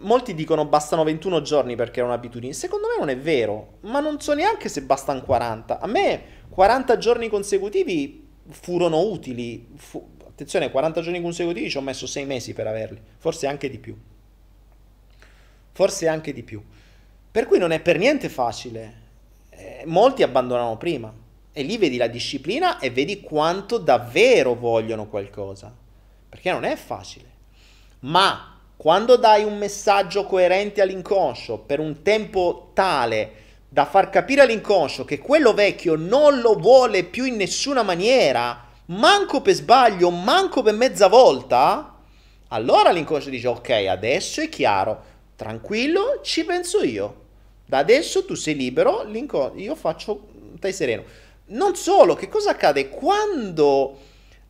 [0.00, 2.52] molti dicono bastano 21 giorni perché è un'abitudine.
[2.52, 5.80] Secondo me non è vero, ma non so neanche se bastano 40.
[5.80, 9.68] A me 40 giorni consecutivi furono utili.
[9.76, 13.78] Fu- Attenzione, 40 giorni consecutivi ci ho messo 6 mesi per averli, forse anche di
[13.78, 13.96] più.
[15.70, 16.60] Forse anche di più.
[17.30, 19.02] Per cui non è per niente facile.
[19.50, 21.12] Eh, molti abbandonano prima.
[21.52, 25.72] E lì vedi la disciplina e vedi quanto davvero vogliono qualcosa.
[26.28, 27.30] Perché non è facile.
[28.00, 35.04] Ma quando dai un messaggio coerente all'inconscio per un tempo tale da far capire all'inconscio
[35.04, 40.74] che quello vecchio non lo vuole più in nessuna maniera, manco per sbaglio, manco per
[40.74, 41.98] mezza volta,
[42.48, 45.02] allora l'inconscio dice ok, adesso è chiaro,
[45.34, 47.22] tranquillo, ci penso io.
[47.66, 49.04] Da adesso tu sei libero,
[49.56, 50.28] io faccio,
[50.58, 51.02] stai sereno.
[51.46, 52.88] Non solo, che cosa accade?
[52.90, 53.98] Quando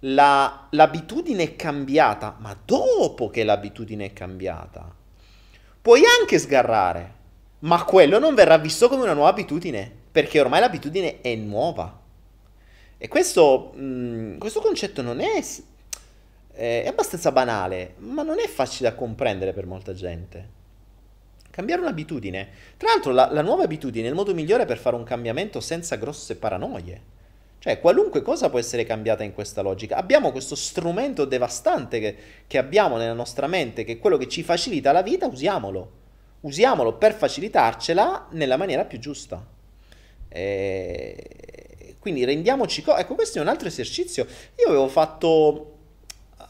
[0.07, 4.95] la, l'abitudine è cambiata, ma dopo che l'abitudine è cambiata,
[5.81, 7.13] puoi anche sgarrare,
[7.61, 12.01] ma quello non verrà visto come una nuova abitudine, perché ormai l'abitudine è nuova.
[12.99, 15.43] E questo, mh, mm, questo concetto non è,
[16.53, 20.63] è abbastanza banale, ma non è facile da comprendere per molta gente.
[21.51, 22.49] Cambiare un'abitudine.
[22.77, 25.97] Tra l'altro, la, la, nuova abitudine è il modo migliore per fare un cambiamento senza
[25.97, 27.13] grosse paranoie.
[27.65, 29.97] Cioè, qualunque cosa può essere cambiata in questa logica.
[29.97, 32.17] Abbiamo questo strumento devastante che,
[32.47, 35.93] che abbiamo nella nostra mente, che è quello che ci facilita la vita, usiamolo.
[36.41, 39.43] Usiamolo per facilitarcela nella maniera più giusta.
[40.29, 44.27] E quindi rendiamoci conto, ecco questo è un altro esercizio.
[44.57, 45.77] Io avevo fatto,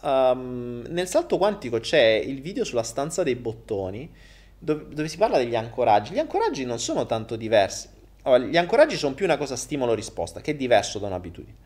[0.02, 4.12] um, nel salto quantico c'è il video sulla stanza dei bottoni,
[4.58, 6.14] dove, dove si parla degli ancoraggi.
[6.14, 7.93] Gli ancoraggi non sono tanto diversi.
[8.24, 11.56] Allora, gli ancoraggi sono più una cosa stimolo-risposta, che è diverso da un'abitudine.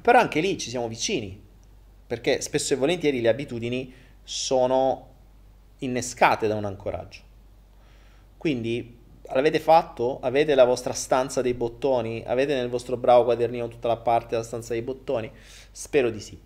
[0.00, 1.40] Però anche lì ci siamo vicini,
[2.06, 3.92] perché spesso e volentieri le abitudini
[4.22, 5.08] sono
[5.78, 7.20] innescate da un ancoraggio.
[8.38, 9.02] Quindi
[9.32, 10.20] L'avete fatto?
[10.20, 12.22] Avete la vostra stanza dei bottoni?
[12.26, 15.30] Avete nel vostro bravo quadernino tutta la parte della stanza dei bottoni?
[15.70, 16.38] Spero di sì.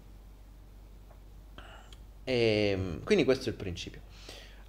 [2.23, 4.01] E, ehm, quindi questo è il principio.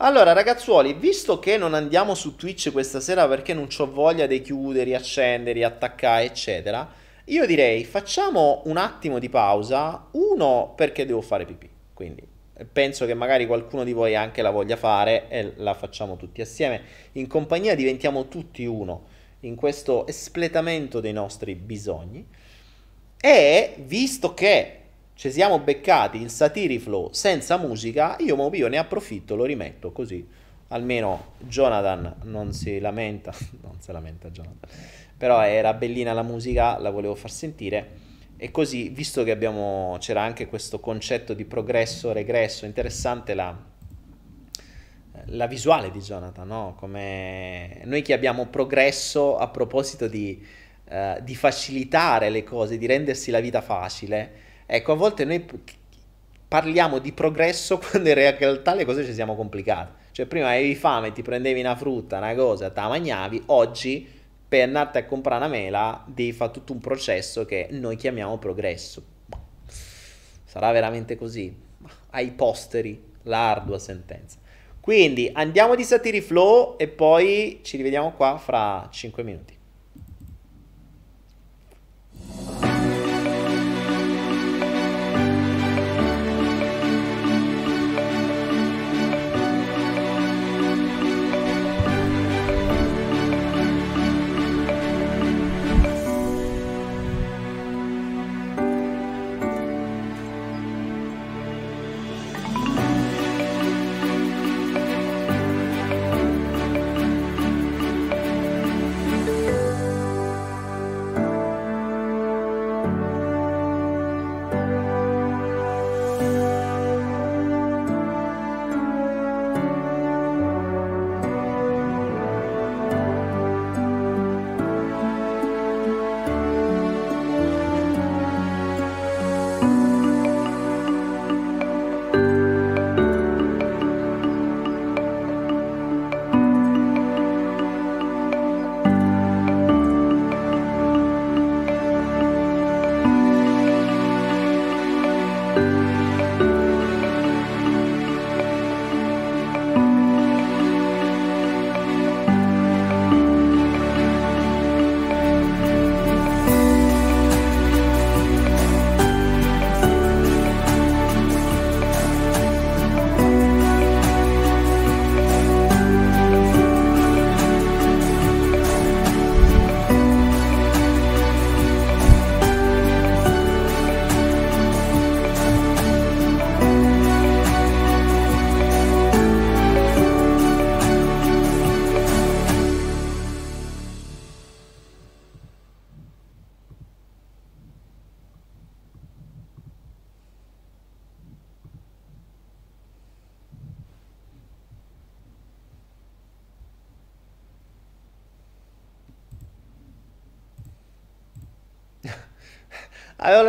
[0.01, 4.41] Allora, ragazzuoli, visto che non andiamo su Twitch questa sera perché non ho voglia di
[4.41, 6.89] chiudere, riaccendere, riattaccare, eccetera,
[7.26, 10.07] io direi facciamo un attimo di pausa.
[10.11, 11.69] Uno, perché devo fare pipì.
[11.93, 12.26] Quindi
[12.71, 16.81] penso che magari qualcuno di voi anche la voglia fare e la facciamo tutti assieme.
[17.13, 19.05] In compagnia diventiamo tutti uno
[19.41, 22.26] in questo espletamento dei nostri bisogni.
[23.19, 24.78] E visto che
[25.19, 30.25] ci siamo beccati il Satiriflow senza musica, io, io ne approfitto, lo rimetto così.
[30.69, 34.69] Almeno Jonathan non si lamenta, non si lamenta Jonathan,
[35.17, 37.89] però era bellina la musica, la volevo far sentire
[38.37, 43.53] e così, visto che abbiamo, c'era anche questo concetto di progresso, regresso, interessante la,
[45.25, 46.75] la visuale di Jonathan, no?
[46.77, 50.41] Come noi che abbiamo progresso a proposito di,
[50.89, 55.43] uh, di, facilitare le cose, di rendersi la vita facile, ecco, a volte noi
[56.47, 60.07] parliamo di progresso quando in realtà le cose ci siamo complicate.
[60.11, 64.07] Cioè, prima avevi fame, ti prendevi una frutta, una cosa, te la mangiavi, oggi
[64.47, 69.03] per andarti a comprare una mela devi fare tutto un processo che noi chiamiamo progresso.
[70.43, 71.55] Sarà veramente così?
[72.11, 74.37] Ai posteri, l'ardua sentenza.
[74.79, 79.59] Quindi andiamo di Satiri Flow e poi ci rivediamo qua fra 5 minuti.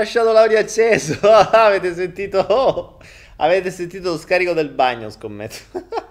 [0.01, 1.18] Lasciato l'audio acceso.
[1.28, 2.39] avete sentito?
[2.39, 2.98] Oh,
[3.36, 5.59] avete sentito lo scarico del bagno, scommetto.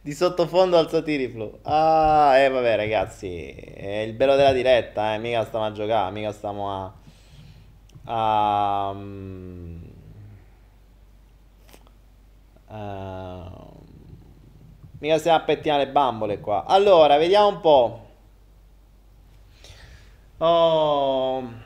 [0.00, 1.60] Di sottofondo al Satiriflu.
[1.62, 5.18] Ah, eh vabbè ragazzi, è il bello della diretta, eh.
[5.18, 6.92] Mica stiamo a giocare, mica stiamo a...
[8.04, 9.80] a um,
[12.68, 13.84] uh,
[15.00, 16.64] mica stiamo a pettinare le bambole qua.
[16.66, 18.04] Allora, vediamo un po'.
[20.38, 21.64] Oh...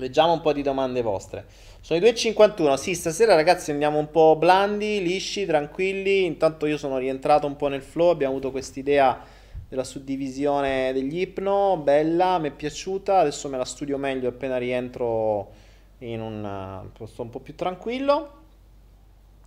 [0.00, 1.44] Leggiamo un po' di domande vostre.
[1.80, 2.76] Sono i 2.51.
[2.76, 6.24] Sì, stasera ragazzi andiamo un po' blandi, lisci, tranquilli.
[6.24, 8.10] Intanto io sono rientrato un po' nel flow.
[8.10, 9.20] Abbiamo avuto quest'idea
[9.68, 11.78] della suddivisione degli ipno.
[11.78, 13.18] Bella, mi è piaciuta.
[13.18, 15.50] Adesso me la studio meglio appena rientro
[15.98, 18.34] in un posto un po' più tranquillo.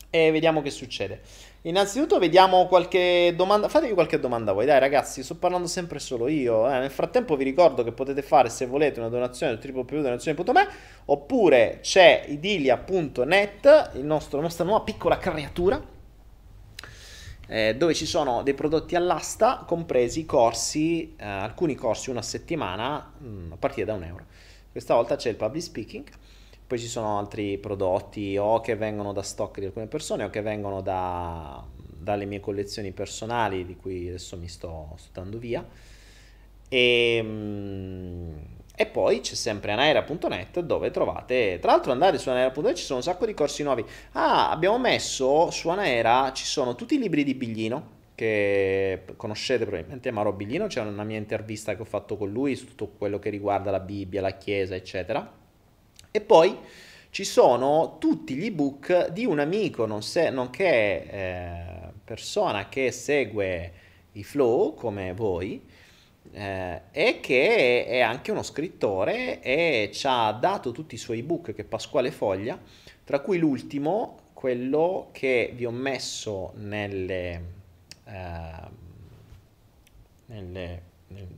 [0.10, 1.22] E vediamo che succede.
[1.64, 3.70] Innanzitutto vediamo qualche domanda.
[3.70, 6.68] Fatevi qualche domanda voi, dai ragazzi, sto parlando sempre solo io.
[6.68, 6.80] Eh.
[6.80, 10.68] Nel frattempo vi ricordo che potete fare se volete una donazione del www.donazione.me
[11.06, 15.80] oppure c'è idilia.net, la nostra nuova piccola creatura,
[17.48, 23.28] eh, dove ci sono dei prodotti all'asta, compresi corsi, eh, alcuni corsi una settimana mh,
[23.28, 24.26] mm, a partire da un euro.
[24.72, 26.10] Questa volta c'è il public speaking
[26.72, 30.42] poi ci sono altri prodotti o che vengono da stock di alcune persone o che
[30.42, 35.68] vengono da, dalle mie collezioni personali di cui adesso mi sto, sto dando via.
[36.70, 38.36] E, ehm,
[38.74, 43.04] e, poi c'è sempre anaera.net dove trovate, tra l'altro andate su anaera.net ci sono un
[43.04, 43.84] sacco di corsi nuovi.
[44.14, 50.10] Ah, abbiamo messo su Anaera, ci sono tutti i libri di Biglino, che conoscete probabilmente
[50.10, 53.30] Maro Biglino, c'è una mia intervista che ho fatto con lui su tutto quello che
[53.30, 55.40] riguarda la Bibbia, la Chiesa, eccetera.
[56.12, 56.58] E poi
[57.10, 63.74] ci sono tutti gli ebook di un amico, non se, nonché eh, persona che segue
[64.14, 65.62] i flow come voi
[66.34, 71.54] eh, e che è anche uno scrittore e ci ha dato tutti i suoi ebook
[71.54, 72.60] che Pasquale Foglia,
[73.04, 77.44] tra cui l'ultimo, quello che vi ho messo nelle,
[78.06, 78.52] eh,
[80.26, 80.82] nelle,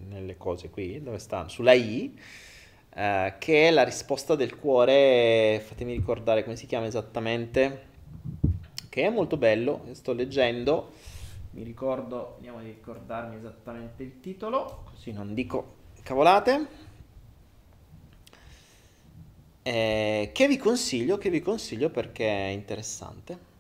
[0.08, 1.48] nelle cose qui, dove sta?
[1.48, 2.18] Sulla I
[2.95, 7.88] eh, che è la risposta del cuore, fatemi ricordare come si chiama esattamente,
[8.90, 10.91] che è molto bello, sto leggendo,
[11.52, 16.68] mi ricordo, andiamo a ricordarmi esattamente il titolo, così non dico cavolate,
[19.64, 23.52] eh, che vi consiglio, che vi consiglio perché è interessante.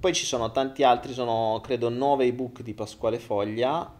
[0.00, 3.99] Poi ci sono tanti altri, sono credo nove ebook di Pasquale Foglia,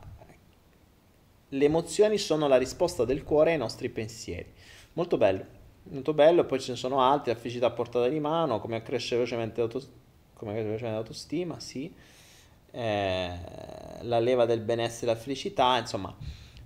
[1.52, 4.52] le emozioni sono la risposta del cuore ai nostri pensieri.
[4.94, 5.44] Molto bello,
[5.84, 6.44] molto bello.
[6.44, 9.90] Poi ce ne sono altri, la felicità a portata di mano, come cresce velocemente, l'autos-
[10.34, 11.92] come cresce velocemente l'autostima, sì.
[12.72, 13.32] Eh,
[14.02, 16.16] la leva del benessere e la felicità, insomma.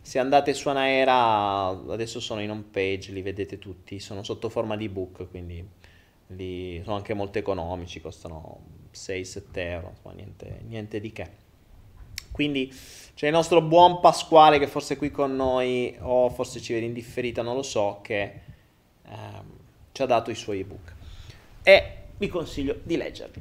[0.00, 4.76] Se andate su Anaera, adesso sono in home page, li vedete tutti, sono sotto forma
[4.76, 5.66] di book, quindi
[6.28, 11.43] li, sono anche molto economici, costano 6-7 euro, insomma, niente, niente di che.
[12.34, 12.68] Quindi
[13.14, 16.84] c'è il nostro buon Pasquale che forse è qui con noi, o forse ci vede
[16.84, 18.40] in differita, non lo so, che
[19.06, 19.44] ehm,
[19.92, 20.94] ci ha dato i suoi ebook.
[21.62, 23.40] E vi consiglio di leggerli.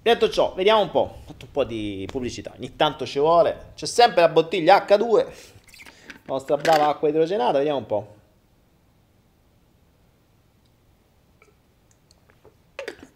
[0.00, 3.72] Detto ciò, vediamo un po', ho fatto un po' di pubblicità, ogni tanto ci vuole,
[3.74, 5.24] c'è sempre la bottiglia H2, la
[6.24, 8.14] nostra brava acqua idrogenata, vediamo un po'.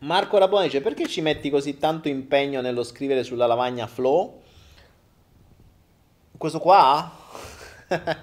[0.00, 4.42] Marco Rabone dice perché ci metti così tanto impegno nello scrivere sulla lavagna Flow?
[6.38, 7.12] Questo qua?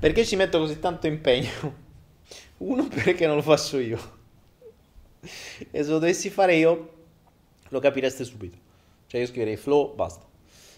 [0.00, 1.82] perché ci metto così tanto impegno?
[2.58, 3.98] Uno perché non lo faccio io.
[5.20, 6.92] E se lo dovessi fare io,
[7.68, 8.58] lo capireste subito.
[9.06, 10.26] Cioè io scriverei flow, basta.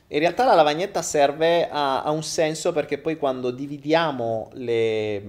[0.08, 5.22] In realtà la lavagnetta serve a, a un senso perché poi quando dividiamo le,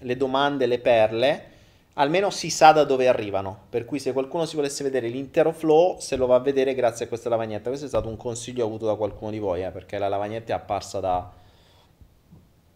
[0.00, 1.50] le domande, le perle,
[1.98, 3.66] almeno si sa da dove arrivano.
[3.68, 7.04] Per cui se qualcuno si volesse vedere l'intero flow, se lo va a vedere grazie
[7.06, 7.68] a questa lavagnetta.
[7.68, 10.56] Questo è stato un consiglio avuto da qualcuno di voi, eh, perché la lavagnetta è
[10.56, 11.30] apparsa da,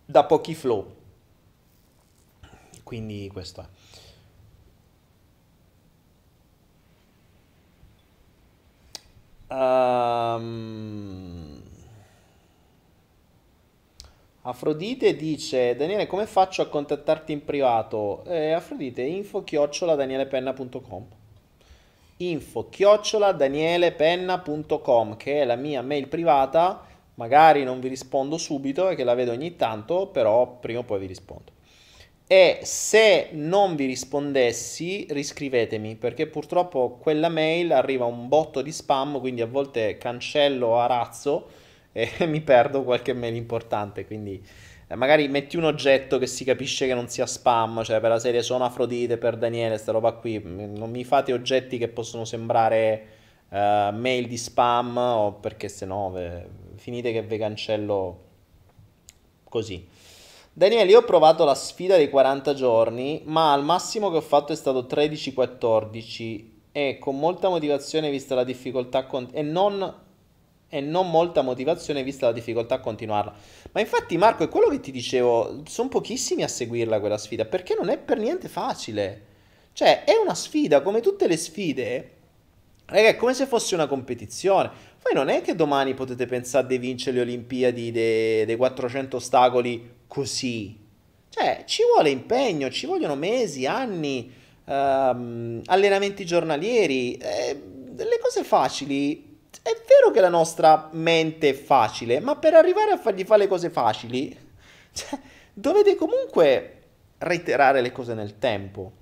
[0.04, 0.98] da pochi flow.
[2.82, 3.66] Quindi questo è.
[9.52, 11.49] Um,
[14.42, 18.24] Afrodite dice Daniele come faccio a contattarti in privato?
[18.24, 21.06] Eh, Afrodite info chiocciola danielepenna.com
[22.16, 26.86] info chiocciola danielepenna.com che è la mia mail privata.
[27.16, 31.06] Magari non vi rispondo subito che la vedo ogni tanto però prima o poi vi
[31.06, 31.52] rispondo.
[32.26, 39.20] E se non vi rispondessi riscrivetemi perché purtroppo quella mail arriva un botto di spam
[39.20, 41.59] quindi a volte cancello a razzo
[41.92, 44.42] e mi perdo qualche mail importante, quindi
[44.86, 48.18] eh, magari metti un oggetto che si capisce che non sia spam, cioè per la
[48.18, 53.06] serie sono Afrodite, per Daniele, sta roba qui, non mi fate oggetti che possono sembrare
[53.50, 53.56] uh,
[53.92, 56.46] mail di spam o perché se no ve,
[56.76, 58.24] finite che vi cancello
[59.44, 59.86] così.
[60.52, 64.52] Daniele, io ho provato la sfida dei 40 giorni, ma al massimo che ho fatto
[64.52, 69.28] è stato 13-14 e con molta motivazione vista la difficoltà con...
[69.32, 70.08] e non
[70.72, 73.34] e non molta motivazione vista la difficoltà a continuarla.
[73.72, 77.74] Ma infatti, Marco, è quello che ti dicevo, sono pochissimi a seguirla quella sfida, perché
[77.74, 79.26] non è per niente facile.
[79.72, 82.10] Cioè, è una sfida, come tutte le sfide,
[82.86, 84.70] raga, è come se fosse una competizione.
[85.02, 89.94] Poi non è che domani potete pensare di vincere le Olimpiadi dei, dei 400 ostacoli
[90.06, 90.78] così.
[91.28, 94.32] Cioè, ci vuole impegno, ci vogliono mesi, anni,
[94.66, 97.60] um, allenamenti giornalieri, eh,
[97.90, 99.29] delle cose facili
[99.62, 103.48] è vero che la nostra mente è facile, ma per arrivare a fargli fare le
[103.48, 104.36] cose facili,
[104.92, 105.18] cioè,
[105.52, 106.76] dovete comunque
[107.18, 108.92] reiterare le cose nel tempo.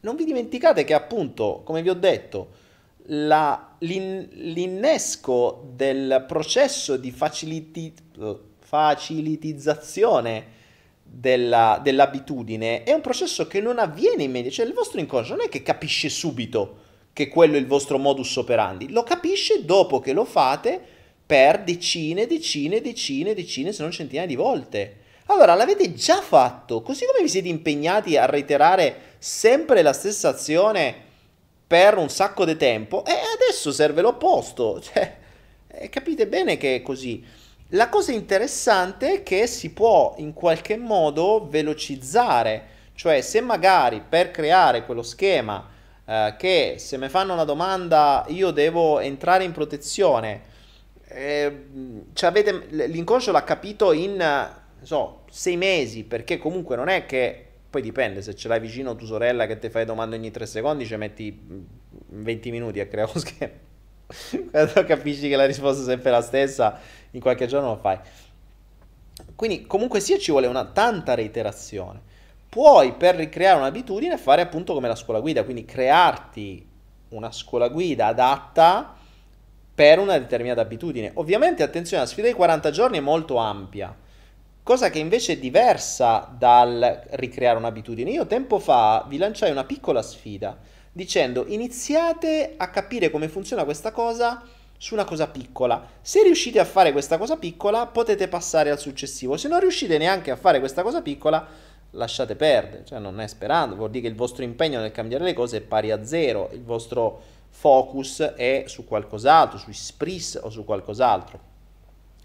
[0.00, 2.62] Non vi dimenticate che appunto, come vi ho detto,
[3.08, 7.94] la, l'in, l'innesco del processo di faciliti,
[8.58, 10.52] facilitizzazione
[11.02, 15.48] della, dell'abitudine è un processo che non avviene immediatamente, cioè il vostro inconscio non è
[15.48, 16.82] che capisce subito
[17.14, 20.78] che quello è il vostro modus operandi, lo capisce dopo che lo fate
[21.24, 24.96] per decine, decine, decine, decine, se non centinaia di volte.
[25.26, 30.94] Allora l'avete già fatto, così come vi siete impegnati a reiterare sempre la stessa azione
[31.66, 34.82] per un sacco di tempo, e adesso serve l'opposto.
[34.84, 35.16] Cioè,
[35.68, 37.24] eh, capite bene che è così.
[37.68, 44.30] La cosa interessante è che si può in qualche modo velocizzare, cioè se magari per
[44.30, 45.72] creare quello schema
[46.06, 50.42] eh, che se mi fanno una domanda io devo entrare in protezione,
[51.06, 51.64] eh,
[52.12, 54.50] cioè avete, l'inconscio l'ha capito in,
[54.82, 59.06] so, sei mesi, perché comunque non è che, poi dipende, se ce l'hai vicino tua
[59.06, 61.66] sorella che ti fai domande ogni tre secondi, ci metti
[62.08, 63.52] 20 minuti a creare uno schema.
[64.50, 66.78] Quando capisci che la risposta è sempre la stessa,
[67.12, 67.98] in qualche giorno lo fai.
[69.34, 72.12] Quindi comunque sia ci vuole una tanta reiterazione
[72.54, 76.64] puoi per ricreare un'abitudine fare appunto come la scuola guida, quindi crearti
[77.08, 78.94] una scuola guida adatta
[79.74, 81.10] per una determinata abitudine.
[81.14, 83.92] Ovviamente, attenzione, la sfida dei 40 giorni è molto ampia,
[84.62, 88.12] cosa che invece è diversa dal ricreare un'abitudine.
[88.12, 90.56] Io tempo fa vi lanciai una piccola sfida
[90.92, 94.44] dicendo iniziate a capire come funziona questa cosa
[94.78, 95.84] su una cosa piccola.
[96.00, 99.36] Se riuscite a fare questa cosa piccola, potete passare al successivo.
[99.36, 103.74] Se non riuscite neanche a fare questa cosa piccola, lasciate perdere, cioè non è sperando,
[103.74, 106.62] vuol dire che il vostro impegno nel cambiare le cose è pari a zero, il
[106.62, 111.52] vostro focus è su qualcos'altro, sui spris o su qualcos'altro.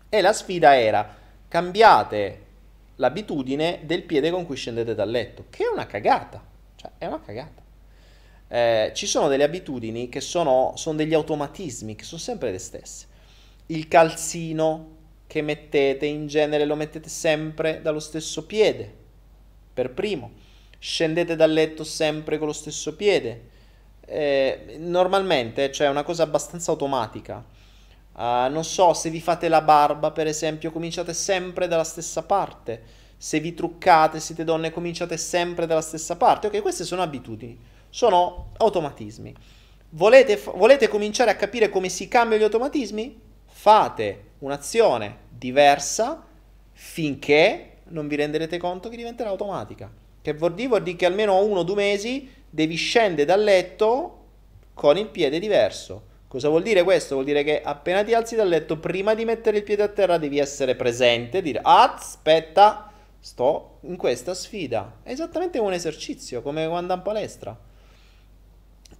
[0.09, 1.15] E la sfida era
[1.47, 2.45] cambiate
[2.95, 6.43] l'abitudine del piede con cui scendete dal letto, che è una cagata,
[6.75, 7.61] cioè è una cagata.
[8.47, 13.05] Eh, ci sono delle abitudini che sono, sono degli automatismi, che sono sempre le stesse.
[13.67, 14.97] Il calzino
[15.27, 18.95] che mettete in genere lo mettete sempre dallo stesso piede,
[19.79, 20.31] per primo.
[20.77, 23.47] Scendete dal letto sempre con lo stesso piede.
[24.05, 27.43] Eh, normalmente, cioè una cosa abbastanza automatica.
[28.13, 32.97] Uh, non so, se vi fate la barba, per esempio, cominciate sempre dalla stessa parte.
[33.15, 36.47] Se vi truccate, siete donne, cominciate sempre dalla stessa parte.
[36.47, 37.57] Ok, queste sono abitudini,
[37.89, 39.33] sono automatismi.
[39.91, 43.17] Volete, volete cominciare a capire come si cambiano gli automatismi?
[43.45, 46.25] Fate un'azione diversa
[46.73, 49.91] finché non vi renderete conto che diventerà automatica.
[50.21, 50.67] Che vuol dire?
[50.67, 54.15] Vuol dire che almeno uno o due mesi devi scendere dal letto
[54.73, 56.07] con il piede diverso.
[56.27, 57.15] Cosa vuol dire questo?
[57.15, 60.17] Vuol dire che appena ti alzi dal letto, prima di mettere il piede a terra,
[60.17, 64.97] devi essere presente, dire aspetta, sto in questa sfida.
[65.01, 67.57] È esattamente un esercizio, come quando in palestra.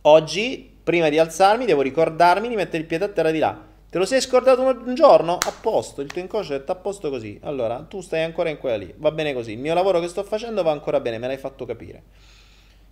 [0.02, 3.68] Oggi, prima di alzarmi, devo ricordarmi di mettere il piede a terra di là.
[3.91, 5.40] Te lo sei scordato un giorno?
[5.40, 7.40] A posto, il tuo inconscio è a posto così.
[7.41, 9.53] Allora, tu stai ancora in quella lì, va bene così.
[9.53, 12.03] Il mio lavoro che sto facendo va ancora bene, me l'hai fatto capire.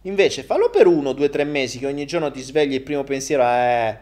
[0.03, 3.43] Invece, fallo per uno, due, tre mesi che ogni giorno ti svegli il primo pensiero.
[3.43, 3.97] Eh,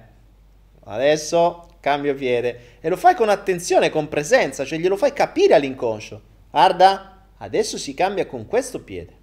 [0.86, 2.78] adesso cambio piede.
[2.80, 6.22] E lo fai con attenzione, con presenza, cioè glielo fai capire all'inconscio.
[6.50, 9.14] Guarda, adesso si cambia con questo piede.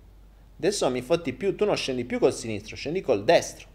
[0.58, 3.70] Adesso non mi fotti più, tu non scendi più col sinistro, scendi col destro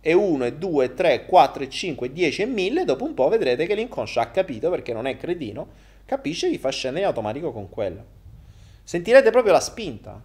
[0.00, 3.28] e 1 e 2 e 3 4 e 5 10 e 1000 dopo un po'
[3.28, 5.68] vedrete che l'inconscio ha capito perché non è cretino
[6.04, 8.16] capisce e vi fa scendere in automatico con quello.
[8.82, 10.22] Sentirete proprio la spinta.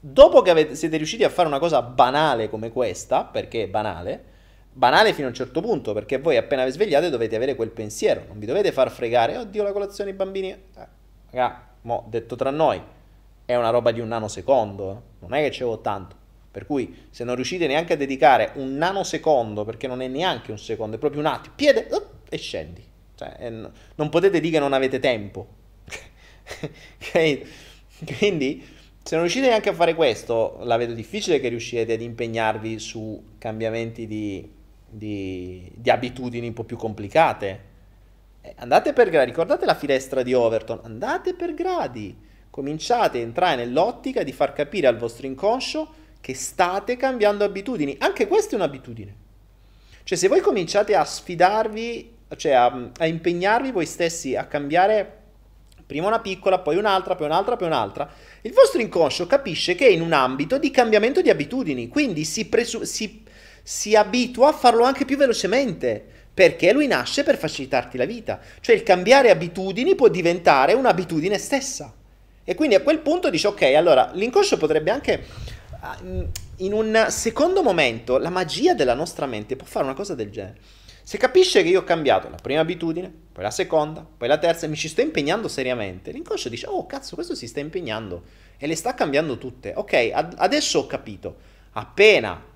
[0.00, 4.24] Dopo che avete, siete riusciti a fare una cosa banale come questa perché è banale
[4.72, 8.22] banale fino a un certo punto perché voi appena vi svegliate dovete avere quel pensiero
[8.28, 10.86] non vi dovete far fregare oddio la colazione i bambini eh,
[11.30, 12.80] raga, mo, detto tra noi,
[13.44, 16.16] è una roba di un nanosecondo, non è che ce l'ho tanto.
[16.50, 20.58] Per cui se non riuscite neanche a dedicare un nanosecondo, perché non è neanche un
[20.58, 22.82] secondo, è proprio un attimo, piede uh, e scendi.
[23.14, 25.46] Cioè, è, non potete dire che non avete tempo.
[28.18, 28.66] Quindi,
[29.02, 33.22] se non riuscite neanche a fare questo, la vedo difficile che riuscirete ad impegnarvi su
[33.38, 34.50] cambiamenti di,
[34.88, 37.68] di, di abitudini un po' più complicate.
[38.40, 42.16] Eh, andate per gradi, ricordate la finestra di Overton, andate per gradi.
[42.50, 47.96] Cominciate a entrare nell'ottica di far capire al vostro inconscio che state cambiando abitudini.
[47.98, 49.14] Anche questa è un'abitudine.
[50.04, 55.18] Cioè, se voi cominciate a sfidarvi, cioè a, a impegnarvi voi stessi a cambiare
[55.90, 58.08] prima una piccola, poi un'altra, poi un'altra, poi un'altra,
[58.42, 62.46] il vostro inconscio capisce che è in un ambito di cambiamento di abitudini, quindi si,
[62.46, 63.24] presu- si,
[63.60, 68.38] si abitua a farlo anche più velocemente, perché lui nasce per facilitarti la vita.
[68.60, 71.92] Cioè il cambiare abitudini può diventare un'abitudine stessa.
[72.44, 75.24] E quindi a quel punto dici, ok, allora l'inconscio potrebbe anche
[76.56, 80.58] in un secondo momento la magia della nostra mente può fare una cosa del genere.
[81.02, 84.66] Se capisce che io ho cambiato la prima abitudine, poi la seconda, poi la terza
[84.66, 88.22] e mi ci sto impegnando seriamente, l'inconscio dice, oh cazzo, questo si sta impegnando
[88.58, 89.72] e le sta cambiando tutte.
[89.74, 91.36] Ok, ad- adesso ho capito.
[91.72, 92.48] Appena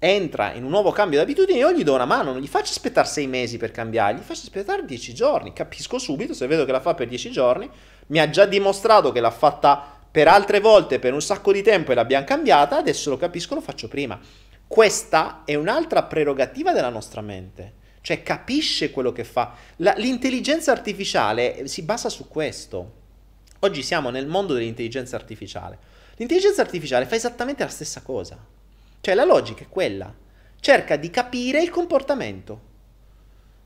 [0.00, 2.70] entra in un nuovo cambio di abitudini, io gli do una mano, non gli faccio
[2.70, 5.52] aspettare sei mesi per cambiare, gli faccio aspettare dieci giorni.
[5.52, 7.70] Capisco subito, se vedo che la fa per dieci giorni,
[8.08, 11.92] mi ha già dimostrato che l'ha fatta per altre volte per un sacco di tempo
[11.92, 14.18] e l'abbiamo cambiata, adesso lo capisco, lo faccio prima.
[14.66, 19.54] Questa è un'altra prerogativa della nostra mente, cioè capisce quello che fa.
[19.76, 22.92] La, l'intelligenza artificiale si basa su questo.
[23.60, 25.78] Oggi siamo nel mondo dell'intelligenza artificiale.
[26.16, 28.38] L'intelligenza artificiale fa esattamente la stessa cosa.
[29.00, 30.12] Cioè la logica è quella.
[30.60, 32.67] Cerca di capire il comportamento.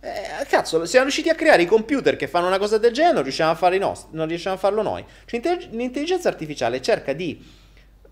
[0.04, 3.22] Eh, cazzo, siamo riusciti a creare i computer che fanno una cosa del genere, non
[3.22, 5.04] riusciamo a, fare nost- non riusciamo a farlo noi.
[5.26, 7.40] Cioè, l'intelligenza artificiale cerca di...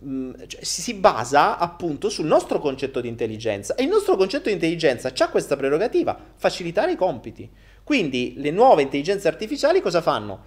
[0.05, 4.55] Mm, cioè, si basa appunto sul nostro concetto di intelligenza e il nostro concetto di
[4.55, 7.51] intelligenza ha questa prerogativa, facilitare i compiti.
[7.83, 10.45] Quindi le nuove intelligenze artificiali cosa fanno?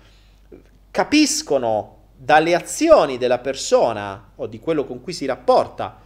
[0.92, 6.00] Capiscono dalle azioni della persona o di quello con cui si rapporta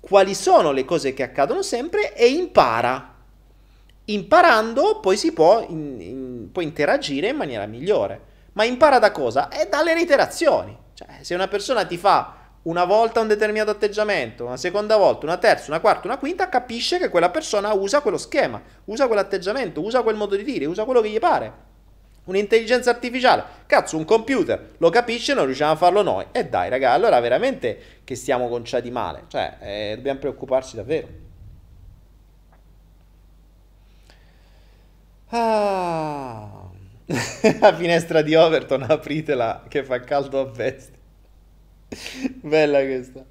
[0.00, 3.09] quali sono le cose che accadono sempre e impara
[4.12, 8.28] Imparando poi si può, in, in, può interagire in maniera migliore.
[8.52, 9.48] Ma impara da cosa?
[9.48, 10.76] È dalle reiterazioni.
[10.94, 15.38] Cioè, se una persona ti fa una volta un determinato atteggiamento, una seconda volta, una
[15.38, 20.02] terza, una quarta, una quinta, capisce che quella persona usa quello schema, usa quell'atteggiamento, usa
[20.02, 21.68] quel modo di dire, usa quello che gli pare.
[22.24, 26.26] Un'intelligenza artificiale, cazzo, un computer, lo capisce, non riusciamo a farlo noi.
[26.32, 29.24] E dai, raga, allora veramente che stiamo conciati male.
[29.28, 31.28] Cioè, eh, dobbiamo preoccuparci davvero.
[35.30, 36.68] Ah.
[37.60, 40.98] La finestra di Overton, apritela che fa caldo a bestia.
[42.40, 43.24] Bella questa.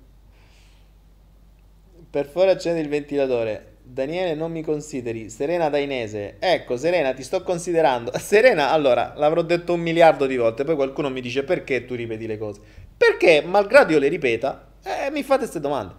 [2.10, 3.78] Per favore accendi il ventilatore.
[3.84, 5.30] Daniele non mi consideri.
[5.30, 6.36] Serena Dainese.
[6.40, 8.12] Ecco, Serena, ti sto considerando.
[8.20, 12.28] Serena, allora, l'avrò detto un miliardo di volte, poi qualcuno mi dice perché tu ripeti
[12.28, 12.62] le cose.
[12.96, 15.96] Perché, malgrado io le ripeta, eh, mi fate queste domande.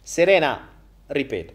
[0.00, 0.68] Serena,
[1.06, 1.52] ripeto,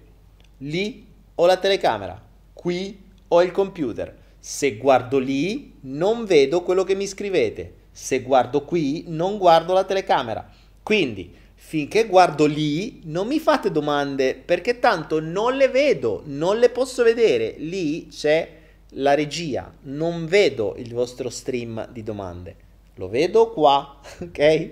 [0.60, 1.06] lì
[1.36, 2.22] ho la telecamera,
[2.54, 4.16] qui ho il computer.
[4.40, 7.74] Se guardo lì, non vedo quello che mi scrivete.
[7.92, 10.50] Se guardo qui, non guardo la telecamera.
[10.84, 16.70] Quindi, finché guardo lì, non mi fate domande perché tanto non le vedo, non le
[16.70, 17.56] posso vedere.
[17.58, 18.56] Lì c'è
[18.92, 22.56] la regia, non vedo il vostro stream di domande.
[22.96, 24.72] Lo vedo qua, ok?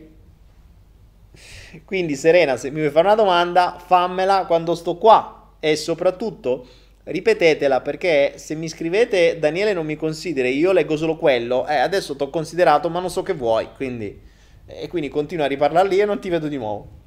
[1.84, 6.66] Quindi Serena, se mi vuoi fare una domanda, fammela quando sto qua e soprattutto
[7.06, 12.16] ripetetela perché se mi scrivete Daniele non mi consideri, io leggo solo quello, eh, adesso
[12.16, 14.20] ti ho considerato ma non so che vuoi, quindi,
[14.66, 17.04] e quindi continua a riparlare lì e non ti vedo di nuovo.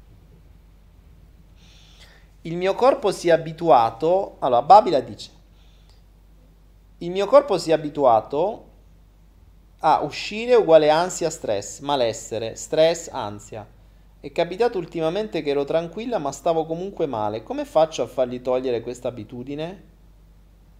[2.43, 5.31] Il mio corpo si è abituato, allora Babila dice,
[6.99, 8.67] il mio corpo si è abituato
[9.79, 13.67] a uscire uguale ansia, stress, malessere, stress, ansia.
[14.21, 17.43] È capitato ultimamente che ero tranquilla ma stavo comunque male.
[17.43, 19.88] Come faccio a fargli togliere questa abitudine?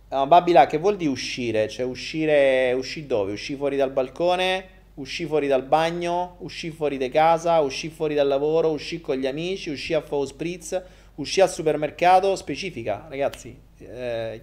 [0.09, 1.67] Uh, Babila, che vuol dire uscire?
[1.67, 3.33] Cioè uscire, uscì dove?
[3.33, 4.77] Uscì fuori dal balcone?
[4.95, 6.37] Uscì fuori dal bagno?
[6.39, 7.59] Uscì fuori di casa?
[7.59, 8.71] Uscì fuori dal lavoro?
[8.71, 9.69] Uscì con gli amici?
[9.69, 10.81] Uscì a fare spritz?
[11.15, 12.35] Uscì al supermercato?
[12.35, 13.55] Specifica, ragazzi.
[13.77, 14.41] Eh,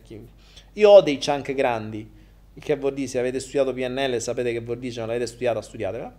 [0.74, 2.08] io ho dei chunk grandi.
[2.56, 3.08] Che vuol dire?
[3.08, 6.14] Se avete studiato PNL sapete che vuol dire, se non l'avete studiato, studiatela.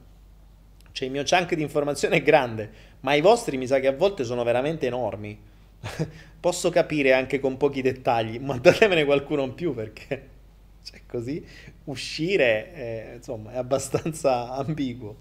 [0.92, 2.70] Cioè il mio chunk di informazione è grande,
[3.00, 5.40] ma i vostri mi sa che a volte sono veramente enormi.
[6.40, 10.30] Posso capire anche con pochi dettagli, ma datemene qualcuno in più perché
[10.84, 11.46] cioè, così
[11.86, 15.16] uscire, è, insomma, è abbastanza ambiguo.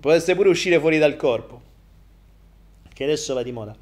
[0.00, 1.62] Potreste pure uscire fuori dal corpo,
[2.92, 3.74] che adesso va di moda.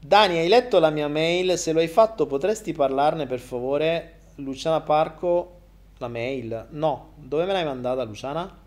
[0.00, 1.56] Dani, hai letto la mia mail?
[1.56, 4.14] Se lo hai fatto, potresti parlarne per favore?
[4.36, 5.60] Luciana Parco,
[5.98, 6.66] la mail?
[6.70, 8.58] No, dove me l'hai mandata, Luciana?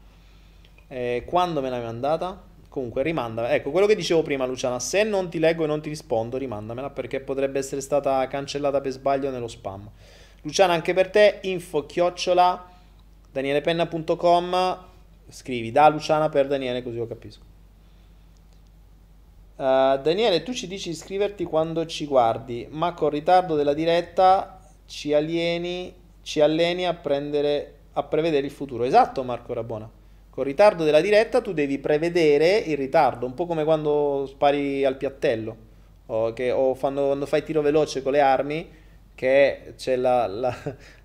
[0.88, 2.42] Eh, quando me l'hai mandata?
[2.72, 3.54] Comunque, rimanda.
[3.54, 6.90] Ecco, quello che dicevo prima, Luciana, se non ti leggo e non ti rispondo, rimandamela
[6.90, 9.92] perché potrebbe essere stata cancellata per sbaglio nello spam.
[10.44, 12.70] Luciana, anche per te, info chiocciola
[13.30, 14.86] danielepenna.com
[15.28, 17.44] scrivi da Luciana per Daniele così lo capisco.
[19.58, 24.62] Uh, Daniele, tu ci dici di iscriverti quando ci guardi, ma con ritardo della diretta
[24.86, 28.86] ci alieni, ci alleni a, prendere, a prevedere il futuro.
[28.86, 30.00] Esatto, Marco Rabona.
[30.32, 34.96] Con ritardo della diretta tu devi prevedere il ritardo, un po' come quando spari al
[34.96, 35.58] piattello
[36.06, 38.70] o, che, o quando, quando fai tiro veloce con le armi
[39.14, 40.58] che c'è la, la,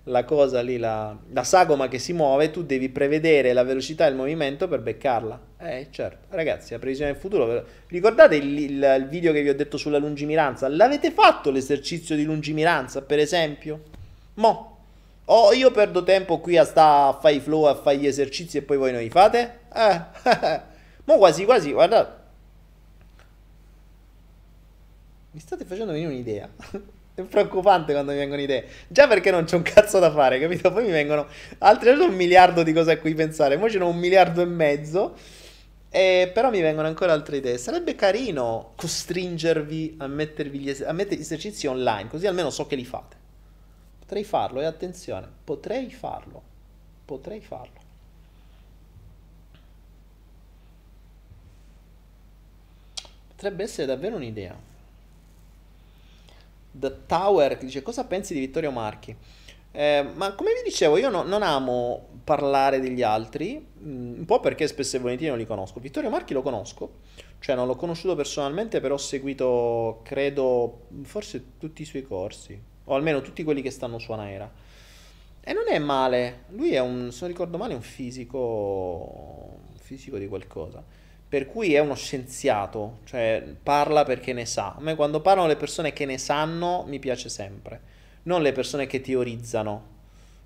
[0.03, 4.15] la cosa lì, la, la, sagoma che si muove, tu devi prevedere la velocità del
[4.15, 5.39] movimento per beccarla.
[5.59, 7.65] Eh, certo, ragazzi, la previsione del futuro.
[7.87, 10.69] Ricordate il, il, il video che vi ho detto sulla lungimiranza?
[10.69, 13.83] L'avete fatto l'esercizio di lungimiranza, per esempio?
[14.35, 14.76] Mo.
[15.29, 18.57] O io perdo tempo qui a sta a fare i flow, a fare gli esercizi
[18.57, 19.59] e poi voi non li fate?
[19.73, 20.01] Eh,
[21.05, 22.25] mo quasi quasi, guardate.
[25.31, 26.49] Mi state facendo venire un'idea.
[27.13, 28.65] È preoccupante quando mi vengono idee.
[28.87, 30.71] Già perché non c'è un cazzo da fare, capito?
[30.71, 31.27] Poi mi vengono
[31.59, 33.57] altre un miliardo di cose a cui pensare.
[33.57, 35.15] Poi ce n'ho un miliardo e mezzo.
[35.89, 37.57] E però mi vengono ancora altre idee.
[37.57, 42.85] Sarebbe carino costringervi a, mettervi gli es- a esercizi online, così almeno so che li
[42.85, 43.16] fate.
[44.07, 46.41] Potrei farlo, e attenzione, potrei farlo.
[47.03, 47.81] Potrei farlo.
[53.27, 54.55] Potrebbe essere davvero un'idea.
[56.71, 59.13] The Tower dice cosa pensi di Vittorio Marchi?
[59.73, 64.39] Eh, ma come vi dicevo, io no, non amo parlare degli altri, mm, un po'
[64.39, 65.81] perché spesso e volentieri non li conosco.
[65.81, 66.99] Vittorio Marchi lo conosco,
[67.39, 72.95] cioè non l'ho conosciuto personalmente, però ho seguito, credo, forse tutti i suoi corsi, o
[72.95, 74.51] almeno tutti quelli che stanno su Anaera.
[75.41, 80.17] E non è male, lui è un, se non ricordo male, un fisico, un fisico
[80.17, 80.83] di qualcosa
[81.29, 84.75] per cui è uno scienziato, cioè parla perché ne sa.
[84.77, 87.81] A me quando parlano le persone che ne sanno mi piace sempre,
[88.23, 89.95] non le persone che teorizzano.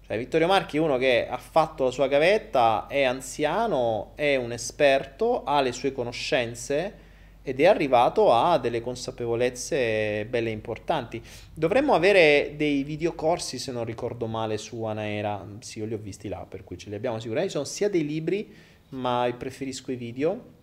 [0.05, 4.51] Cioè Vittorio Marchi è uno che ha fatto la sua gavetta, è anziano, è un
[4.51, 7.09] esperto, ha le sue conoscenze
[7.43, 11.21] ed è arrivato a delle consapevolezze belle e importanti.
[11.53, 15.45] Dovremmo avere dei videocorsi, se non ricordo male, su Anaera.
[15.59, 17.53] Sì, io li ho visti là, per cui ce li abbiamo sicuramente.
[17.53, 18.53] Sono sia dei libri,
[18.89, 20.59] ma preferisco i video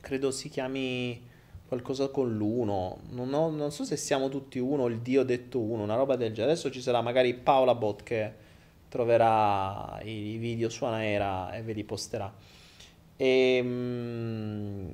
[0.00, 1.28] credo si chiami
[1.68, 2.98] qualcosa con l'uno.
[3.10, 6.32] Non, ho, non, so se siamo tutti uno, il Dio detto uno, una roba del
[6.32, 6.52] genere.
[6.52, 8.32] Adesso ci sarà magari Paola Bot che
[8.88, 12.32] troverà i video su Anaera e ve li posterà.
[13.16, 14.92] Ehm,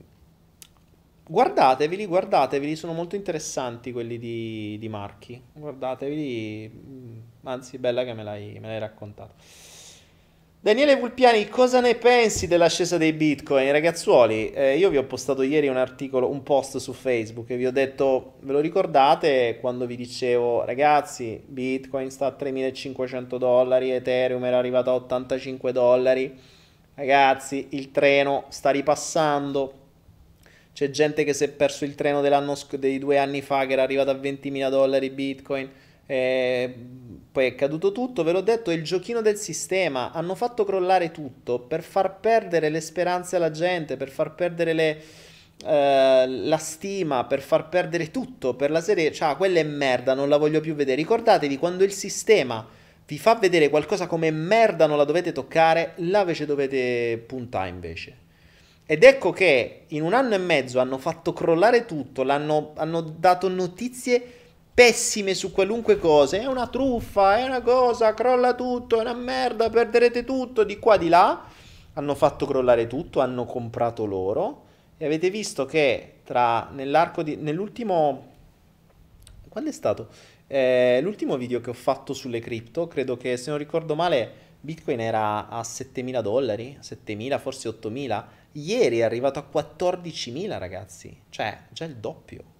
[1.28, 5.42] guardateveli, guardateveli, sono molto interessanti quelli di, di Marchi.
[5.52, 9.34] Guardateveli, mm, anzi, bella che me l'hai, me l'hai raccontato.
[10.58, 13.70] Daniele Vulpiani, cosa ne pensi dell'ascesa dei bitcoin?
[13.70, 17.66] Ragazzuoli, eh, io vi ho postato ieri un articolo, un post su Facebook e vi
[17.66, 24.44] ho detto, ve lo ricordate quando vi dicevo, ragazzi, bitcoin sta a 3500 dollari, Ethereum
[24.44, 26.36] era arrivato a 85 dollari,
[26.94, 29.85] ragazzi, il treno sta ripassando,
[30.76, 33.82] c'è gente che si è perso il treno dell'anno, dei due anni fa che era
[33.82, 35.70] arrivato a 20.000 dollari bitcoin,
[36.04, 36.74] eh,
[37.32, 40.12] poi è caduto tutto, ve l'ho detto, è il giochino del sistema.
[40.12, 45.02] Hanno fatto crollare tutto per far perdere le speranze alla gente, per far perdere le,
[45.64, 48.54] eh, la stima, per far perdere tutto.
[48.54, 50.98] Per la serie, cioè, quella è merda, non la voglio più vedere.
[50.98, 52.68] Ricordatevi quando il sistema
[53.06, 58.24] vi fa vedere qualcosa come merda, non la dovete toccare, là invece dovete puntare invece.
[58.86, 64.22] Ed ecco che in un anno e mezzo hanno fatto crollare tutto, hanno dato notizie
[64.72, 69.70] pessime su qualunque cosa, è una truffa, è una cosa, crolla tutto, è una merda,
[69.70, 71.44] perderete tutto di qua di là.
[71.94, 74.64] Hanno fatto crollare tutto, hanno comprato loro
[74.98, 78.34] e avete visto che tra nell'arco di nell'ultimo
[79.48, 80.08] quando è stato?
[80.46, 85.00] Eh, l'ultimo video che ho fatto sulle cripto, credo che se non ricordo male Bitcoin
[85.00, 88.24] era a 7.000 dollari, 7.000, forse 8.000.
[88.56, 92.54] Ieri è arrivato a 14.000 ragazzi, cioè già il doppio.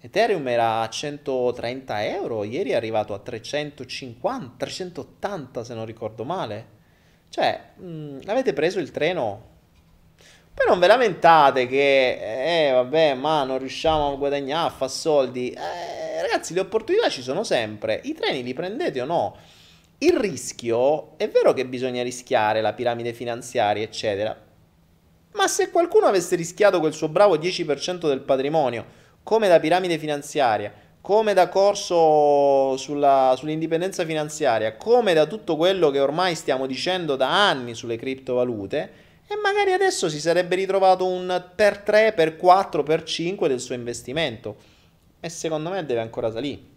[0.00, 6.66] Ethereum era a 130 euro, ieri è arrivato a 350, 380 se non ricordo male.
[7.30, 9.52] Cioè, mh, mm, avete preso il treno?
[10.54, 15.50] Poi non ve lamentate che, eh vabbè, ma non riusciamo a guadagnare, a fare soldi.
[15.50, 18.00] Eh, ragazzi, le opportunità ci sono sempre.
[18.04, 19.36] I treni li prendete o no?
[19.98, 24.36] Il rischio, è vero che bisogna rischiare la piramide finanziaria, eccetera,
[25.36, 28.84] ma se qualcuno avesse rischiato quel suo bravo 10% del patrimonio,
[29.22, 36.00] come da piramide finanziaria, come da corso sulla, sull'indipendenza finanziaria, come da tutto quello che
[36.00, 41.78] ormai stiamo dicendo da anni sulle criptovalute, e magari adesso si sarebbe ritrovato un per
[41.78, 44.56] 3, per 4, per 5 del suo investimento.
[45.20, 46.72] E secondo me deve ancora salire.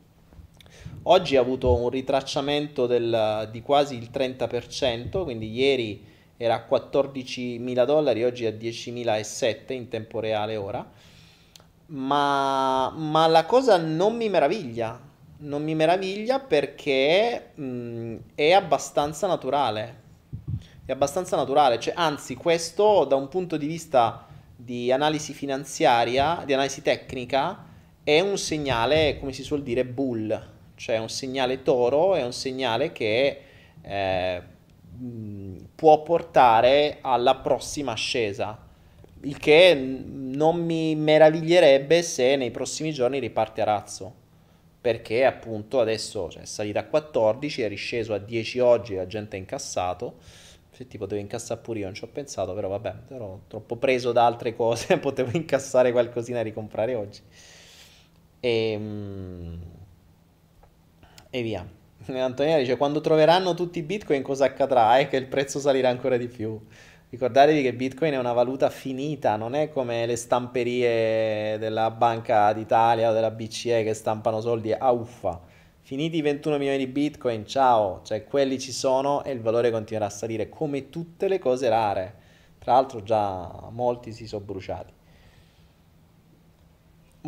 [1.03, 7.85] Oggi ha avuto un ritracciamento del, di quasi il 30%, quindi ieri era a 14.000
[7.85, 10.87] dollari, oggi è a 10.007 in tempo reale ora.
[11.87, 14.99] Ma, ma la cosa non mi meraviglia,
[15.39, 20.05] non mi meraviglia perché mh, è abbastanza naturale.
[20.85, 26.53] È abbastanza naturale, cioè, anzi questo da un punto di vista di analisi finanziaria, di
[26.53, 27.65] analisi tecnica,
[28.03, 32.93] è un segnale, come si suol dire, bull, cioè un segnale toro, è un segnale
[32.93, 33.41] che
[33.81, 34.41] eh,
[35.75, 38.65] può portare alla prossima ascesa,
[39.21, 44.13] il che non mi meraviglierebbe se nei prossimi giorni riparte a razzo,
[44.79, 49.35] perché appunto adesso cioè, è salita a 14, è risceso a 10 oggi, la gente
[49.35, 50.15] ha incassato,
[50.71, 54.11] se tipo devo incassare pure io, non ci ho pensato, però vabbè, ero troppo preso
[54.11, 57.21] da altre cose, potevo incassare qualcosina e ricomprare oggi.
[58.39, 59.59] E, ehm,
[61.29, 61.76] e via.
[62.15, 64.97] Antonina dice, quando troveranno tutti i bitcoin cosa accadrà?
[64.97, 66.59] È che il prezzo salirà ancora di più.
[67.09, 73.09] Ricordatevi che Bitcoin è una valuta finita, non è come le stamperie della Banca d'Italia
[73.09, 75.39] o della BCE che stampano soldi a uffa
[75.87, 80.07] Finiti i 21 milioni di bitcoin, ciao, cioè quelli ci sono e il valore continuerà
[80.07, 82.15] a salire come tutte le cose rare.
[82.59, 84.96] Tra l'altro già molti si sono bruciati.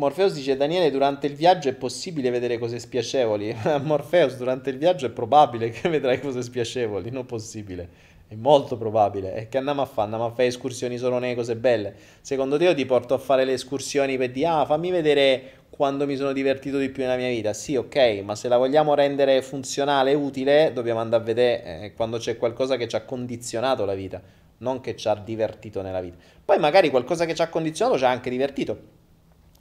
[0.00, 3.54] Morpheus dice Daniele durante il viaggio è possibile vedere cose spiacevoli.
[3.84, 7.86] Morpheus durante il viaggio è probabile che vedrai cose spiacevoli, non possibile.
[8.26, 9.34] È molto probabile.
[9.34, 10.04] E che andiamo a fare?
[10.04, 11.94] Andiamo a fare escursioni solo nelle cose belle.
[12.22, 16.06] Secondo te io ti porto a fare le escursioni per dire ah fammi vedere quando
[16.06, 17.52] mi sono divertito di più nella mia vita.
[17.52, 21.92] Sì, ok, ma se la vogliamo rendere funzionale e utile, dobbiamo andare a vedere eh,
[21.92, 24.22] quando c'è qualcosa che ci ha condizionato la vita,
[24.58, 26.16] non che ci ha divertito nella vita.
[26.42, 28.99] Poi magari qualcosa che ci ha condizionato ci ha anche divertito.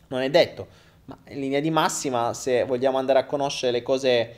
[0.10, 0.68] Non è detto,
[1.06, 4.36] ma in linea di massima, se vogliamo andare a conoscere le cose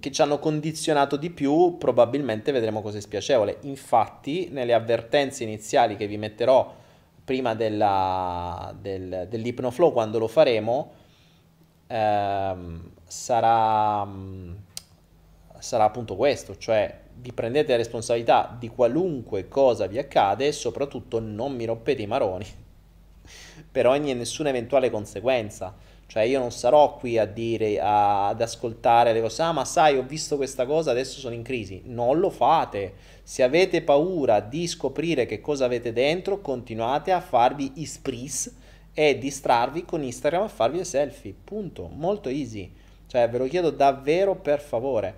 [0.00, 3.54] che ci hanno condizionato di più, probabilmente vedremo cose spiacevoli.
[3.62, 6.74] Infatti, nelle avvertenze iniziali che vi metterò
[7.22, 10.92] prima della, del, dell'ipnoflow, quando lo faremo,
[11.86, 14.08] ehm, sarà,
[15.58, 21.20] sarà appunto questo, cioè vi prendete la responsabilità di qualunque cosa vi accade e soprattutto
[21.20, 22.66] non mi rompete i maroni
[23.70, 25.74] per ogni nessuna eventuale conseguenza.
[26.06, 29.98] Cioè io non sarò qui a dire, a, ad ascoltare le cose, ah ma sai
[29.98, 31.82] ho visto questa cosa, adesso sono in crisi.
[31.84, 32.94] Non lo fate.
[33.22, 38.54] Se avete paura di scoprire che cosa avete dentro, continuate a farvi ispris
[38.94, 41.34] e distrarvi con Instagram a farvi le selfie.
[41.44, 41.90] Punto.
[41.92, 42.72] Molto easy.
[43.06, 45.14] Cioè, ve lo chiedo davvero per favore.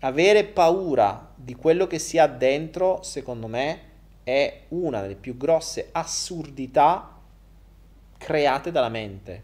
[0.00, 3.78] Avere paura di quello che si ha dentro, secondo me,
[4.22, 7.13] è una delle più grosse assurdità
[8.24, 9.42] create dalla mente.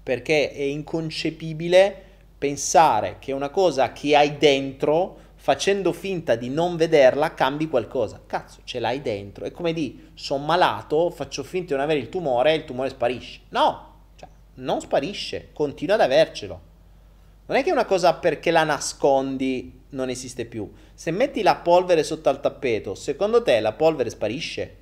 [0.00, 2.04] Perché è inconcepibile
[2.38, 8.20] pensare che una cosa che hai dentro facendo finta di non vederla, cambi qualcosa.
[8.24, 9.44] Cazzo, ce l'hai dentro.
[9.44, 12.90] È come di, sono malato, faccio finta di non avere il tumore e il tumore
[12.90, 13.40] sparisce.
[13.48, 16.60] No, cioè, non sparisce, continua ad avercelo.
[17.46, 20.70] Non è che una cosa perché la nascondi non esiste più.
[20.94, 24.76] Se metti la polvere sotto al tappeto, secondo te la polvere sparisce?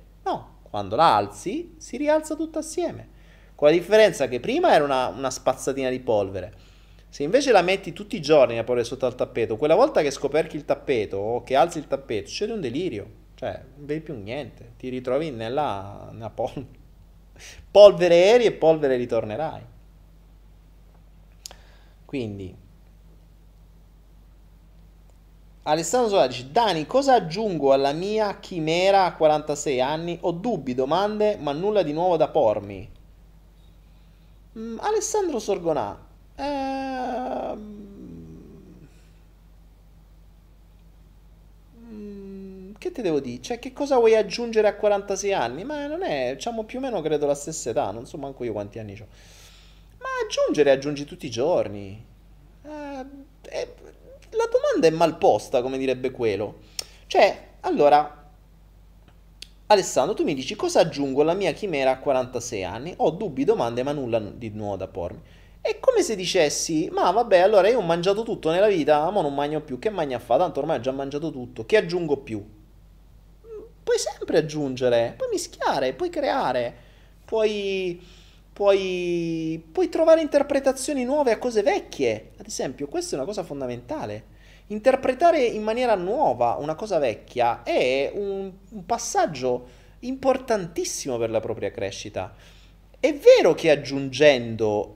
[0.69, 3.17] Quando la alzi si rialza tutta assieme.
[3.55, 6.67] Con la differenza che prima era una, una spazzatina di polvere
[7.09, 10.11] se invece la metti tutti i giorni a porre sotto al tappeto, quella volta che
[10.11, 13.17] scoperchi il tappeto o che alzi il tappeto, succede un delirio.
[13.33, 14.73] Cioè, non vedi più niente.
[14.77, 16.67] Ti ritrovi nella, nella pol-
[17.71, 19.61] polvere eri e polvere ritornerai.
[22.05, 22.55] Quindi,
[25.63, 30.17] Alessandro Sola dice: Dani, cosa aggiungo alla mia chimera a 46 anni?
[30.21, 32.89] Ho dubbi, domande, ma nulla di nuovo da pormi.
[34.57, 35.97] Mm, Alessandro Sorgonà,
[36.35, 37.77] Ehm...
[41.91, 43.41] Mm, che ti devo dire?
[43.41, 45.63] Cioè, che cosa vuoi aggiungere a 46 anni?
[45.63, 48.53] Ma non è, diciamo più o meno credo la stessa età, non so manco io
[48.53, 49.07] quanti anni ho.
[49.97, 52.05] Ma aggiungere aggiungi tutti i giorni.
[52.63, 53.05] Eh,
[53.49, 53.73] eh,
[54.31, 56.59] la domanda è mal posta, come direbbe quello.
[57.07, 58.31] Cioè, allora,
[59.67, 62.93] Alessandro, tu mi dici cosa aggiungo alla mia chimera a 46 anni?
[62.97, 65.21] Ho dubbi, domande, ma nulla di nuovo da pormi.
[65.61, 69.35] È come se dicessi, ma vabbè, allora io ho mangiato tutto nella vita, ma non
[69.35, 70.37] mangio più, che magna fa?
[70.37, 72.43] Tanto ormai ho già mangiato tutto, che aggiungo più?
[73.83, 76.75] Puoi sempre aggiungere, puoi mischiare, puoi creare,
[77.25, 78.01] puoi,
[78.59, 82.31] puoi, puoi trovare interpretazioni nuove a cose vecchie.
[82.39, 84.37] Ad esempio, questa è una cosa fondamentale.
[84.67, 89.65] Interpretare in maniera nuova una cosa vecchia è un, un passaggio
[89.99, 92.35] importantissimo per la propria crescita.
[92.99, 94.95] È vero che aggiungendo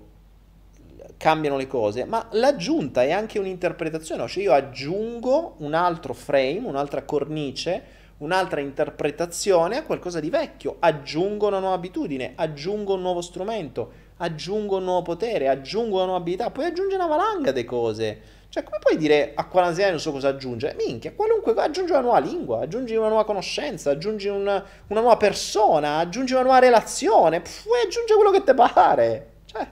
[1.16, 7.04] cambiano le cose, ma l'aggiunta è anche un'interpretazione, cioè io aggiungo un altro frame, un'altra
[7.04, 7.82] cornice,
[8.24, 14.78] un'altra interpretazione a qualcosa di vecchio, aggiungo una nuova abitudine, aggiungo un nuovo strumento, aggiungo
[14.78, 18.22] un nuovo potere, aggiungo una nuova abilità, poi aggiunge una valanga di cose.
[18.48, 20.76] Cioè, come puoi dire a 46 anni non so cosa aggiungere?
[20.76, 25.98] Minchia, qualunque aggiungi una nuova lingua, aggiungi una nuova conoscenza, aggiungi una, una nuova persona,
[25.98, 29.32] aggiungi una nuova relazione, puoi aggiungere quello che ti pare.
[29.46, 29.68] Cioè,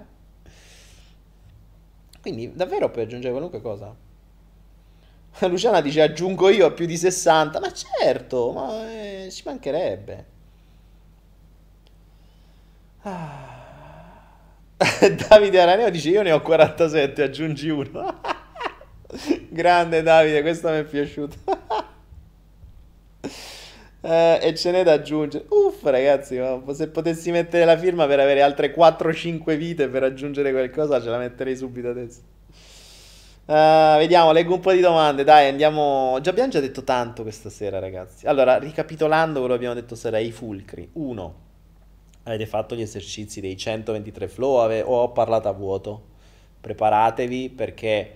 [2.22, 4.01] quindi davvero puoi aggiungere qualunque cosa.
[5.48, 10.26] Luciana dice aggiungo io a più di 60, ma certo, ma eh, ci mancherebbe.
[13.04, 13.60] Ah.
[15.30, 18.20] Davide Araneo dice io ne ho 47, aggiungi uno.
[19.50, 21.36] Grande Davide, questo mi è piaciuto.
[24.02, 25.46] eh, e ce n'è da aggiungere.
[25.50, 26.40] Uff, ragazzi,
[26.74, 31.18] se potessi mettere la firma per avere altre 4-5 vite per aggiungere qualcosa, ce la
[31.18, 32.22] metterei subito adesso.
[33.52, 35.26] Uh, vediamo, leggo un po' di domande.
[35.26, 36.18] Dai, andiamo.
[36.22, 38.26] Già abbiamo già detto tanto questa sera, ragazzi.
[38.26, 40.90] Allora, ricapitolando quello che abbiamo detto sera, i fulcri.
[40.94, 41.36] 1.
[42.24, 44.82] Avete fatto gli esercizi dei 123 flow ave...
[44.84, 46.04] o ho parlato a vuoto?
[46.62, 48.14] Preparatevi perché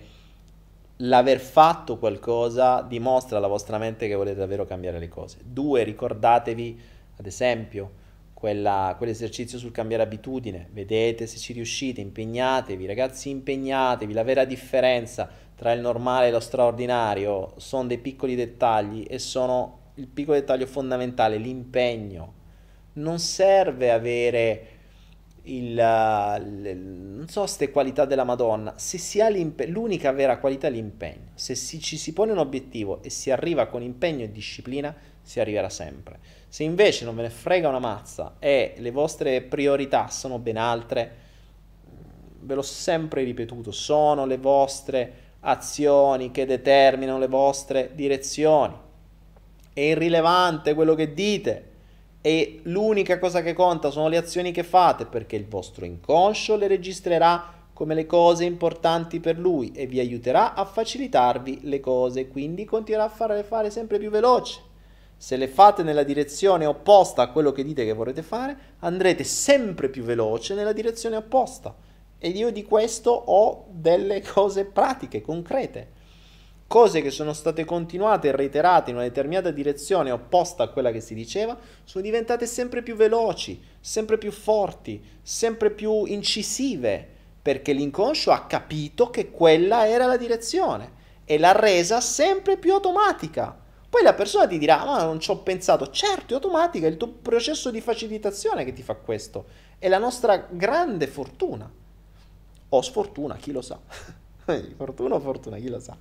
[1.00, 5.36] l'aver fatto qualcosa dimostra alla vostra mente che volete davvero cambiare le cose.
[5.44, 6.80] Due, ricordatevi,
[7.18, 7.90] ad esempio,
[8.36, 15.26] quella, quell'esercizio sul cambiare abitudine, vedete se ci riuscite, impegnatevi, ragazzi, impegnatevi, la vera differenza
[15.54, 20.66] tra il normale e lo straordinario sono dei piccoli dettagli e sono il piccolo dettaglio
[20.66, 22.34] fondamentale, l'impegno.
[22.92, 24.66] Non serve avere
[25.44, 30.70] il, il, non so queste qualità della Madonna, se si ha l'unica vera qualità è
[30.70, 34.94] l'impegno, se si, ci si pone un obiettivo e si arriva con impegno e disciplina,
[35.22, 36.35] si arriverà sempre.
[36.56, 41.14] Se invece non ve ne frega una mazza e le vostre priorità sono ben altre,
[42.40, 48.74] ve l'ho sempre ripetuto, sono le vostre azioni che determinano le vostre direzioni.
[49.70, 51.72] È irrilevante quello che dite,
[52.22, 56.68] e l'unica cosa che conta sono le azioni che fate perché il vostro inconscio le
[56.68, 62.64] registrerà come le cose importanti per lui e vi aiuterà a facilitarvi le cose, quindi
[62.64, 64.65] continuerà a farle fare sempre più veloce.
[65.16, 69.88] Se le fate nella direzione opposta a quello che dite che vorrete fare, andrete sempre
[69.88, 71.74] più veloce nella direzione opposta.
[72.18, 75.96] E io di questo ho delle cose pratiche, concrete
[76.66, 81.00] cose che sono state continuate e reiterate in una determinata direzione opposta a quella che
[81.00, 88.32] si diceva, sono diventate sempre più veloci, sempre più forti, sempre più incisive, perché l'inconscio
[88.32, 93.64] ha capito che quella era la direzione e l'ha resa sempre più automatica.
[93.96, 96.98] Poi la persona ti dirà, ma non ci ho pensato, certo è automatica, è il
[96.98, 99.46] tuo processo di facilitazione che ti fa questo,
[99.78, 101.66] è la nostra grande fortuna,
[102.68, 103.80] o sfortuna, chi lo sa.
[104.76, 105.96] fortuna o fortuna, chi lo sa.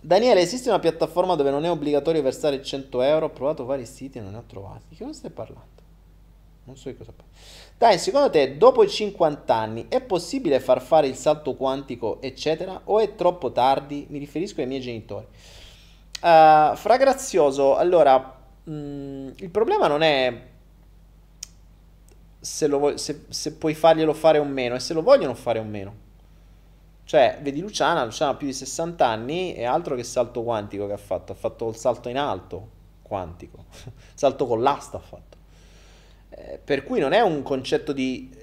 [0.00, 3.26] Daniele, esiste una piattaforma dove non è obbligatorio versare 100 euro?
[3.26, 4.84] Ho provato vari siti e non ne ho trovati.
[4.90, 5.82] Di che cosa stai parlando?
[6.62, 7.32] Non so di cosa parli.
[7.76, 12.82] Dai, secondo te, dopo i 50 anni, è possibile far fare il salto quantico, eccetera?
[12.84, 14.06] O è troppo tardi?
[14.10, 15.26] Mi riferisco ai miei genitori.
[16.24, 18.34] Uh, fra grazioso, allora,
[18.64, 20.34] mh, mm, il problema non è
[22.40, 25.64] se, lo, se, se puoi farglielo fare o meno, è se lo vogliono fare o
[25.64, 25.94] meno.
[27.04, 30.94] Cioè, vedi Luciana, Luciana ha più di 60 anni e altro che salto quantico che
[30.94, 32.68] ha fatto, ha fatto il salto in alto
[33.02, 33.66] quantico,
[34.14, 35.36] salto con l'asta ha fatto.
[36.30, 38.34] Eh, per cui non è un concetto di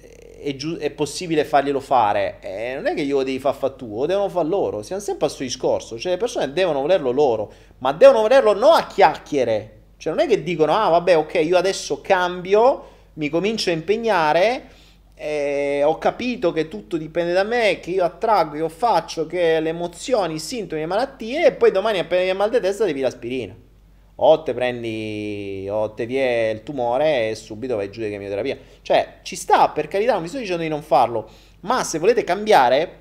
[0.42, 3.76] è, giu- è possibile farglielo fare, eh, non è che io lo devi far fare
[3.76, 7.12] tu, lo devono fare loro, siamo sempre al suo discorso, cioè le persone devono volerlo
[7.12, 11.34] loro, ma devono volerlo non a chiacchiere, cioè non è che dicono ah vabbè ok
[11.44, 14.80] io adesso cambio, mi comincio a impegnare
[15.24, 19.70] eh, ho capito che tutto dipende da me, che io attraggo, io faccio, che le
[19.70, 23.56] emozioni, i sintomi, le malattie e poi domani appena viene mal di testa devi l'aspirina.
[24.16, 28.58] O te prendi, o te viene il tumore e subito vai giù di chemioterapia.
[28.82, 31.30] Cioè, ci sta, per carità, non vi sto dicendo di non farlo,
[31.62, 33.00] ma se volete cambiare,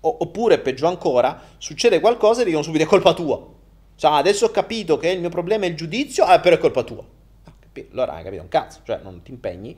[0.00, 3.52] o, oppure peggio ancora, succede qualcosa e dicono subito è colpa tua.
[3.96, 6.82] Cioè, adesso ho capito che il mio problema è il giudizio, ah, però è colpa
[6.82, 7.04] tua.
[7.90, 9.76] Allora hai capito un cazzo, cioè non ti impegni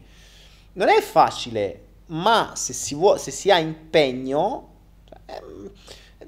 [0.76, 4.74] non è facile ma se si, vuo- se si ha impegno...
[5.08, 5.70] Cioè, ehm,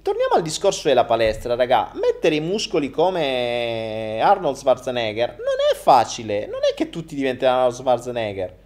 [0.02, 1.90] torniamo al discorso della palestra, raga.
[1.94, 6.46] Mettere i muscoli come Arnold Schwarzenegger non è facile.
[6.46, 8.56] Non è che tutti diventano Arnold Schwarzenegger.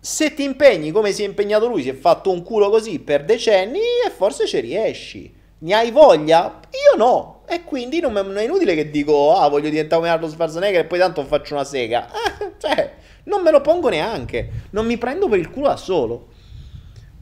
[0.00, 3.24] Se ti impegni come si è impegnato lui, si è fatto un culo così per
[3.24, 5.34] decenni e forse ci riesci.
[5.60, 6.60] Ne hai voglia?
[6.70, 7.42] Io no.
[7.46, 10.98] E quindi non, è inutile che dico, ah, voglio diventare come Arnold Schwarzenegger e poi
[10.98, 12.08] tanto faccio una sega.
[12.40, 12.94] Eh, cioè,
[13.24, 14.50] non me lo pongo neanche.
[14.70, 16.28] Non mi prendo per il culo da solo.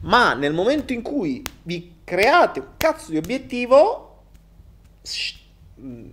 [0.01, 4.23] Ma nel momento in cui vi create un cazzo di obiettivo,
[5.81, 6.05] mm,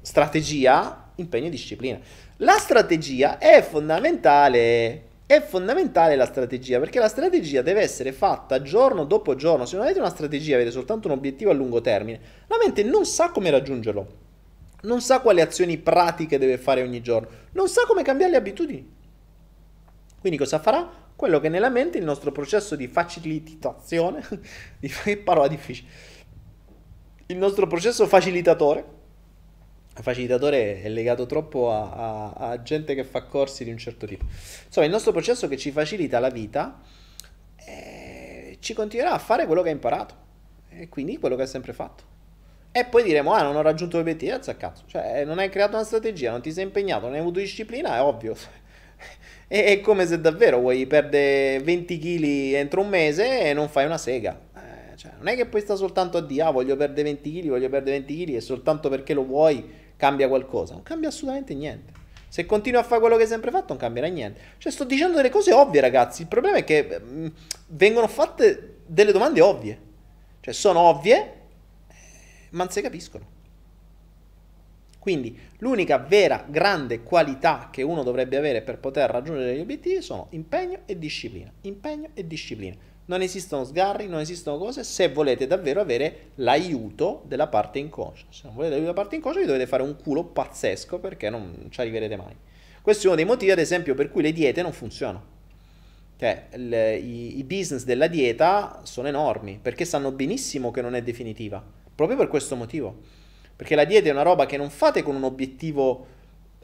[0.00, 1.98] strategia, impegno e disciplina.
[2.36, 5.08] La strategia è fondamentale.
[5.26, 9.64] È fondamentale la strategia perché la strategia deve essere fatta giorno dopo giorno.
[9.64, 13.04] Se non avete una strategia, avete soltanto un obiettivo a lungo termine, la mente non
[13.04, 14.06] sa come raggiungerlo.
[14.82, 17.28] Non sa quali azioni pratiche deve fare ogni giorno.
[17.52, 18.94] Non sa come cambiare le abitudini.
[20.20, 21.01] Quindi cosa farà?
[21.22, 24.26] Quello che nella mente il nostro processo di facilitazione,
[24.80, 25.88] di parola difficile,
[27.26, 28.84] il nostro processo facilitatore,
[29.96, 34.04] il facilitatore è legato troppo a, a, a, gente che fa corsi di un certo
[34.04, 34.24] tipo.
[34.66, 36.80] Insomma, il nostro processo che ci facilita la vita
[37.54, 40.14] eh, ci continuerà a fare quello che ha imparato
[40.70, 42.02] e quindi quello che ha sempre fatto.
[42.72, 44.82] E poi diremo, ah, non ho raggiunto l'obiettivo, alza cazzo.
[44.88, 48.00] Cioè, non hai creato una strategia, non ti sei impegnato, non hai avuto disciplina, è
[48.00, 48.34] ovvio.
[49.52, 52.24] È, è come se davvero vuoi perdere 20 kg
[52.54, 54.40] entro un mese e non fai una sega.
[54.56, 57.48] Eh, cioè, non è che poi sta soltanto a dire, ah, voglio perdere 20 kg,
[57.48, 59.62] voglio perdere 20 kg e soltanto perché lo vuoi
[59.96, 60.72] cambia qualcosa.
[60.72, 61.92] Non cambia assolutamente niente.
[62.28, 64.40] Se continui a fare quello che hai sempre fatto, non cambierà niente.
[64.56, 66.22] Cioè, sto dicendo delle cose ovvie, ragazzi.
[66.22, 67.26] Il problema è che mh, mm,
[67.66, 69.78] vengono fatte delle domande ovvie.
[70.40, 71.16] Cioè, sono ovvie,
[71.88, 71.94] eh,
[72.52, 73.26] ma non si capiscono.
[75.02, 80.28] Quindi l'unica vera grande qualità che uno dovrebbe avere per poter raggiungere gli obiettivi sono
[80.30, 81.52] impegno e disciplina.
[81.62, 82.76] Impegno e disciplina.
[83.06, 88.26] Non esistono sgarri, non esistono cose se volete davvero avere l'aiuto della parte inconscia.
[88.28, 91.66] Se non volete l'aiuto della parte inconscia vi dovete fare un culo pazzesco perché non
[91.70, 92.36] ci arriverete mai.
[92.80, 95.24] Questo è uno dei motivi, ad esempio, per cui le diete non funzionano.
[96.16, 101.02] Cioè, le, i, i business della dieta sono enormi perché sanno benissimo che non è
[101.02, 101.60] definitiva.
[101.92, 103.21] Proprio per questo motivo
[103.62, 106.06] perché la dieta è una roba che non fate con un obiettivo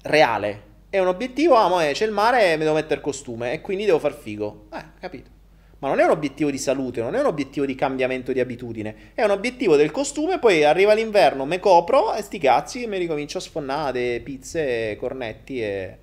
[0.02, 0.62] reale.
[0.90, 3.84] È un obiettivo, ah, mo c'è il mare e mi devo mettere costume e quindi
[3.84, 4.66] devo far figo.
[4.72, 5.30] Eh, capito.
[5.78, 9.12] Ma non è un obiettivo di salute, non è un obiettivo di cambiamento di abitudine.
[9.14, 12.98] È un obiettivo del costume, poi arriva l'inverno, me copro e sti cazzi e mi
[12.98, 15.98] ricomincio a sfonnare pizze, cornetti e,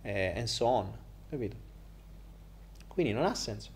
[0.00, 0.92] e and so on.
[1.28, 1.56] Capito?
[2.86, 3.70] Quindi non ha senso.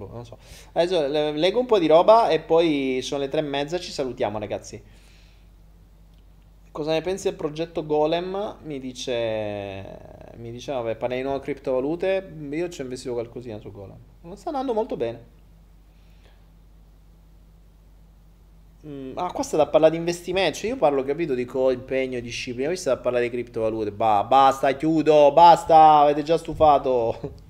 [0.00, 0.38] Boh, non so.
[0.72, 3.78] Adesso leggo un po' di roba e poi sono le tre e mezza.
[3.78, 4.82] Ci salutiamo, ragazzi.
[6.72, 8.56] Cosa ne pensi del progetto Golem?
[8.62, 10.32] Mi dice.
[10.36, 12.32] Mi dice, vabbè, di nuove criptovalute.
[12.50, 13.98] Io ci ho investito qualcosina su Golem.
[14.22, 15.38] Non sta andando molto bene.
[18.86, 20.60] Mm, ah, qua sta da parlare di investimenti.
[20.60, 22.68] Cioè io parlo, capito, di impegno e disciplina.
[22.68, 23.92] Qui sta da parlare di criptovalute.
[23.92, 25.98] Bah, basta, chiudo, basta.
[25.98, 27.48] Avete già stufato.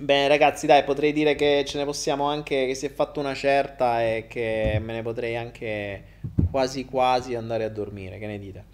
[0.00, 3.34] Bene ragazzi dai potrei dire che ce ne possiamo anche che si è fatto una
[3.34, 6.20] certa e che me ne potrei anche
[6.52, 8.64] quasi quasi andare a dormire, che ne dite?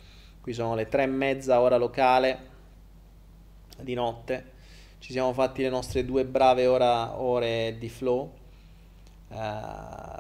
[0.43, 2.39] Qui sono le tre e mezza ora locale
[3.81, 4.53] di notte,
[4.99, 8.31] ci siamo fatti le nostre due brave ora, ore di flow.
[9.29, 9.37] Uh,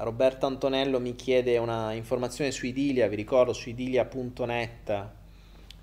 [0.04, 5.08] Roberto Antonello mi chiede una informazione su Idilia, vi ricordo su idilia.net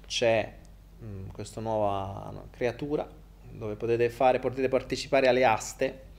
[0.08, 0.52] c'è
[0.98, 3.20] mh, questa nuova creatura
[3.54, 6.10] dove potete, fare, potete partecipare alle aste.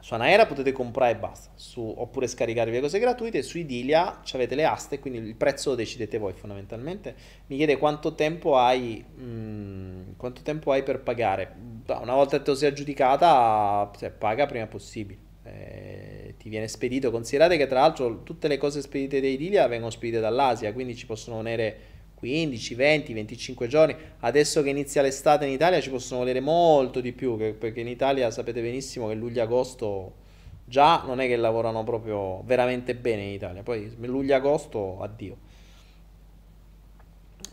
[0.00, 3.42] Su Anaera potete comprare e basta, su, oppure scaricarvi le cose gratuite.
[3.42, 7.14] Su Idilia avete le aste, quindi il prezzo lo decidete voi fondamentalmente.
[7.46, 11.52] Mi chiede quanto tempo hai, mh, mm, quanto tempo hai per pagare.
[11.88, 15.18] Una volta che te lo sei aggiudicata, cioè, paga prima possibile.
[15.42, 17.10] Eh, ti viene spedito.
[17.10, 21.06] Considerate che tra l'altro tutte le cose spedite da Idilia vengono spedite dall'Asia, quindi ci
[21.06, 23.94] possono venire 15, 20, 25 giorni.
[24.20, 28.30] Adesso che inizia l'estate in Italia ci possono volere molto di più, perché in Italia
[28.30, 30.24] sapete benissimo che luglio-agosto
[30.64, 35.36] già non è che lavorano proprio veramente bene in Italia, poi luglio-agosto addio.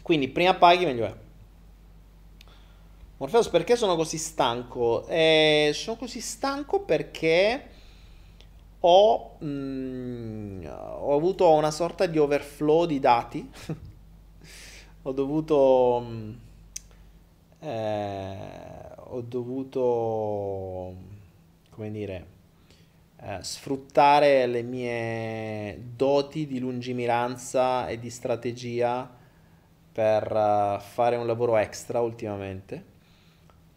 [0.01, 1.13] Quindi prima paghi meglio è.
[3.17, 5.05] Morpheus, perché sono così stanco?
[5.07, 7.67] Eh, sono così stanco perché
[8.79, 13.49] ho, mm, ho avuto una sorta di overflow di dati
[15.03, 16.33] ho dovuto mm,
[17.59, 18.37] eh,
[18.97, 20.95] ho dovuto
[21.69, 22.25] come dire
[23.21, 29.09] eh, sfruttare le mie doti di lungimiranza e di strategia
[29.93, 32.83] per uh, fare un lavoro extra ultimamente,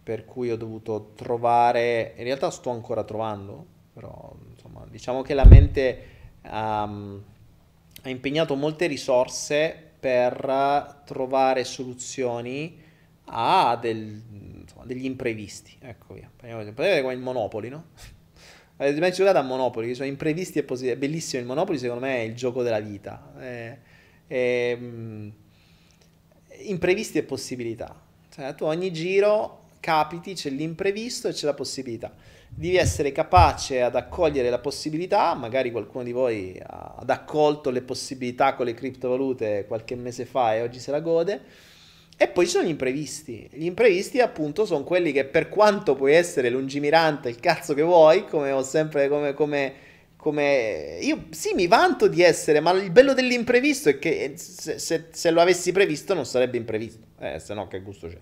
[0.03, 5.45] per cui ho dovuto trovare, in realtà sto ancora trovando, però insomma, diciamo che la
[5.45, 6.05] mente
[6.43, 7.23] um,
[8.03, 12.85] ha impegnato molte risorse per trovare soluzioni
[13.27, 14.23] a del,
[14.61, 15.77] insomma, degli imprevisti.
[15.81, 16.31] Ecco via.
[16.41, 17.87] Vedere come il Monopoli, no?
[18.79, 19.95] Avete mai giocato a Monopoli?
[19.95, 20.95] Sono imprevisti e positivi.
[20.95, 23.33] È bellissimo il Monopoli, secondo me è il gioco della vita.
[23.39, 23.79] È,
[24.27, 25.33] è, um,
[26.65, 27.99] imprevisti e possibilità.
[28.29, 32.15] Cioè, tu ogni giro capiti, c'è l'imprevisto e c'è la possibilità.
[32.49, 38.55] Devi essere capace ad accogliere la possibilità, magari qualcuno di voi ha, accolto le possibilità
[38.55, 41.41] con le criptovalute qualche mese fa e oggi se la gode.
[42.19, 43.47] E poi ci sono gli imprevisti.
[43.53, 48.25] Gli imprevisti, appunto, sono quelli che per quanto puoi essere lungimirante, il cazzo che vuoi,
[48.25, 49.73] come ho sempre, come, come,
[50.17, 50.99] come...
[51.03, 55.31] Io sì, mi vanto di essere, ma il bello dell'imprevisto è che se, se, se
[55.31, 57.05] lo avessi previsto non sarebbe imprevisto.
[57.21, 58.19] Eh, se no che gusto c'è.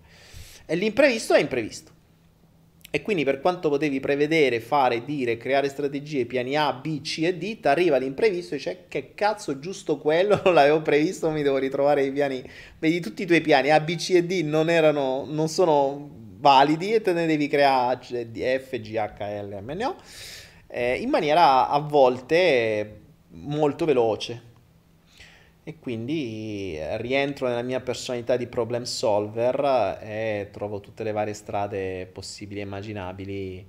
[0.66, 1.92] E l'imprevisto è imprevisto.
[2.94, 7.36] E quindi per quanto potevi prevedere, fare, dire, creare strategie, piani A, B, C e
[7.36, 11.58] D, ti arriva l'imprevisto e dice che cazzo giusto quello non l'avevo previsto, mi devo
[11.58, 12.48] ritrovare i piani.
[12.78, 16.08] Vedi tutti i tuoi piani A, B, C e D non erano, non sono
[16.38, 19.96] validi e te ne devi creare F, G, H, L, M, N, O,
[20.68, 23.00] eh, in maniera a volte
[23.30, 24.52] molto veloce
[25.66, 31.32] e quindi eh, rientro nella mia personalità di problem solver e trovo tutte le varie
[31.32, 33.66] strade possibili e immaginabili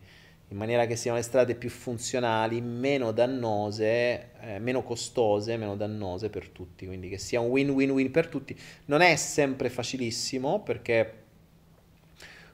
[0.49, 6.30] in maniera che siano le strade più funzionali, meno dannose, eh, meno costose, meno dannose
[6.30, 8.55] per tutti, quindi che sia un win-win-win per tutti.
[8.85, 11.23] Non è sempre facilissimo perché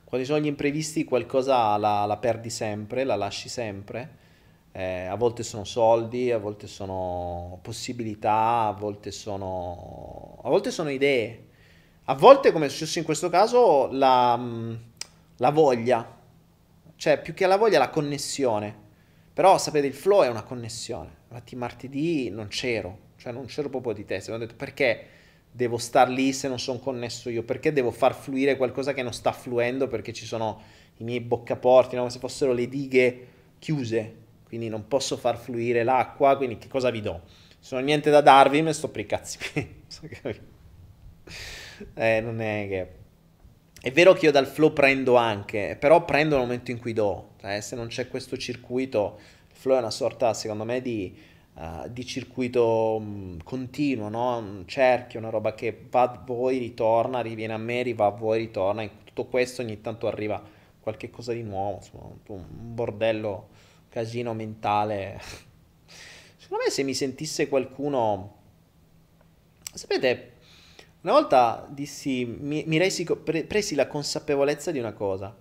[0.05, 4.19] quando ci sono gli imprevisti qualcosa la, la perdi sempre, la lasci sempre
[4.73, 10.89] eh, a volte sono soldi, a volte sono possibilità, a volte sono, a volte sono
[10.89, 11.47] idee.
[12.05, 14.73] A volte, come è successo in questo caso, la, mm,
[15.37, 16.19] la voglia.
[16.95, 18.89] Cioè, più che la voglia, la connessione.
[19.33, 21.09] Però, sapete, il flow è una connessione.
[21.29, 23.09] Infatti martedì non c'ero.
[23.17, 24.33] Cioè, non c'ero proprio di testa.
[24.33, 25.05] Ho detto, perché
[25.51, 27.43] devo star lì se non sono connesso io?
[27.43, 30.61] Perché devo far fluire qualcosa che non sta fluendo perché ci sono
[30.97, 32.01] i miei boccaporti, no?
[32.01, 33.27] come se fossero le dighe
[33.59, 34.21] chiuse
[34.51, 37.21] quindi non posso far fluire l'acqua, quindi che cosa vi do?
[37.57, 39.37] Se non ho niente da darvi, me sto per i cazzi
[41.93, 42.91] eh, non è che...
[43.79, 47.35] È vero che io dal flow prendo anche, però prendo nel momento in cui do.
[47.43, 49.19] Eh, se non c'è questo circuito,
[49.49, 51.17] il flow è una sorta, secondo me, di,
[51.53, 54.37] uh, di circuito um, continuo, no?
[54.37, 58.39] un cerchio, una roba che va a voi, ritorna, riviene a me, riva a voi,
[58.39, 58.81] ritorna.
[58.81, 60.43] In tutto questo ogni tanto arriva
[60.81, 63.47] qualche cosa di nuovo, insomma, un bordello
[63.91, 65.19] casino mentale.
[66.37, 68.39] Secondo me se mi sentisse qualcuno...
[69.73, 70.31] Sapete,
[71.01, 75.35] una volta dissi, mi, mi resi, pre, presi la consapevolezza di una cosa.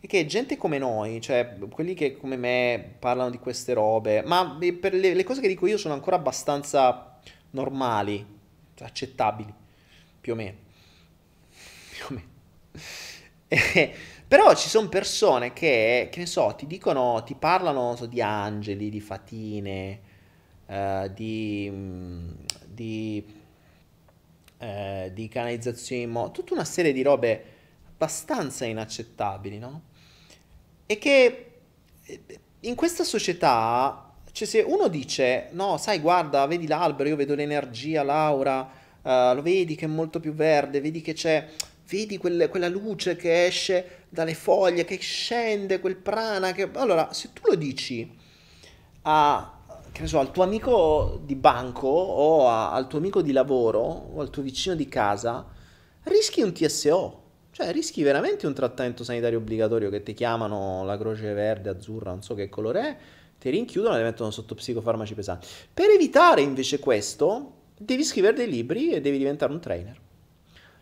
[0.00, 4.58] E che gente come noi, cioè quelli che come me parlano di queste robe, ma
[4.80, 7.20] per le, le cose che dico io sono ancora abbastanza
[7.50, 8.24] normali,
[8.74, 9.54] cioè accettabili,
[10.20, 10.56] più o meno.
[11.92, 12.30] Più o meno.
[14.32, 18.88] Però ci sono persone che, che ne so, ti dicono, ti parlano so, di angeli,
[18.88, 20.00] di fatine,
[20.64, 22.30] uh, di, mm,
[22.66, 23.22] di,
[24.56, 27.44] uh, di canalizzazioni, mo- tutta una serie di robe
[27.92, 29.82] abbastanza inaccettabili, no?
[30.86, 31.50] E che
[32.02, 32.22] eh,
[32.60, 38.02] in questa società, cioè se uno dice, no, sai, guarda, vedi l'albero, io vedo l'energia,
[38.02, 38.60] l'aura,
[39.02, 41.46] uh, lo vedi che è molto più verde, vedi che c'è
[41.92, 46.52] vedi quelle, quella luce che esce dalle foglie, che scende, quel prana.
[46.52, 46.68] Che...
[46.74, 48.14] Allora, se tu lo dici
[49.02, 49.58] a,
[50.04, 54.28] so, al tuo amico di banco o a, al tuo amico di lavoro o al
[54.28, 55.46] tuo vicino di casa,
[56.04, 57.20] rischi un TSO.
[57.52, 62.22] Cioè, rischi veramente un trattamento sanitario obbligatorio che ti chiamano la croce verde, azzurra, non
[62.22, 62.96] so che colore è,
[63.38, 65.46] ti rinchiudono e ti mettono sotto psicofarmaci pesanti.
[65.72, 70.00] Per evitare invece questo, devi scrivere dei libri e devi diventare un trainer.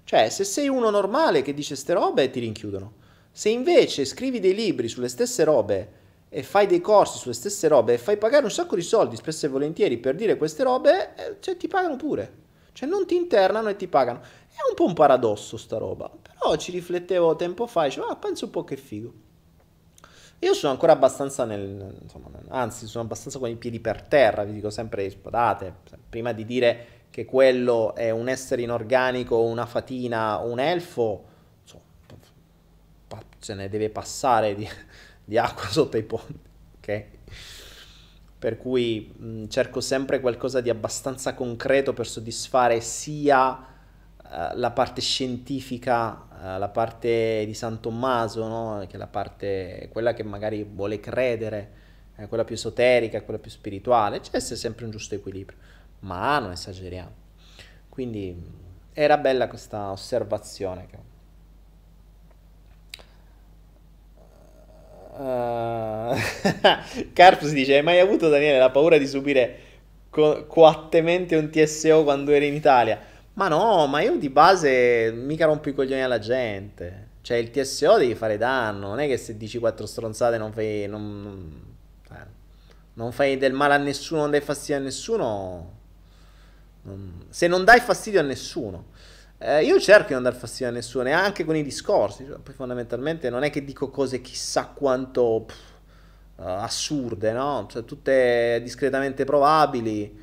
[0.03, 2.99] Cioè, se sei uno normale che dice ste robe, ti rinchiudono.
[3.33, 5.99] Se invece scrivi dei libri sulle stesse robe
[6.29, 9.47] e fai dei corsi sulle stesse robe e fai pagare un sacco di soldi, spesso
[9.47, 12.39] e volentieri, per dire queste robe, eh, cioè ti pagano pure.
[12.73, 14.21] Cioè non ti internano e ti pagano.
[14.21, 16.11] È un po' un paradosso sta roba.
[16.11, 19.13] Però ci riflettevo tempo fa e dicevo, ah, penso un po' che figo.
[20.43, 24.55] Io sono ancora abbastanza nel, insomma, anzi, sono abbastanza con i piedi per terra, vi
[24.55, 25.75] dico sempre, spadate,
[26.09, 31.25] prima di dire che quello è un essere inorganico, una fatina, un elfo,
[33.41, 34.69] se ne deve passare di,
[35.25, 36.49] di acqua sotto i ponti,
[36.79, 37.05] ok?
[38.41, 45.03] per cui mh, cerco sempre qualcosa di abbastanza concreto per soddisfare sia uh, la parte
[45.03, 48.87] scientifica, uh, la parte di San Tommaso, no?
[48.89, 51.71] che la parte, quella che magari vuole credere,
[52.17, 55.59] eh, quella più esoterica, quella più spirituale, c'è sempre un giusto equilibrio,
[56.01, 57.13] ma non esageriamo.
[57.91, 58.35] Quindi
[58.95, 60.87] era bella questa osservazione.
[60.87, 61.10] Che...
[66.11, 66.17] Uh,
[67.13, 69.59] Carpus dice: Hai mai avuto, Daniele, la paura di subire
[70.09, 72.99] co- coattemente un TSO quando eri in Italia?
[73.35, 77.09] Ma no, ma io di base mica rompo i coglioni alla gente.
[77.21, 78.89] Cioè, il TSO devi fare danno.
[78.89, 80.87] Non è che se dici quattro stronzate non fai.
[80.87, 81.63] Non, non,
[82.13, 82.27] eh,
[82.95, 85.73] non fai del male a nessuno, non dai fastidio a nessuno.
[86.83, 88.87] Non, se non dai fastidio a nessuno.
[89.43, 92.27] Eh, io cerco di non dar fastidio a nessuno, neanche con i discorsi.
[92.27, 95.71] Cioè, poi fondamentalmente non è che dico cose chissà quanto pff,
[96.37, 97.67] uh, assurde, no?
[97.71, 100.15] Cioè, tutte discretamente probabili,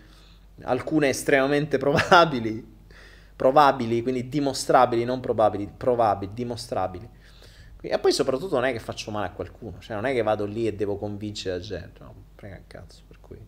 [0.64, 2.64] alcune estremamente probabili,
[3.36, 7.10] probabili, quindi dimostrabili, non probabili, probabili, dimostrabili.
[7.82, 10.46] E poi soprattutto non è che faccio male a qualcuno, cioè non è che vado
[10.46, 13.40] lì e devo convincere la gente, no, prega cazzo, per cui...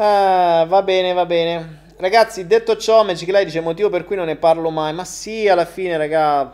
[0.00, 1.86] Ah, va bene, va bene.
[1.96, 4.92] Ragazzi, detto ciò, Magic Light dice motivo per cui non ne parlo mai.
[4.94, 6.52] Ma sì, alla fine, raga,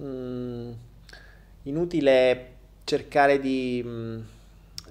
[0.00, 0.70] mm,
[1.64, 2.52] inutile
[2.84, 4.20] cercare di, mm,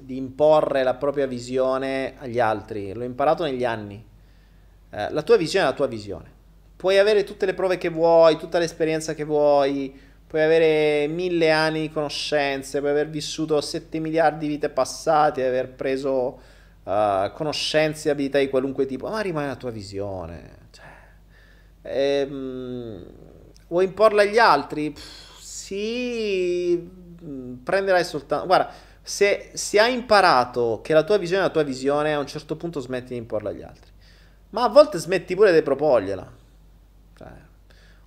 [0.02, 2.94] di, imporre la propria visione agli altri.
[2.94, 4.06] L'ho imparato negli anni.
[4.92, 6.32] Eh, la tua visione è la tua visione.
[6.76, 11.82] Puoi avere tutte le prove che vuoi, tutta l'esperienza che vuoi, puoi avere mille anni
[11.82, 16.54] di conoscenze, puoi aver vissuto 7 miliardi di vite passate, aver preso
[16.88, 20.68] uh, conoscenze e abilità di qualunque tipo, ma rimane la tua visione.
[20.72, 20.86] Cioè,
[21.82, 23.06] ehm,
[23.68, 24.92] vuoi imporla agli altri?
[24.92, 26.90] Pff, sì,
[27.24, 28.46] mm, prenderai soltanto...
[28.46, 32.28] Guarda, se, se hai imparato che la tua visione è la tua visione, a un
[32.28, 33.92] certo punto smetti di imporla agli altri.
[34.52, 36.32] Ma a volte smetti pure di proporgliela.
[37.18, 37.28] Cioè,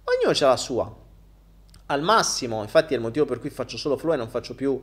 [0.05, 0.97] ognuno ha la sua.
[1.87, 4.83] Al massimo, infatti è il motivo per cui faccio solo flow e non faccio più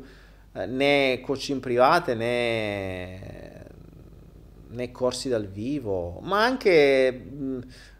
[0.54, 3.67] eh, né coaching private né
[4.70, 7.26] né corsi dal vivo, ma anche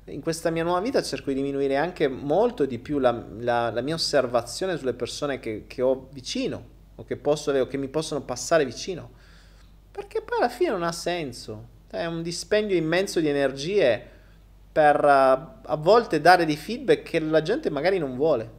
[0.06, 3.82] in questa mia nuova vita cerco di diminuire anche molto di più la, la, la
[3.82, 8.22] mia osservazione sulle persone che, che, ho vicino o che, posso, o che mi possono
[8.22, 9.12] passare vicino,
[9.92, 14.16] perché poi alla fine non ha senso, è un dispendio immenso di energie
[14.72, 18.50] per uh, a volte dare dei feedback che la gente magari non vuole,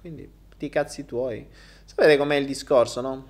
[0.00, 1.46] quindi ti cazzi tuoi.
[1.84, 3.26] Sapete com'è il discorso, no?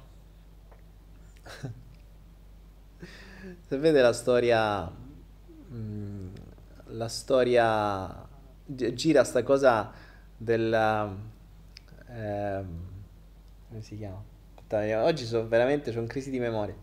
[3.72, 4.86] Sapete la storia...
[5.72, 6.28] Mm,
[6.88, 8.28] la storia...
[8.66, 9.90] Gira sta cosa
[10.36, 10.74] del...
[12.06, 12.64] Eh,
[13.68, 14.22] come si chiama?
[14.56, 15.90] Aspetta, oggi sono veramente...
[15.90, 16.76] C'ho un crisi di memoria.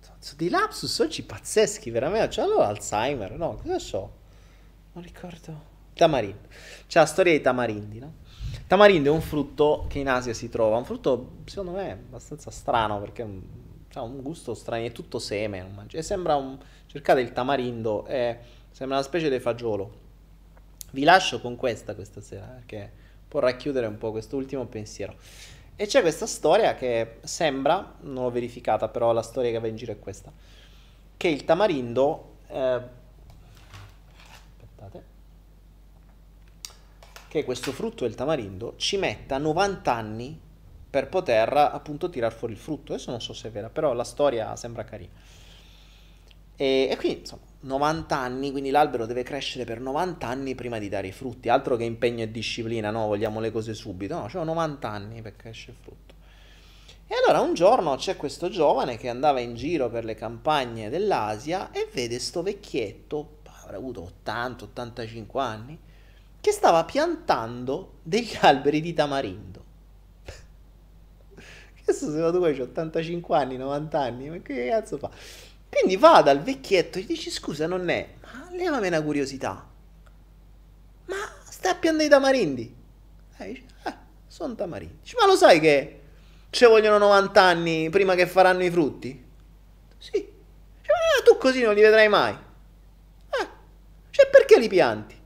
[0.00, 2.34] Sono dei lapsus oggi pazzeschi, veramente.
[2.34, 3.56] C'ho allora Alzheimer, no?
[3.56, 4.12] Cosa so?
[4.92, 5.64] Non ricordo.
[5.92, 6.48] Tamarindo.
[6.86, 8.14] C'è la storia dei tamarindi, no?
[8.66, 12.98] Tamarindo è un frutto che in Asia si trova, un frutto secondo me abbastanza strano
[12.98, 13.22] perché
[13.94, 16.58] ha un gusto strano, è tutto seme, e sembra un...
[16.86, 18.38] cercate il tamarindo, è...
[18.70, 20.00] sembra una specie di fagiolo.
[20.92, 22.90] Vi lascio con questa questa sera, perché
[23.28, 25.14] può racchiudere un po' quest'ultimo pensiero.
[25.74, 29.76] E c'è questa storia che sembra, non l'ho verificata, però la storia che va in
[29.76, 30.32] giro è questa,
[31.16, 32.36] che il tamarindo...
[32.48, 32.80] Eh,
[34.30, 35.04] aspettate.
[37.28, 40.41] Che questo frutto del tamarindo ci metta 90 anni
[40.92, 42.92] per poter appunto tirar fuori il frutto.
[42.92, 45.10] Adesso non so se è vera, però la storia sembra carina.
[46.54, 50.90] E, e quindi insomma 90 anni, quindi l'albero deve crescere per 90 anni prima di
[50.90, 54.44] dare i frutti, altro che impegno e disciplina, no, vogliamo le cose subito, no, cioè
[54.44, 56.14] 90 anni per crescere il frutto.
[57.06, 61.70] E allora un giorno c'è questo giovane che andava in giro per le campagne dell'Asia
[61.70, 65.78] e vede sto vecchietto, avrà avuto 80-85 anni,
[66.38, 69.61] che stava piantando degli alberi di tamarindo.
[71.82, 75.10] Adesso se vado qua ho 85 anni, 90 anni, ma che cazzo fa?
[75.68, 79.68] Quindi va dal vecchietto e gli dici scusa non è, ma levami una curiosità.
[81.06, 81.16] Ma
[81.48, 82.74] stai a piantare i tamarindi?
[83.38, 83.94] E dice, eh,
[84.26, 84.98] sono tamarindi.
[85.02, 86.00] Dice, ma lo sai che
[86.50, 89.24] ci vogliono 90 anni prima che faranno i frutti?
[89.98, 90.10] Sì.
[90.12, 92.32] Dice, ma tu così non li vedrai mai.
[92.32, 93.48] Eh,
[94.10, 95.20] cioè perché li pianti?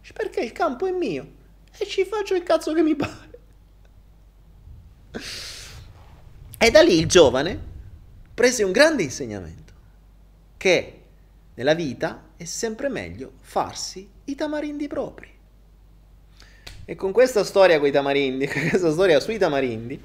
[0.00, 1.40] Dice, perché il campo è mio
[1.78, 3.31] e ci faccio il cazzo che mi pare.
[6.58, 7.58] E da lì il giovane
[8.34, 9.72] prese un grande insegnamento,
[10.56, 11.00] che
[11.54, 15.30] nella vita è sempre meglio farsi i tamarindi propri.
[16.84, 20.02] E con questa storia con i tamarindi, con questa storia sui tamarindi,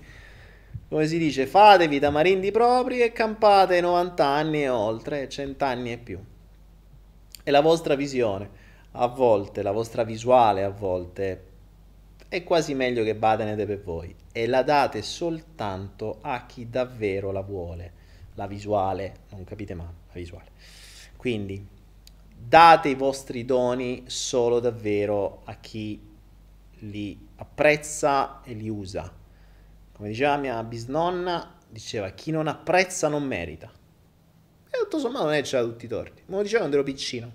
[0.89, 5.97] come si dice, fatevi tamarindi propri e campate 90 anni e oltre, 100 anni e
[5.97, 6.19] più.
[7.43, 8.49] E la vostra visione,
[8.91, 11.43] a volte, la vostra visuale a volte,
[12.29, 14.13] è quasi meglio che badenete per voi.
[14.31, 17.93] E la date soltanto a chi davvero la vuole.
[18.35, 20.51] La visuale, non capite mai, la visuale.
[21.15, 21.65] Quindi,
[22.37, 25.99] date i vostri doni solo davvero a chi
[26.79, 29.11] li apprezza e li usa.
[29.93, 33.71] Come diceva mia bisnonna, diceva chi non apprezza non merita.
[34.69, 36.21] E tutto sommato non è c'era tutti i torti.
[36.27, 37.31] Me lo diceva quando ero piccino.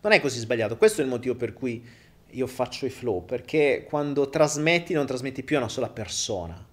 [0.00, 0.76] Non è così sbagliato.
[0.76, 1.84] Questo è il motivo per cui
[2.30, 6.66] io faccio i flow, perché quando trasmetti non trasmetti più a una sola persona.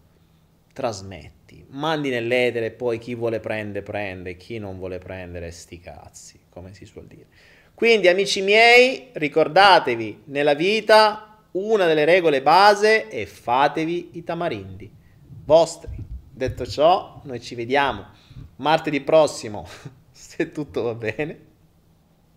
[0.73, 6.73] Trasmetti, mandi nell'etere, poi chi vuole prende prende, chi non vuole prendere sti cazzi, come
[6.73, 7.27] si suol dire.
[7.73, 14.91] Quindi amici miei, ricordatevi, nella vita una delle regole base è fatevi i tamarindi
[15.45, 15.95] vostri.
[16.29, 18.23] Detto ciò, noi ci vediamo
[18.57, 19.67] martedì prossimo,
[20.11, 21.44] se tutto va bene.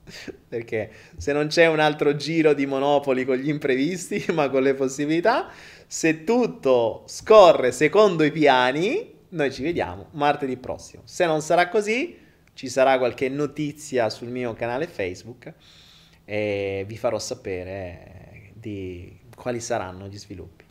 [0.49, 4.75] Perché se non c'è un altro giro di Monopoli con gli imprevisti, ma con le
[4.75, 5.49] possibilità,
[5.87, 11.03] se tutto scorre secondo i piani, noi ci vediamo martedì prossimo.
[11.05, 12.17] Se non sarà così,
[12.55, 15.53] ci sarà qualche notizia sul mio canale Facebook
[16.25, 20.65] e vi farò sapere di quali saranno gli sviluppi.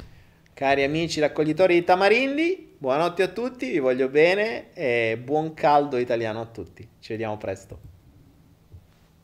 [0.54, 6.42] Cari amici raccoglitori di tamarindi, buonanotte a tutti, vi voglio bene e buon caldo italiano
[6.42, 6.88] a tutti.
[7.00, 7.87] Ci vediamo presto.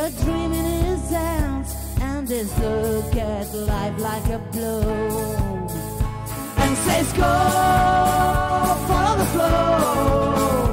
[0.00, 5.68] with a dream in his hands and this look at life like a blow.
[6.56, 7.32] And says go
[8.88, 10.69] follow the flow,